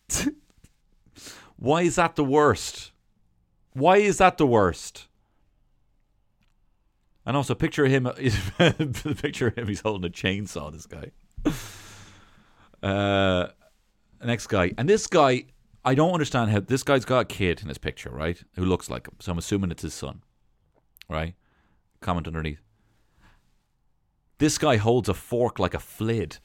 Why 1.55 1.83
is 1.83 1.95
that 1.95 2.17
the 2.17 2.23
worst? 2.25 2.91
Why 3.71 3.97
is 3.97 4.17
that 4.17 4.37
the 4.37 4.45
worst? 4.45 5.07
And 7.25 7.37
also, 7.37 7.55
picture 7.55 7.85
him. 7.85 8.03
picture 9.21 9.53
him. 9.55 9.69
He's 9.69 9.79
holding 9.79 10.05
a 10.05 10.11
chainsaw. 10.11 10.69
This 10.73 10.85
guy. 10.85 11.11
Uh, 12.83 13.47
next 14.21 14.47
guy, 14.47 14.73
and 14.77 14.89
this 14.89 15.07
guy, 15.07 15.45
I 15.85 15.95
don't 15.95 16.11
understand 16.11 16.51
how 16.51 16.59
this 16.59 16.83
guy's 16.83 17.05
got 17.05 17.19
a 17.19 17.25
kid 17.25 17.61
in 17.61 17.69
his 17.69 17.77
picture, 17.77 18.09
right? 18.09 18.43
Who 18.55 18.65
looks 18.65 18.89
like 18.89 19.07
him. 19.07 19.15
So 19.19 19.31
I'm 19.31 19.37
assuming 19.37 19.71
it's 19.71 19.83
his 19.83 19.93
son, 19.93 20.23
right? 21.09 21.35
Comment 22.01 22.27
underneath. 22.27 22.66
This 24.39 24.57
guy 24.57 24.77
holds 24.77 25.09
a 25.09 25.13
fork 25.13 25.57
like 25.57 25.73
a 25.73 25.79
flid. 25.79 26.37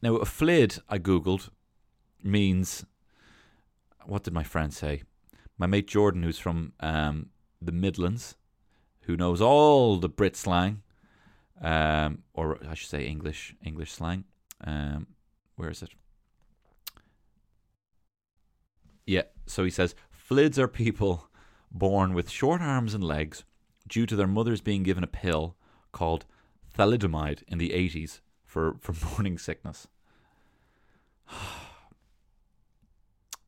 Now, 0.00 0.16
a 0.16 0.24
flid, 0.24 0.78
I 0.88 0.98
googled, 0.98 1.50
means. 2.22 2.84
What 4.04 4.24
did 4.24 4.32
my 4.32 4.42
friend 4.44 4.72
say? 4.72 5.02
My 5.58 5.66
mate 5.66 5.86
Jordan, 5.86 6.22
who's 6.22 6.38
from 6.38 6.72
um, 6.80 7.30
the 7.60 7.72
Midlands, 7.72 8.36
who 9.02 9.16
knows 9.16 9.40
all 9.40 9.96
the 9.96 10.08
Brit 10.08 10.36
slang, 10.36 10.82
um, 11.60 12.22
or 12.34 12.58
I 12.68 12.74
should 12.74 12.90
say 12.90 13.06
English 13.06 13.54
English 13.64 13.92
slang. 13.92 14.24
Um, 14.64 15.06
where 15.56 15.70
is 15.70 15.82
it? 15.82 15.90
Yeah, 19.06 19.22
so 19.46 19.62
he 19.64 19.70
says 19.70 19.94
flids 20.10 20.58
are 20.58 20.68
people 20.68 21.28
born 21.70 22.14
with 22.14 22.30
short 22.30 22.60
arms 22.60 22.94
and 22.94 23.04
legs 23.04 23.44
due 23.88 24.06
to 24.06 24.16
their 24.16 24.26
mothers 24.26 24.60
being 24.60 24.82
given 24.82 25.04
a 25.04 25.08
pill 25.08 25.56
called 25.92 26.24
thalidomide 26.76 27.42
in 27.48 27.58
the 27.58 27.70
80s 27.70 28.20
for, 28.44 28.76
for 28.80 28.94
morning 29.10 29.38
sickness. 29.38 29.86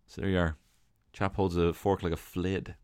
so 0.07 0.21
there 0.21 0.31
you 0.31 0.39
are. 0.39 0.57
Chap 1.13 1.37
holds 1.37 1.57
a 1.57 1.73
fork 1.73 2.03
like 2.03 2.13
a 2.13 2.17
flid. 2.17 2.75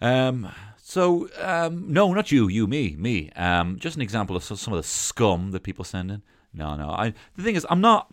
Um, 0.00 0.50
so 0.76 1.28
um, 1.40 1.92
no, 1.92 2.14
not 2.14 2.30
you, 2.32 2.48
you, 2.48 2.66
me, 2.66 2.96
me. 2.96 3.30
Um, 3.32 3.78
just 3.78 3.96
an 3.96 4.02
example 4.02 4.36
of 4.36 4.44
some 4.44 4.72
of 4.72 4.78
the 4.78 4.88
scum 4.88 5.50
that 5.50 5.62
people 5.62 5.84
send 5.84 6.10
in. 6.10 6.22
No, 6.52 6.76
no. 6.76 6.90
I 6.90 7.12
the 7.36 7.42
thing 7.42 7.56
is, 7.56 7.66
I'm 7.68 7.80
not. 7.80 8.12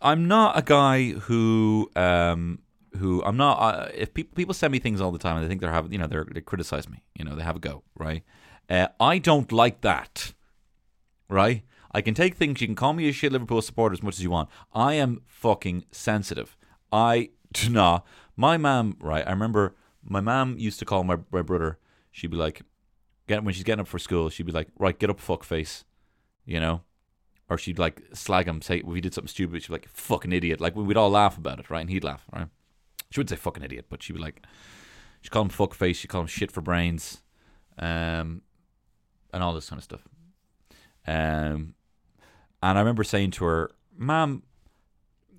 I'm 0.00 0.26
not 0.26 0.58
a 0.58 0.62
guy 0.62 1.10
who 1.10 1.90
um, 1.94 2.58
who 2.98 3.22
I'm 3.24 3.36
not. 3.36 3.58
Uh, 3.58 3.88
if 3.94 4.14
people 4.14 4.34
people 4.34 4.54
send 4.54 4.72
me 4.72 4.78
things 4.78 5.00
all 5.00 5.12
the 5.12 5.18
time 5.18 5.36
and 5.36 5.44
they 5.44 5.48
think 5.48 5.60
they're 5.60 5.72
having, 5.72 5.92
you 5.92 5.98
know, 5.98 6.06
they're, 6.06 6.26
they 6.30 6.40
criticize 6.40 6.88
me. 6.88 7.04
You 7.14 7.24
know, 7.24 7.34
they 7.34 7.42
have 7.42 7.56
a 7.56 7.60
go, 7.60 7.82
right? 7.96 8.22
Uh, 8.68 8.88
I 9.00 9.18
don't 9.18 9.50
like 9.52 9.80
that, 9.82 10.32
right? 11.28 11.62
I 11.90 12.00
can 12.00 12.14
take 12.14 12.36
things. 12.36 12.60
You 12.60 12.66
can 12.66 12.76
call 12.76 12.92
me 12.92 13.08
a 13.08 13.12
shit 13.12 13.32
Liverpool 13.32 13.60
supporter 13.60 13.92
as 13.92 14.02
much 14.02 14.14
as 14.14 14.22
you 14.22 14.30
want. 14.30 14.48
I 14.72 14.94
am 14.94 15.22
fucking 15.26 15.84
sensitive. 15.90 16.56
I 16.90 17.30
do 17.52 17.68
not. 17.68 18.06
My 18.36 18.56
mom, 18.56 18.96
right? 19.00 19.26
I 19.26 19.30
remember 19.30 19.74
my 20.02 20.20
mom 20.20 20.58
used 20.58 20.78
to 20.78 20.84
call 20.84 21.04
my 21.04 21.18
my 21.30 21.42
brother. 21.42 21.78
She'd 22.10 22.30
be 22.30 22.36
like, 22.36 22.62
get 23.26 23.44
when 23.44 23.54
she's 23.54 23.64
getting 23.64 23.80
up 23.80 23.88
for 23.88 23.98
school, 23.98 24.28
she'd 24.28 24.46
be 24.46 24.52
like, 24.52 24.68
right, 24.78 24.98
get 24.98 25.10
up, 25.10 25.20
fuck 25.20 25.44
face, 25.44 25.84
you 26.44 26.60
know. 26.60 26.82
Or 27.48 27.58
she'd 27.58 27.78
like 27.78 28.02
slag 28.14 28.48
him, 28.48 28.62
say 28.62 28.78
if 28.78 28.94
he 28.94 29.00
did 29.00 29.14
something 29.14 29.28
stupid, 29.28 29.62
she'd 29.62 29.68
be 29.68 29.74
like, 29.74 29.88
fucking 29.88 30.32
idiot. 30.32 30.60
Like 30.60 30.74
we'd 30.76 30.96
all 30.96 31.10
laugh 31.10 31.36
about 31.36 31.58
it, 31.58 31.70
right? 31.70 31.80
And 31.80 31.90
he'd 31.90 32.04
laugh, 32.04 32.24
right? 32.32 32.48
She 33.12 33.20
wouldn't 33.20 33.30
say 33.30 33.42
fucking 33.42 33.62
idiot, 33.62 33.86
but 33.90 34.02
she'd 34.02 34.14
be 34.14 34.18
like, 34.18 34.42
she'd 35.20 35.30
call 35.30 35.42
him 35.42 35.50
fuck 35.50 35.74
face, 35.74 35.98
she'd 35.98 36.08
call 36.08 36.22
him 36.22 36.26
shit 36.26 36.50
for 36.50 36.62
brains, 36.62 37.22
um, 37.78 38.40
and 39.32 39.42
all 39.42 39.52
this 39.52 39.68
kind 39.68 39.78
of 39.78 39.84
stuff. 39.84 40.08
Um, 41.06 41.74
and 42.62 42.78
I 42.78 42.80
remember 42.80 43.04
saying 43.04 43.32
to 43.32 43.44
her, 43.44 43.70
"Mom, 43.94 44.44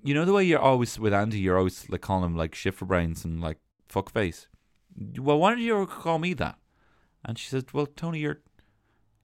you 0.04 0.14
know 0.14 0.24
the 0.24 0.32
way 0.32 0.44
you're 0.44 0.60
always 0.60 0.98
with 1.00 1.12
Andy, 1.12 1.40
you're 1.40 1.58
always 1.58 1.88
like 1.88 2.02
calling 2.02 2.24
him 2.24 2.36
like 2.36 2.54
shit 2.54 2.74
for 2.74 2.84
brains 2.84 3.24
and 3.24 3.40
like 3.40 3.58
fuck 3.88 4.10
face. 4.10 4.46
Well, 5.18 5.38
why 5.38 5.54
did 5.54 5.64
you 5.64 5.86
call 5.86 6.18
me 6.18 6.34
that?" 6.34 6.58
And 7.24 7.38
she 7.38 7.48
said, 7.48 7.72
"Well, 7.72 7.86
Tony, 7.86 8.20
you're 8.20 8.40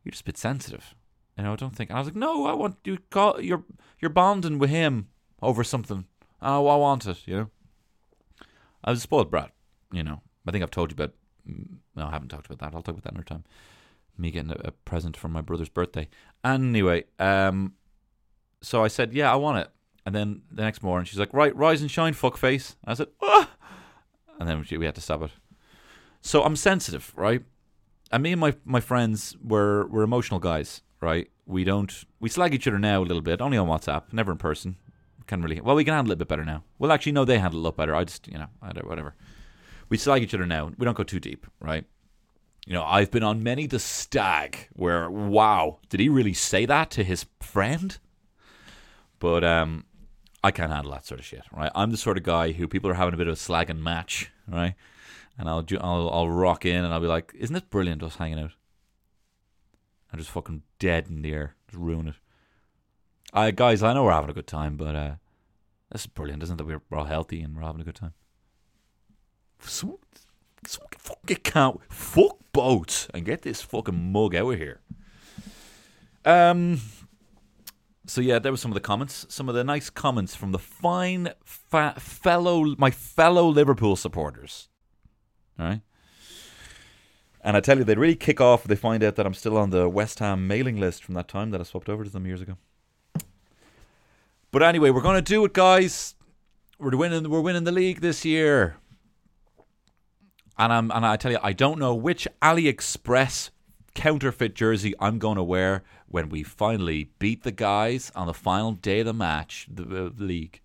you're 0.02 0.12
just 0.12 0.22
a 0.22 0.24
bit 0.24 0.38
sensitive." 0.38 0.94
You 1.36 1.44
know, 1.44 1.52
I 1.52 1.56
don't 1.56 1.76
think. 1.76 1.90
And 1.90 1.98
I 1.98 2.00
was 2.00 2.08
like, 2.08 2.16
"No, 2.16 2.46
I 2.46 2.54
want 2.54 2.78
you 2.84 2.98
call 3.10 3.40
you're 3.40 3.64
you're 4.00 4.10
bonding 4.10 4.58
with 4.58 4.70
him 4.70 5.08
over 5.40 5.62
something. 5.62 6.06
Oh, 6.42 6.66
I 6.66 6.76
want 6.76 7.06
it. 7.06 7.28
You 7.28 7.36
know." 7.36 7.50
I 8.84 8.90
was 8.90 8.98
a 9.00 9.02
spoiled 9.02 9.30
brat. 9.30 9.52
You 9.92 10.02
know, 10.02 10.20
I 10.46 10.50
think 10.50 10.62
I've 10.62 10.70
told 10.70 10.90
you 10.90 10.94
about. 10.94 11.14
No, 11.46 12.06
I 12.06 12.10
haven't 12.10 12.28
talked 12.28 12.46
about 12.46 12.58
that. 12.58 12.74
I'll 12.76 12.82
talk 12.82 12.94
about 12.94 13.04
that 13.04 13.12
another 13.12 13.24
time. 13.24 13.44
Me 14.16 14.30
getting 14.30 14.52
a, 14.52 14.60
a 14.64 14.70
present 14.70 15.16
for 15.16 15.28
my 15.28 15.40
brother's 15.40 15.68
birthday. 15.68 16.08
Anyway, 16.44 17.04
um, 17.18 17.74
so 18.60 18.84
I 18.84 18.88
said, 18.88 19.12
"Yeah, 19.12 19.32
I 19.32 19.36
want 19.36 19.58
it." 19.58 19.70
And 20.06 20.14
then 20.14 20.42
the 20.50 20.62
next 20.62 20.82
morning, 20.82 21.06
she's 21.06 21.18
like, 21.18 21.32
"Right, 21.32 21.54
rise 21.56 21.80
and 21.80 21.90
shine, 21.90 22.14
fuckface." 22.14 22.76
I 22.84 22.94
said, 22.94 23.08
"Ah," 23.22 23.50
and 24.38 24.48
then 24.48 24.64
we 24.70 24.84
had 24.84 24.94
to 24.94 25.00
stop 25.00 25.22
it. 25.22 25.30
So 26.20 26.42
I'm 26.42 26.56
sensitive, 26.56 27.12
right? 27.16 27.42
And 28.12 28.22
me 28.22 28.32
and 28.32 28.40
my 28.40 28.54
my 28.64 28.80
friends 28.80 29.36
were 29.42 29.86
we're 29.86 30.02
emotional 30.02 30.40
guys, 30.40 30.82
right? 31.00 31.28
We 31.46 31.64
don't 31.64 31.92
we 32.18 32.28
slag 32.28 32.54
each 32.54 32.68
other 32.68 32.78
now 32.78 33.00
a 33.00 33.04
little 33.04 33.22
bit, 33.22 33.40
only 33.40 33.56
on 33.56 33.68
WhatsApp, 33.68 34.12
never 34.12 34.32
in 34.32 34.38
person. 34.38 34.76
Can 35.30 35.42
really 35.42 35.60
well 35.60 35.76
we 35.76 35.84
can 35.84 35.94
handle 35.94 36.10
it 36.10 36.14
a 36.14 36.16
bit 36.16 36.26
better 36.26 36.44
now. 36.44 36.64
Well, 36.80 36.90
actually, 36.90 37.12
no, 37.12 37.24
they 37.24 37.38
handle 37.38 37.60
it 37.60 37.62
a 37.62 37.66
lot 37.66 37.76
better. 37.76 37.94
I 37.94 38.02
just 38.02 38.26
you 38.26 38.36
know 38.36 38.48
I 38.60 38.72
don't, 38.72 38.88
whatever. 38.88 39.14
We 39.88 39.96
slag 39.96 40.24
each 40.24 40.34
other 40.34 40.44
now. 40.44 40.72
We 40.76 40.84
don't 40.84 40.96
go 40.96 41.04
too 41.04 41.20
deep, 41.20 41.46
right? 41.60 41.84
You 42.66 42.72
know, 42.72 42.82
I've 42.82 43.12
been 43.12 43.22
on 43.22 43.40
many 43.40 43.68
the 43.68 43.78
stag 43.78 44.66
where 44.72 45.08
wow, 45.08 45.78
did 45.88 46.00
he 46.00 46.08
really 46.08 46.32
say 46.32 46.66
that 46.66 46.90
to 46.90 47.04
his 47.04 47.26
friend? 47.38 47.96
But 49.20 49.44
um, 49.44 49.84
I 50.42 50.50
can't 50.50 50.72
handle 50.72 50.90
that 50.90 51.06
sort 51.06 51.20
of 51.20 51.26
shit, 51.26 51.44
right? 51.52 51.70
I'm 51.76 51.92
the 51.92 51.96
sort 51.96 52.16
of 52.16 52.24
guy 52.24 52.50
who 52.50 52.66
people 52.66 52.90
are 52.90 52.94
having 52.94 53.14
a 53.14 53.16
bit 53.16 53.28
of 53.28 53.34
a 53.34 53.36
slagging 53.36 53.78
match, 53.78 54.32
right? 54.48 54.74
And 55.38 55.48
I'll 55.48 55.62
ju- 55.62 55.78
I'll 55.80 56.10
I'll 56.10 56.28
rock 56.28 56.66
in 56.66 56.84
and 56.84 56.92
I'll 56.92 56.98
be 56.98 57.06
like, 57.06 57.32
"Isn't 57.38 57.54
it 57.54 57.70
brilliant 57.70 58.02
us 58.02 58.16
hanging 58.16 58.40
out?" 58.40 58.54
I'm 60.12 60.18
just 60.18 60.32
fucking 60.32 60.64
dead 60.80 61.06
in 61.08 61.22
the 61.22 61.32
air, 61.32 61.54
just 61.68 61.78
ruin 61.78 62.08
it. 62.08 62.16
I 63.32 63.50
guys, 63.52 63.82
I 63.82 63.92
know 63.92 64.04
we're 64.04 64.12
having 64.12 64.30
a 64.30 64.34
good 64.34 64.46
time, 64.46 64.76
but 64.76 64.94
uh, 64.94 65.14
this 65.90 66.02
is 66.02 66.06
brilliant, 66.06 66.42
isn't 66.42 66.60
it? 66.60 66.64
We're, 66.64 66.82
we're 66.90 66.98
all 66.98 67.04
healthy 67.04 67.40
and 67.42 67.54
we're 67.54 67.62
having 67.62 67.80
a 67.80 67.84
good 67.84 67.94
time. 67.94 68.14
So, 69.60 70.00
so 70.66 70.80
fucking 70.98 71.38
can't 71.44 71.80
fuck 71.88 72.38
boats 72.52 73.08
and 73.14 73.24
get 73.24 73.42
this 73.42 73.62
fucking 73.62 74.12
mug 74.12 74.34
out 74.34 74.52
of 74.52 74.58
here. 74.58 74.80
Um. 76.24 76.80
So 78.06 78.20
yeah, 78.20 78.40
there 78.40 78.50
were 78.50 78.58
some 78.58 78.72
of 78.72 78.74
the 78.74 78.80
comments, 78.80 79.24
some 79.28 79.48
of 79.48 79.54
the 79.54 79.62
nice 79.62 79.88
comments 79.88 80.34
from 80.34 80.50
the 80.50 80.58
fine 80.58 81.30
fa- 81.44 81.94
fellow, 81.96 82.74
my 82.76 82.90
fellow 82.90 83.46
Liverpool 83.46 83.94
supporters. 83.94 84.68
All 85.58 85.66
right. 85.66 85.80
And 87.42 87.56
I 87.56 87.60
tell 87.60 87.78
you, 87.78 87.84
they'd 87.84 87.98
really 87.98 88.16
kick 88.16 88.40
off 88.40 88.64
they 88.64 88.74
find 88.74 89.04
out 89.04 89.14
that 89.14 89.26
I'm 89.26 89.34
still 89.34 89.56
on 89.56 89.70
the 89.70 89.88
West 89.88 90.18
Ham 90.18 90.48
mailing 90.48 90.78
list 90.78 91.04
from 91.04 91.14
that 91.14 91.28
time 91.28 91.52
that 91.52 91.60
I 91.60 91.64
swapped 91.64 91.88
over 91.88 92.02
to 92.02 92.10
them 92.10 92.26
years 92.26 92.40
ago. 92.40 92.56
But 94.50 94.62
anyway, 94.62 94.90
we're 94.90 95.00
going 95.00 95.16
to 95.16 95.22
do 95.22 95.44
it, 95.44 95.52
guys. 95.52 96.14
We're 96.78 96.96
winning. 96.96 97.28
We're 97.30 97.40
winning 97.40 97.64
the 97.64 97.72
league 97.72 98.00
this 98.00 98.24
year. 98.24 98.76
And 100.58 100.72
I'm 100.72 100.90
and 100.90 101.06
I 101.06 101.16
tell 101.16 101.32
you, 101.32 101.38
I 101.42 101.52
don't 101.52 101.78
know 101.78 101.94
which 101.94 102.26
AliExpress 102.42 103.50
counterfeit 103.94 104.54
jersey 104.54 104.94
I'm 105.00 105.18
going 105.18 105.36
to 105.36 105.42
wear 105.42 105.82
when 106.08 106.28
we 106.28 106.42
finally 106.42 107.10
beat 107.18 107.42
the 107.44 107.52
guys 107.52 108.10
on 108.14 108.26
the 108.26 108.34
final 108.34 108.72
day 108.72 109.00
of 109.00 109.06
the 109.06 109.12
match, 109.12 109.68
the, 109.72 109.82
uh, 109.82 110.10
the 110.14 110.24
league. 110.24 110.60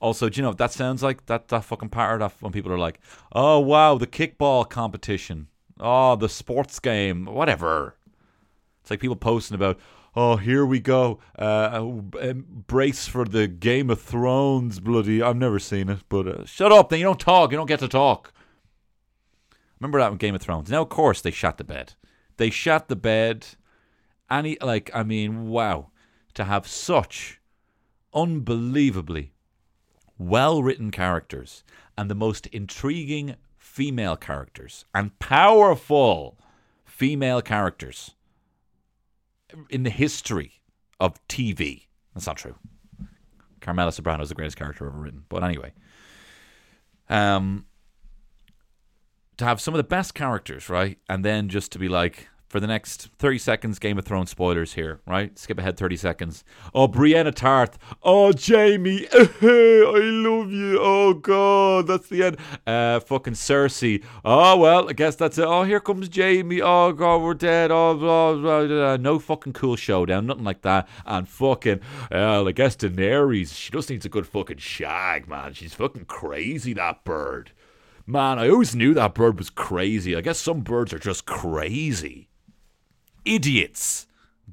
Also, 0.00 0.28
do 0.28 0.38
you 0.38 0.42
know 0.42 0.52
that 0.52 0.72
sounds 0.72 1.02
like? 1.02 1.26
That 1.26 1.48
that 1.48 1.64
fucking 1.64 1.90
of 1.92 2.40
when 2.40 2.52
people 2.52 2.72
are 2.72 2.78
like, 2.78 3.00
"Oh 3.32 3.58
wow, 3.58 3.98
the 3.98 4.06
kickball 4.06 4.68
competition. 4.68 5.48
Oh, 5.80 6.14
the 6.14 6.28
sports 6.28 6.78
game, 6.78 7.24
whatever." 7.24 7.96
It's 8.80 8.90
like 8.90 9.00
people 9.00 9.16
posting 9.16 9.56
about, 9.56 9.78
"Oh, 10.18 10.36
here 10.36 10.66
we 10.66 10.80
go, 10.80 11.20
uh, 11.38 11.80
brace 11.84 13.06
for 13.06 13.24
the 13.24 13.46
Game 13.46 13.88
of 13.88 14.00
Thrones." 14.00 14.80
Bloody, 14.80 15.22
I've 15.22 15.36
never 15.36 15.60
seen 15.60 15.88
it, 15.88 16.00
but 16.08 16.26
uh, 16.26 16.44
shut 16.44 16.72
up. 16.72 16.88
Then 16.88 16.98
you 16.98 17.04
don't 17.04 17.20
talk. 17.20 17.52
You 17.52 17.56
don't 17.56 17.66
get 17.66 17.78
to 17.80 17.88
talk. 17.88 18.32
Remember 19.78 20.00
that 20.00 20.10
in 20.10 20.18
Game 20.18 20.34
of 20.34 20.42
Thrones? 20.42 20.70
Now, 20.70 20.82
of 20.82 20.88
course, 20.88 21.20
they 21.20 21.30
shot 21.30 21.56
the 21.56 21.62
bed. 21.64 21.94
They 22.36 22.50
shot 22.50 22.88
the 22.88 22.96
bed. 22.96 23.46
Any 24.28 24.58
like, 24.60 24.90
I 24.92 25.04
mean, 25.04 25.48
wow, 25.48 25.90
to 26.34 26.44
have 26.44 26.66
such 26.66 27.40
unbelievably 28.12 29.32
well 30.18 30.62
written 30.62 30.90
characters 30.90 31.62
and 31.96 32.10
the 32.10 32.14
most 32.14 32.48
intriguing 32.48 33.36
female 33.56 34.16
characters 34.16 34.84
and 34.92 35.16
powerful 35.20 36.36
female 36.84 37.40
characters 37.40 38.14
in 39.70 39.82
the 39.82 39.90
history 39.90 40.60
of 41.00 41.26
TV. 41.28 41.86
That's 42.14 42.26
not 42.26 42.36
true. 42.36 42.56
Carmela 43.60 43.92
Soprano 43.92 44.22
is 44.22 44.28
the 44.28 44.34
greatest 44.34 44.56
character 44.56 44.86
ever 44.86 44.98
written. 44.98 45.24
But 45.28 45.44
anyway, 45.44 45.72
um, 47.08 47.66
to 49.36 49.44
have 49.44 49.60
some 49.60 49.74
of 49.74 49.78
the 49.78 49.84
best 49.84 50.14
characters, 50.14 50.68
right, 50.68 50.98
and 51.08 51.24
then 51.24 51.48
just 51.48 51.72
to 51.72 51.78
be 51.78 51.88
like, 51.88 52.28
for 52.48 52.60
the 52.60 52.66
next 52.66 53.10
30 53.18 53.38
seconds, 53.38 53.78
Game 53.78 53.98
of 53.98 54.06
Thrones 54.06 54.30
spoilers 54.30 54.72
here, 54.72 55.00
right? 55.06 55.38
Skip 55.38 55.58
ahead 55.58 55.76
30 55.76 55.96
seconds. 55.96 56.44
Oh, 56.74 56.88
Brienne 56.88 57.30
Tarth. 57.32 57.78
Oh, 58.02 58.32
Jaime. 58.32 59.06
I 59.12 60.00
love 60.00 60.50
you. 60.50 60.78
Oh, 60.80 61.12
God. 61.12 61.86
That's 61.86 62.08
the 62.08 62.24
end. 62.24 62.38
Uh, 62.66 63.00
fucking 63.00 63.34
Cersei. 63.34 64.02
Oh, 64.24 64.56
well, 64.56 64.88
I 64.88 64.94
guess 64.94 65.14
that's 65.14 65.36
it. 65.36 65.44
Oh, 65.44 65.64
here 65.64 65.80
comes 65.80 66.08
Jaime. 66.14 66.62
Oh, 66.62 66.92
God, 66.92 67.18
we're 67.18 67.34
dead. 67.34 67.70
Oh, 67.70 67.94
blah, 67.94 68.34
blah, 68.34 68.66
blah. 68.66 68.96
No 68.96 69.18
fucking 69.18 69.52
cool 69.52 69.76
showdown. 69.76 70.26
Nothing 70.26 70.44
like 70.44 70.62
that. 70.62 70.88
And 71.04 71.28
fucking, 71.28 71.80
well, 72.10 72.48
I 72.48 72.52
guess 72.52 72.76
Daenerys. 72.76 73.54
She 73.54 73.70
just 73.70 73.90
needs 73.90 74.06
a 74.06 74.10
good 74.10 74.26
fucking 74.26 74.58
shag, 74.58 75.28
man. 75.28 75.52
She's 75.52 75.74
fucking 75.74 76.06
crazy, 76.06 76.72
that 76.72 77.04
bird. 77.04 77.52
Man, 78.06 78.38
I 78.38 78.48
always 78.48 78.74
knew 78.74 78.94
that 78.94 79.14
bird 79.14 79.36
was 79.36 79.50
crazy. 79.50 80.16
I 80.16 80.22
guess 80.22 80.38
some 80.38 80.60
birds 80.60 80.94
are 80.94 80.98
just 80.98 81.26
crazy 81.26 82.28
idiots. 83.28 84.06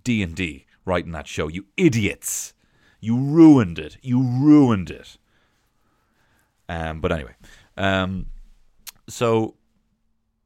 D 0.03 0.21
and 0.21 0.35
D 0.35 0.65
writing 0.85 1.11
that 1.11 1.27
show. 1.27 1.47
You 1.47 1.65
idiots. 1.77 2.53
You 2.99 3.17
ruined 3.17 3.79
it. 3.79 3.97
You 4.01 4.21
ruined 4.21 4.89
it. 4.89 5.17
Um, 6.67 7.01
but 7.01 7.11
anyway, 7.11 7.35
um, 7.77 8.27
so 9.07 9.55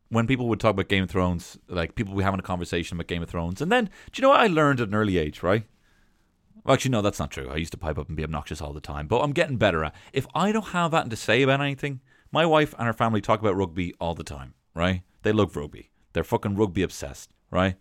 when 0.09 0.27
people 0.27 0.49
would 0.49 0.59
talk 0.59 0.71
about 0.71 0.89
Game 0.89 1.03
of 1.03 1.09
Thrones, 1.09 1.57
like 1.67 1.95
people 1.95 2.13
would 2.13 2.19
be 2.19 2.25
having 2.25 2.39
a 2.39 2.43
conversation 2.43 2.97
about 2.97 3.07
Game 3.07 3.23
of 3.23 3.29
Thrones, 3.29 3.61
and 3.61 3.71
then 3.71 3.85
do 3.85 4.19
you 4.19 4.23
know 4.23 4.29
what 4.29 4.41
I 4.41 4.47
learned 4.47 4.81
at 4.81 4.89
an 4.89 4.95
early 4.95 5.17
age, 5.17 5.43
right? 5.43 5.65
Well, 6.63 6.73
actually, 6.73 6.91
no, 6.91 7.01
that's 7.01 7.19
not 7.19 7.31
true. 7.31 7.49
I 7.49 7.55
used 7.55 7.71
to 7.71 7.77
pipe 7.77 7.97
up 7.97 8.09
and 8.09 8.17
be 8.17 8.23
obnoxious 8.23 8.61
all 8.61 8.73
the 8.73 8.81
time, 8.81 9.07
but 9.07 9.21
I'm 9.21 9.31
getting 9.31 9.55
better 9.55 9.85
at. 9.85 9.95
If 10.11 10.27
I 10.35 10.51
don't 10.51 10.67
have 10.67 10.91
that 10.91 11.09
to 11.09 11.15
say 11.15 11.41
about 11.41 11.61
anything, 11.61 12.01
my 12.31 12.45
wife 12.45 12.75
and 12.77 12.85
her 12.85 12.93
family 12.93 13.21
talk 13.21 13.39
about 13.39 13.55
rugby 13.55 13.93
all 14.01 14.13
the 14.13 14.25
time, 14.25 14.55
right? 14.73 15.03
They 15.21 15.31
love 15.31 15.55
rugby. 15.55 15.89
They're 16.11 16.25
fucking 16.25 16.57
rugby 16.57 16.81
obsessed, 16.81 17.29
right? 17.49 17.75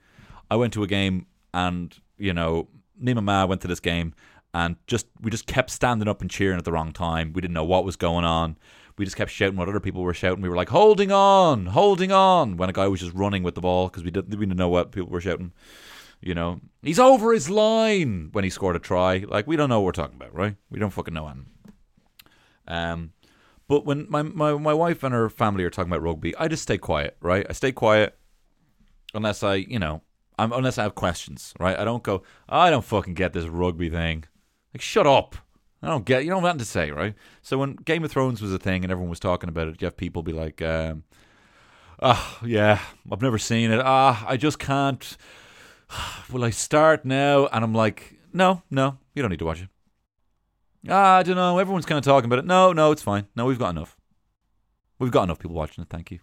I 0.50 0.56
went 0.56 0.72
to 0.74 0.82
a 0.82 0.86
game 0.86 1.26
and, 1.52 1.94
you 2.16 2.32
know, 2.32 2.68
me 2.98 3.12
and 3.12 3.24
my 3.24 3.44
ma 3.44 3.46
went 3.46 3.60
to 3.62 3.68
this 3.68 3.80
game 3.80 4.14
and 4.54 4.76
just 4.86 5.06
we 5.20 5.30
just 5.30 5.46
kept 5.46 5.70
standing 5.70 6.08
up 6.08 6.20
and 6.20 6.30
cheering 6.30 6.58
at 6.58 6.64
the 6.64 6.72
wrong 6.72 6.92
time. 6.92 7.32
We 7.32 7.40
didn't 7.40 7.54
know 7.54 7.64
what 7.64 7.84
was 7.84 7.96
going 7.96 8.24
on. 8.24 8.56
We 8.96 9.04
just 9.04 9.16
kept 9.16 9.30
shouting 9.30 9.56
what 9.56 9.68
other 9.68 9.78
people 9.78 10.02
were 10.02 10.14
shouting. 10.14 10.42
We 10.42 10.48
were 10.48 10.56
like, 10.56 10.70
holding 10.70 11.12
on, 11.12 11.66
holding 11.66 12.10
on, 12.10 12.56
when 12.56 12.68
a 12.68 12.72
guy 12.72 12.88
was 12.88 13.00
just 13.00 13.14
running 13.14 13.44
with 13.44 13.54
the 13.54 13.60
ball 13.60 13.88
because 13.88 14.02
we 14.02 14.10
didn't, 14.10 14.36
we 14.36 14.44
didn't 14.44 14.58
know 14.58 14.68
what 14.68 14.90
people 14.90 15.10
were 15.10 15.20
shouting. 15.20 15.52
You 16.20 16.34
know, 16.34 16.60
he's 16.82 16.98
over 16.98 17.32
his 17.32 17.48
line 17.48 18.30
when 18.32 18.42
he 18.42 18.50
scored 18.50 18.74
a 18.74 18.80
try. 18.80 19.24
Like, 19.28 19.46
we 19.46 19.54
don't 19.54 19.68
know 19.68 19.78
what 19.80 19.86
we're 19.86 20.02
talking 20.02 20.16
about, 20.16 20.34
right? 20.34 20.56
We 20.68 20.80
don't 20.80 20.90
fucking 20.90 21.14
know 21.14 21.28
anything. 21.28 21.46
Um, 22.66 23.12
but 23.68 23.84
when 23.84 24.06
my, 24.08 24.22
my, 24.22 24.54
my 24.54 24.74
wife 24.74 25.04
and 25.04 25.14
her 25.14 25.30
family 25.30 25.62
are 25.62 25.70
talking 25.70 25.92
about 25.92 26.02
rugby, 26.02 26.34
I 26.36 26.48
just 26.48 26.64
stay 26.64 26.76
quiet, 26.76 27.16
right? 27.20 27.46
I 27.48 27.52
stay 27.52 27.70
quiet 27.70 28.18
unless 29.14 29.44
I, 29.44 29.54
you 29.56 29.78
know, 29.78 30.02
I'm, 30.38 30.52
unless 30.52 30.78
I 30.78 30.84
have 30.84 30.94
questions, 30.94 31.52
right? 31.58 31.78
I 31.78 31.84
don't 31.84 32.02
go, 32.02 32.22
oh, 32.48 32.58
I 32.58 32.70
don't 32.70 32.84
fucking 32.84 33.14
get 33.14 33.32
this 33.32 33.46
rugby 33.46 33.90
thing. 33.90 34.24
Like, 34.72 34.80
shut 34.80 35.06
up. 35.06 35.36
I 35.82 35.88
don't 35.88 36.04
get. 36.04 36.24
You 36.24 36.30
don't 36.30 36.42
have 36.42 36.48
nothing 36.48 36.58
to 36.58 36.64
say, 36.64 36.90
right? 36.90 37.14
So 37.42 37.58
when 37.58 37.74
Game 37.74 38.04
of 38.04 38.10
Thrones 38.10 38.42
was 38.42 38.52
a 38.52 38.58
thing 38.58 38.84
and 38.84 38.90
everyone 38.90 39.10
was 39.10 39.20
talking 39.20 39.48
about 39.48 39.68
it, 39.68 39.80
you 39.80 39.86
have 39.86 39.96
people 39.96 40.22
be 40.22 40.32
like, 40.32 40.60
um, 40.60 41.04
"Oh, 42.02 42.38
yeah, 42.44 42.80
I've 43.10 43.22
never 43.22 43.38
seen 43.38 43.70
it. 43.70 43.80
Ah, 43.80 44.24
I 44.28 44.36
just 44.36 44.58
can't. 44.58 45.16
Will 46.32 46.42
I 46.42 46.50
start 46.50 47.04
now?" 47.04 47.46
And 47.46 47.64
I'm 47.64 47.74
like, 47.74 48.18
"No, 48.32 48.62
no, 48.70 48.98
you 49.14 49.22
don't 49.22 49.30
need 49.30 49.38
to 49.38 49.44
watch 49.44 49.62
it." 49.62 49.68
Ah, 50.88 51.18
I 51.18 51.22
don't 51.22 51.36
know. 51.36 51.58
Everyone's 51.58 51.86
kind 51.86 51.98
of 51.98 52.04
talking 52.04 52.26
about 52.26 52.40
it. 52.40 52.44
No, 52.44 52.72
no, 52.72 52.90
it's 52.90 53.02
fine. 53.02 53.28
No, 53.36 53.46
we've 53.46 53.58
got 53.58 53.70
enough. 53.70 53.96
We've 54.98 55.12
got 55.12 55.24
enough 55.24 55.38
people 55.38 55.54
watching 55.54 55.82
it. 55.82 55.90
Thank 55.90 56.10
you. 56.10 56.18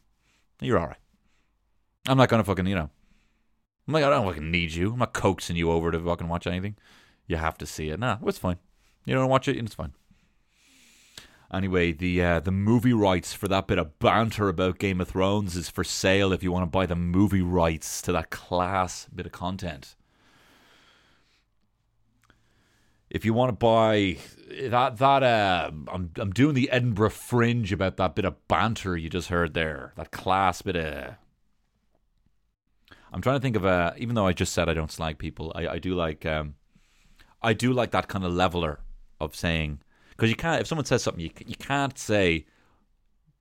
You're 0.60 0.80
all 0.80 0.88
right. 0.88 0.98
I'm 2.08 2.18
not 2.18 2.28
gonna 2.28 2.44
fucking, 2.44 2.68
you 2.68 2.76
know, 2.76 2.90
I'm 3.88 3.94
like, 3.94 4.04
I 4.04 4.10
don't 4.10 4.26
fucking 4.26 4.52
need 4.52 4.74
you. 4.74 4.94
I'm 4.94 5.00
not 5.00 5.14
coaxing 5.14 5.56
you 5.56 5.72
over 5.72 5.92
to 5.92 6.00
fucking 6.00 6.28
watch 6.28 6.48
anything. 6.48 6.76
You 7.28 7.38
have 7.38 7.58
to 7.60 7.66
see 7.66 7.90
it. 7.90 8.00
Nah, 8.00 8.18
it's 8.26 8.38
fine. 8.38 8.58
You 9.06 9.14
don't 9.14 9.30
watch 9.30 9.48
it, 9.48 9.58
and 9.58 9.68
it's 9.68 9.76
fine. 9.76 9.94
Anyway, 11.54 11.92
the 11.92 12.22
uh, 12.22 12.40
the 12.40 12.52
movie 12.52 12.94
rights 12.94 13.34
for 13.34 13.48
that 13.48 13.68
bit 13.68 13.78
of 13.78 13.98
banter 14.00 14.50
about 14.50 14.80
Game 14.80 15.00
of 15.00 15.08
Thrones 15.08 15.56
is 15.56 15.70
for 15.70 15.84
sale 15.84 16.34
if 16.34 16.42
you 16.42 16.52
want 16.52 16.64
to 16.64 16.70
buy 16.70 16.86
the 16.86 16.96
movie 16.96 17.42
rights 17.42 18.02
to 18.02 18.12
that 18.14 18.32
class 18.32 19.08
bit 19.14 19.28
of 19.28 19.32
content. 19.32 19.96
If 23.10 23.24
you 23.24 23.34
want 23.34 23.50
to 23.50 23.54
buy 23.54 24.18
that 24.64 24.98
that 24.98 25.24
uh, 25.24 25.72
I'm 25.88 26.12
I'm 26.16 26.32
doing 26.32 26.56
the 26.56 26.72
Edinburgh 26.72 27.12
Fringe 27.12 27.72
about 27.72 27.98
that 27.98 28.16
bit 28.16 28.26
of 28.26 28.48
banter 28.48 28.98
you 28.98 29.10
just 29.10 29.30
heard 29.30 29.54
there, 29.54 29.94
that 29.96 30.12
class 30.12 30.64
bit 30.64 30.76
of 30.76 31.16
I'm 33.16 33.22
trying 33.22 33.38
to 33.38 33.42
think 33.42 33.56
of 33.56 33.64
a. 33.64 33.94
Even 33.98 34.14
though 34.14 34.28
I 34.28 34.34
just 34.34 34.52
said 34.52 34.68
I 34.68 34.74
don't 34.74 34.92
slag 34.92 35.18
people, 35.18 35.54
I, 35.56 35.68
I 35.70 35.80
do 35.80 35.96
like. 35.96 36.26
Um, 36.26 36.56
I 37.42 37.54
do 37.54 37.72
like 37.72 37.92
that 37.92 38.10
kind 38.10 38.26
of 38.26 38.34
leveler 38.34 38.82
of 39.22 39.34
saying 39.34 39.80
because 40.10 40.30
you 40.30 40.36
can't. 40.36 40.60
If 40.60 40.68
someone 40.68 40.84
says 40.84 41.02
something, 41.02 41.24
you 41.24 41.32
you 41.48 41.56
can't 41.56 41.98
say 41.98 42.46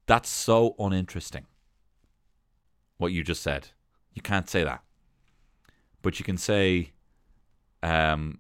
that's 0.07 0.29
so 0.29 0.77
uninteresting. 0.79 1.47
What 2.99 3.11
you 3.11 3.25
just 3.25 3.43
said, 3.43 3.71
you 4.13 4.23
can't 4.23 4.49
say 4.49 4.63
that. 4.63 4.85
But 6.03 6.21
you 6.21 6.25
can 6.25 6.37
say, 6.37 6.93
um, 7.83 8.39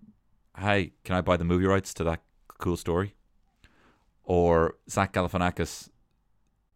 "Hey, 0.57 0.93
can 1.03 1.16
I 1.16 1.20
buy 1.20 1.37
the 1.37 1.45
movie 1.45 1.66
rights 1.66 1.93
to 1.95 2.05
that 2.05 2.22
cool 2.59 2.76
story?" 2.76 3.16
Or 4.22 4.76
Zach 4.89 5.12
Galifianakis 5.12 5.89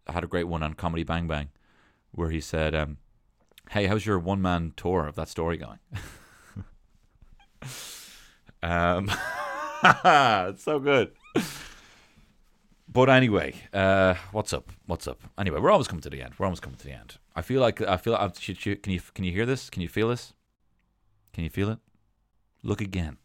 had 0.09 0.25
a 0.25 0.27
great 0.27 0.49
one 0.49 0.65
on 0.65 0.75
Comedy 0.75 1.05
Bang 1.05 1.29
Bang, 1.29 1.51
where 2.11 2.31
he 2.31 2.41
said, 2.41 2.75
um, 2.75 2.97
Hey, 3.71 3.87
how's 3.87 4.07
your 4.07 4.19
one 4.19 4.41
man 4.41 4.73
tour 4.77 5.07
of 5.07 5.15
that 5.17 5.29
story 5.29 5.59
going? 5.59 5.79
um, 8.63 9.11
it's 9.85 10.63
so 10.65 10.79
good. 10.79 11.13
But 12.89 13.11
anyway, 13.11 13.55
uh, 13.75 14.15
what's 14.33 14.55
up? 14.55 14.73
What's 14.87 15.07
up? 15.07 15.21
Anyway, 15.39 15.61
we're 15.61 15.71
almost 15.71 15.91
coming 15.91 16.01
to 16.01 16.09
the 16.09 16.23
end. 16.23 16.33
We're 16.39 16.47
almost 16.47 16.63
coming 16.63 16.79
to 16.79 16.85
the 16.85 16.93
end. 16.93 17.19
I 17.37 17.43
feel 17.43 17.61
like 17.61 17.83
I 17.83 17.99
feel. 17.99 18.15
I, 18.15 18.31
should, 18.39 18.59
should, 18.59 18.83
can 18.83 18.95
you 18.95 19.01
can 19.13 19.25
you 19.25 19.33
hear 19.33 19.45
this? 19.45 19.69
Can 19.69 19.83
you 19.83 19.89
feel 19.89 20.09
this? 20.09 20.33
Can 21.35 21.45
you 21.45 21.51
feel 21.51 21.69
it? 21.69 21.79
Look 22.63 22.81
again. 22.81 23.19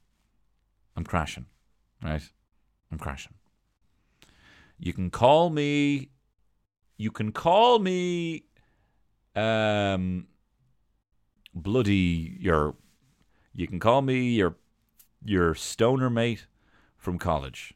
I'm 0.98 1.06
crashing. 1.06 1.46
Right? 2.04 2.22
I'm 2.92 3.00
crashing. 3.00 3.36
You 4.78 4.92
can 4.92 5.10
call 5.10 5.50
me. 5.50 6.10
You 6.98 7.12
can 7.12 7.32
call 7.32 7.80
me. 7.80 8.44
Um, 9.36 10.28
bloody 11.54 12.38
your 12.40 12.76
you 13.54 13.68
can 13.68 13.80
call 13.80 14.02
me 14.02 14.30
your 14.30 14.56
your 15.24 15.56
stoner 15.56 16.10
mate 16.10 16.48
from 16.98 17.18
college. 17.18 17.74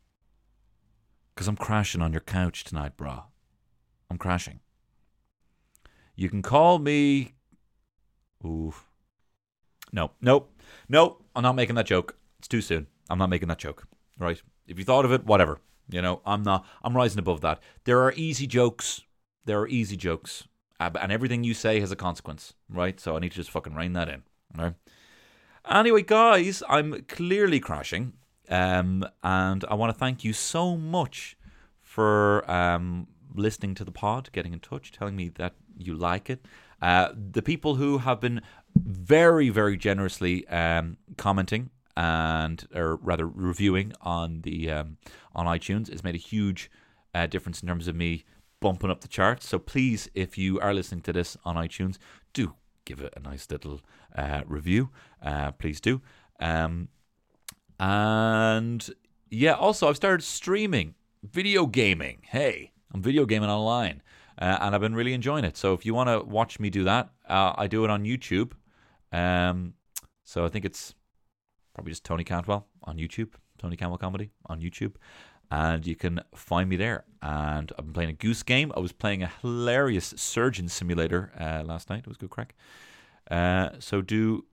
Cause 1.35 1.47
I'm 1.47 1.55
crashing 1.55 2.01
on 2.01 2.11
your 2.11 2.21
couch 2.21 2.63
tonight, 2.63 2.97
brah. 2.97 3.23
I'm 4.09 4.17
crashing. 4.17 4.59
You 6.15 6.29
can 6.29 6.41
call 6.41 6.79
me 6.79 7.33
Ooh. 8.45 8.73
No, 9.91 10.11
nope. 10.21 10.51
No, 10.89 11.17
I'm 11.35 11.43
not 11.43 11.55
making 11.55 11.75
that 11.75 11.85
joke. 11.85 12.17
It's 12.39 12.47
too 12.47 12.61
soon. 12.61 12.87
I'm 13.09 13.17
not 13.17 13.29
making 13.29 13.47
that 13.47 13.57
joke. 13.57 13.87
Right? 14.19 14.41
If 14.67 14.77
you 14.77 14.85
thought 14.85 15.05
of 15.05 15.11
it, 15.11 15.25
whatever. 15.25 15.59
You 15.89 16.01
know, 16.01 16.21
I'm 16.25 16.43
not 16.43 16.65
I'm 16.83 16.95
rising 16.95 17.19
above 17.19 17.41
that. 17.41 17.61
There 17.85 18.01
are 18.01 18.13
easy 18.13 18.47
jokes. 18.47 19.01
There 19.45 19.59
are 19.59 19.67
easy 19.67 19.95
jokes 19.95 20.43
and 20.79 21.11
everything 21.11 21.43
you 21.43 21.53
say 21.53 21.79
has 21.79 21.91
a 21.91 21.95
consequence, 21.95 22.53
right? 22.69 22.99
So 22.99 23.15
I 23.15 23.19
need 23.19 23.31
to 23.31 23.37
just 23.37 23.51
fucking 23.51 23.73
rein 23.73 23.93
that 23.93 24.09
in, 24.09 24.23
right? 24.55 24.73
Anyway, 25.69 26.01
guys, 26.03 26.63
I'm 26.69 27.03
clearly 27.07 27.59
crashing, 27.59 28.13
um, 28.49 29.05
and 29.23 29.65
I 29.69 29.73
want 29.73 29.93
to 29.93 29.97
thank 29.97 30.23
you 30.23 30.33
so 30.33 30.77
much 30.77 31.37
for 31.81 32.49
um, 32.49 33.07
listening 33.33 33.75
to 33.75 33.83
the 33.83 33.91
pod, 33.91 34.29
getting 34.31 34.53
in 34.53 34.59
touch, 34.59 34.91
telling 34.91 35.15
me 35.15 35.29
that 35.29 35.55
you 35.77 35.93
like 35.93 36.29
it. 36.29 36.45
Uh, 36.81 37.09
the 37.31 37.41
people 37.41 37.75
who 37.75 37.97
have 37.97 38.21
been 38.21 38.41
very, 38.75 39.49
very 39.49 39.75
generously 39.75 40.47
um, 40.47 40.97
commenting 41.17 41.71
and, 41.97 42.67
or 42.75 42.97
rather, 42.97 43.27
reviewing 43.27 43.91
on 44.01 44.41
the 44.41 44.69
um, 44.69 44.97
on 45.33 45.47
iTunes 45.47 45.91
has 45.91 46.03
made 46.03 46.13
a 46.13 46.19
huge 46.19 46.69
uh, 47.15 47.25
difference 47.25 47.61
in 47.61 47.67
terms 47.67 47.87
of 47.87 47.95
me 47.95 48.23
bumping 48.59 48.89
up 48.89 49.01
the 49.01 49.07
charts. 49.07 49.47
So 49.47 49.59
please, 49.59 50.09
if 50.13 50.37
you 50.37 50.59
are 50.59 50.73
listening 50.73 51.01
to 51.01 51.13
this 51.13 51.37
on 51.45 51.55
iTunes, 51.55 51.97
do 52.33 52.53
give 52.85 53.01
it 53.01 53.13
a 53.15 53.19
nice 53.19 53.47
little 53.49 53.81
uh, 54.15 54.41
review. 54.45 54.89
Uh, 55.21 55.51
please 55.51 55.79
do. 55.81 56.01
Um, 56.39 56.89
and 57.79 58.89
yeah, 59.29 59.53
also 59.53 59.89
I've 59.89 59.95
started 59.95 60.23
streaming 60.23 60.95
video 61.23 61.65
gaming. 61.65 62.19
Hey, 62.23 62.71
I'm 62.93 63.01
video 63.01 63.25
gaming 63.25 63.49
online, 63.49 64.01
uh, 64.39 64.57
and 64.61 64.73
I've 64.73 64.81
been 64.81 64.95
really 64.95 65.13
enjoying 65.13 65.43
it. 65.43 65.57
So 65.57 65.73
if 65.73 65.85
you 65.85 65.93
want 65.93 66.09
to 66.09 66.19
watch 66.21 66.59
me 66.59 66.69
do 66.69 66.83
that, 66.85 67.09
uh, 67.27 67.53
I 67.57 67.67
do 67.67 67.83
it 67.83 67.89
on 67.89 68.03
YouTube. 68.03 68.53
Um, 69.11 69.73
so 70.23 70.45
I 70.45 70.49
think 70.49 70.65
it's 70.65 70.95
probably 71.73 71.91
just 71.91 72.03
Tony 72.03 72.23
Cantwell 72.23 72.67
on 72.83 72.97
YouTube, 72.97 73.33
Tony 73.57 73.75
Cantwell 73.77 73.97
Comedy 73.97 74.31
on 74.45 74.61
YouTube. 74.61 74.93
And 75.49 75.87
you 75.87 75.95
can 75.95 76.21
find 76.35 76.69
me 76.69 76.75
there. 76.75 77.05
And 77.21 77.71
I've 77.77 77.85
been 77.85 77.93
playing 77.93 78.09
a 78.09 78.13
goose 78.13 78.43
game. 78.43 78.71
I 78.75 78.79
was 78.79 78.91
playing 78.91 79.23
a 79.23 79.31
hilarious 79.41 80.13
surgeon 80.17 80.67
simulator 80.67 81.31
uh, 81.39 81.63
last 81.63 81.89
night. 81.89 81.99
It 81.99 82.07
was 82.07 82.17
good 82.17 82.29
crack. 82.29 82.53
Uh, 83.31 83.69
so 83.79 84.01
do 84.01 84.45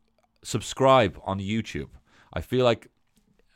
subscribe 0.43 1.21
on 1.25 1.41
YouTube. 1.41 1.91
I 2.33 2.41
feel 2.41 2.65
like 2.65 2.89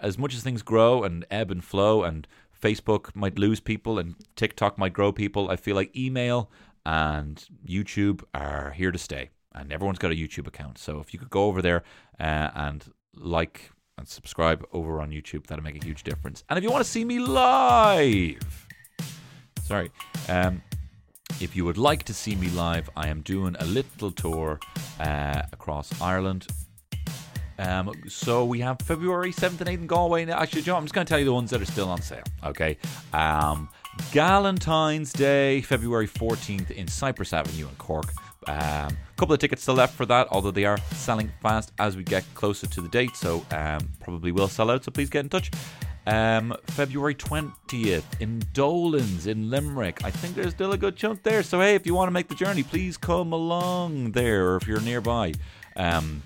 as 0.01 0.19
much 0.19 0.35
as 0.35 0.43
things 0.43 0.63
grow 0.63 1.03
and 1.03 1.25
ebb 1.31 1.51
and 1.51 1.65
flow, 1.65 2.03
and 2.03 2.27
Facebook 2.61 3.15
might 3.15 3.39
lose 3.39 3.61
people 3.61 3.99
and 3.99 4.15
TikTok 4.37 4.79
might 4.79 4.93
grow 4.93 5.13
people, 5.13 5.51
I 5.51 5.57
feel 5.57 5.77
like 5.77 5.97
email 5.97 6.51
and 6.85 7.45
YouTube 7.67 8.23
are 8.35 8.73
here 8.77 8.91
to 8.91 8.99
stay. 8.99 9.31
And 9.55 9.73
everyone's 9.73 9.99
got 9.99 10.13
a 10.13 10.15
YouTube 10.15 10.47
account. 10.47 10.79
So 10.79 11.01
if 11.01 11.13
you 11.13 11.19
could 11.19 11.31
go 11.31 11.45
over 11.45 11.63
there 11.63 11.83
uh, 12.19 12.51
and 12.55 12.85
like 13.15 13.71
and 13.99 14.09
subscribe 14.09 14.65
over 14.73 15.01
on 15.01 15.11
YouTube, 15.11 15.47
that'll 15.47 15.65
make 15.65 15.81
a 15.81 15.85
huge 15.85 16.03
difference. 16.05 16.45
And 16.49 16.57
if 16.57 16.65
you 16.65 16.71
want 16.71 16.85
to 16.85 16.91
see 16.91 17.05
me 17.05 17.19
live, 17.19 18.67
sorry, 19.63 19.91
um, 20.29 20.63
if 21.41 21.55
you 21.55 21.65
would 21.65 21.79
like 21.79 22.05
to 22.05 22.15
see 22.15 22.35
me 22.35 22.49
live, 22.51 22.91
I 22.97 23.09
am 23.09 23.21
doing 23.21 23.57
a 23.59 23.65
little 23.65 24.11
tour 24.11 24.59
uh, 25.01 25.43
across 25.53 26.01
Ireland. 26.01 26.47
Um, 27.59 27.93
so 28.07 28.45
we 28.45 28.61
have 28.61 28.79
February 28.81 29.33
7th 29.33 29.61
and 29.61 29.69
8th 29.69 29.75
in 29.75 29.87
Galway. 29.87 30.31
Actually, 30.31 30.63
John, 30.63 30.79
I'm 30.79 30.85
just 30.85 30.95
going 30.95 31.05
to 31.07 31.11
tell 31.11 31.19
you 31.19 31.25
the 31.25 31.33
ones 31.33 31.51
that 31.51 31.61
are 31.61 31.67
still 31.67 31.89
on 31.89 32.01
sale. 32.01 32.23
Okay. 32.45 32.79
Um, 33.13 33.69
Galentine's 34.13 35.13
Day, 35.13 35.61
February 35.63 36.07
14th 36.07 36.71
in 36.71 36.87
Cyprus 36.87 37.33
Avenue 37.33 37.69
in 37.69 37.75
Cork. 37.75 38.13
A 38.49 38.87
um, 38.87 38.97
couple 39.17 39.35
of 39.35 39.41
tickets 39.41 39.61
still 39.61 39.75
left 39.75 39.95
for 39.95 40.07
that, 40.07 40.27
although 40.31 40.51
they 40.51 40.65
are 40.65 40.79
selling 40.93 41.31
fast 41.43 41.71
as 41.79 41.99
we 41.99 42.03
get 42.03 42.25
closer 42.35 42.67
to 42.67 42.81
the 42.81 42.89
date. 42.89 43.15
So 43.15 43.45
um, 43.51 43.91
probably 44.01 44.33
will 44.33 44.49
sell 44.49 44.71
out. 44.71 44.85
So 44.85 44.91
please 44.91 45.11
get 45.11 45.21
in 45.21 45.29
touch. 45.29 45.51
Um, 46.07 46.57
February 46.69 47.15
20th 47.15 48.21
in 48.21 48.43
Dolan's 48.55 49.27
in 49.27 49.51
Limerick. 49.51 50.03
I 50.03 50.11
think 50.11 50.35
there's 50.35 50.53
still 50.53 50.73
a 50.73 50.79
good 50.79 50.97
chunk 50.97 51.23
there. 51.23 51.43
So, 51.43 51.61
hey, 51.61 51.75
if 51.75 51.85
you 51.85 51.95
want 51.95 52.09
to 52.09 52.13
make 52.13 52.29
the 52.29 52.35
journey, 52.35 52.63
please 52.63 52.97
come 52.97 53.35
along 53.35 54.13
there 54.13 54.53
or 54.53 54.57
if 54.57 54.67
you're 54.67 54.81
nearby. 54.81 55.35
Um, 55.77 56.23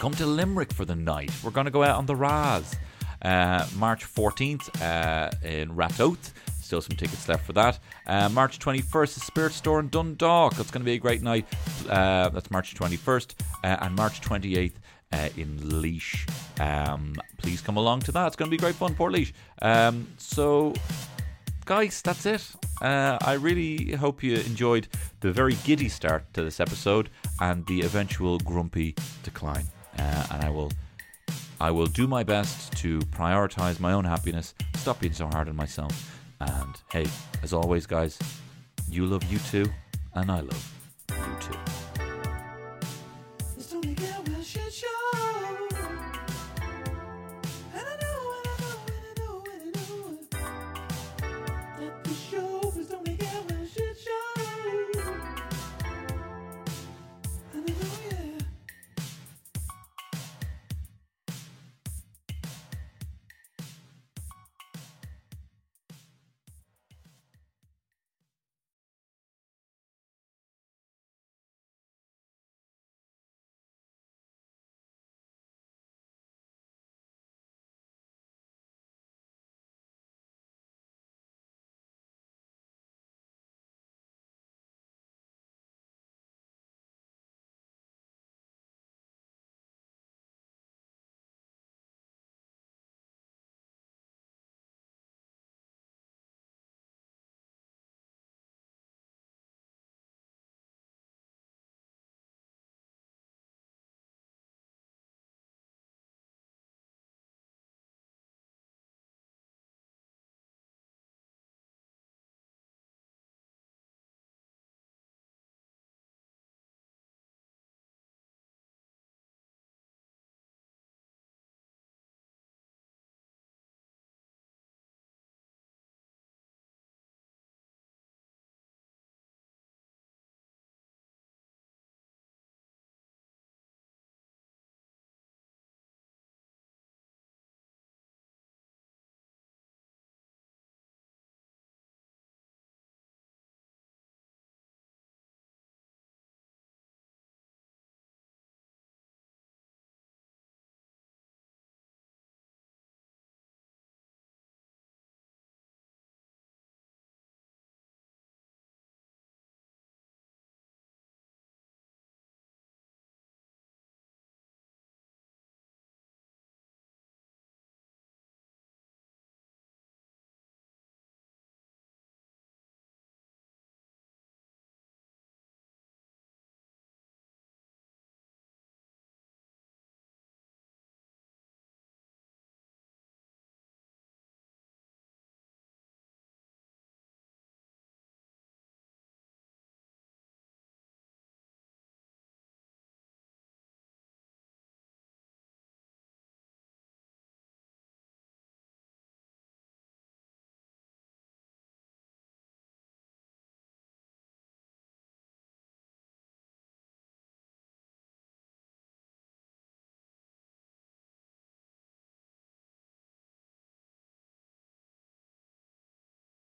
come 0.00 0.12
to 0.14 0.26
Limerick 0.26 0.72
for 0.72 0.84
the 0.84 0.96
night. 0.96 1.30
We're 1.44 1.52
going 1.52 1.66
to 1.66 1.70
go 1.70 1.84
out 1.84 1.96
on 1.96 2.06
the 2.06 2.16
Raz. 2.16 2.74
Uh, 3.22 3.64
March 3.76 4.04
14th 4.04 4.82
uh, 4.82 5.30
in 5.46 5.70
Ratoath. 5.76 6.32
Still 6.64 6.80
some 6.80 6.96
tickets 6.96 7.28
left 7.28 7.44
for 7.44 7.52
that. 7.52 7.78
Uh, 8.06 8.28
March 8.30 8.58
21st, 8.58 9.14
the 9.14 9.20
Spirit 9.20 9.52
Store 9.52 9.80
in 9.80 9.88
Dundalk. 9.90 10.54
That's 10.54 10.70
going 10.70 10.80
to 10.80 10.86
be 10.86 10.94
a 10.94 10.98
great 10.98 11.22
night. 11.22 11.46
Uh, 11.88 12.30
that's 12.30 12.50
March 12.50 12.74
21st. 12.74 13.34
Uh, 13.62 13.76
and 13.80 13.94
March 13.94 14.20
28th, 14.22 14.72
uh, 15.12 15.28
in 15.36 15.58
Laois. 15.58 16.26
Um, 16.58 17.14
please 17.36 17.60
come 17.60 17.76
along 17.76 18.00
to 18.00 18.12
that. 18.12 18.26
It's 18.28 18.36
going 18.36 18.50
to 18.50 18.56
be 18.56 18.60
great 18.60 18.74
fun, 18.74 18.94
Portlaoise. 18.94 19.32
Um, 19.62 20.08
so, 20.18 20.74
guys, 21.64 22.02
that's 22.02 22.26
it. 22.26 22.50
Uh, 22.80 23.18
I 23.20 23.34
really 23.34 23.92
hope 23.92 24.22
you 24.22 24.34
enjoyed 24.36 24.88
the 25.20 25.32
very 25.32 25.56
giddy 25.64 25.88
start 25.88 26.32
to 26.34 26.42
this 26.42 26.60
episode 26.60 27.10
and 27.40 27.64
the 27.66 27.82
eventual 27.82 28.38
grumpy 28.38 28.94
decline. 29.22 29.66
Uh, 29.98 30.26
and 30.32 30.42
I 30.42 30.50
will, 30.50 30.72
I 31.60 31.70
will 31.70 31.86
do 31.86 32.06
my 32.06 32.24
best 32.24 32.72
to 32.78 32.98
prioritize 33.00 33.78
my 33.78 33.92
own 33.92 34.04
happiness, 34.04 34.54
stop 34.76 35.00
being 35.00 35.12
so 35.12 35.26
hard 35.26 35.48
on 35.48 35.56
myself. 35.56 36.13
And 36.40 36.74
hey, 36.90 37.06
as 37.42 37.52
always, 37.52 37.86
guys, 37.86 38.18
you 38.88 39.06
love 39.06 39.24
you 39.24 39.38
too, 39.38 39.66
and 40.14 40.30
I 40.30 40.40
love 40.40 40.73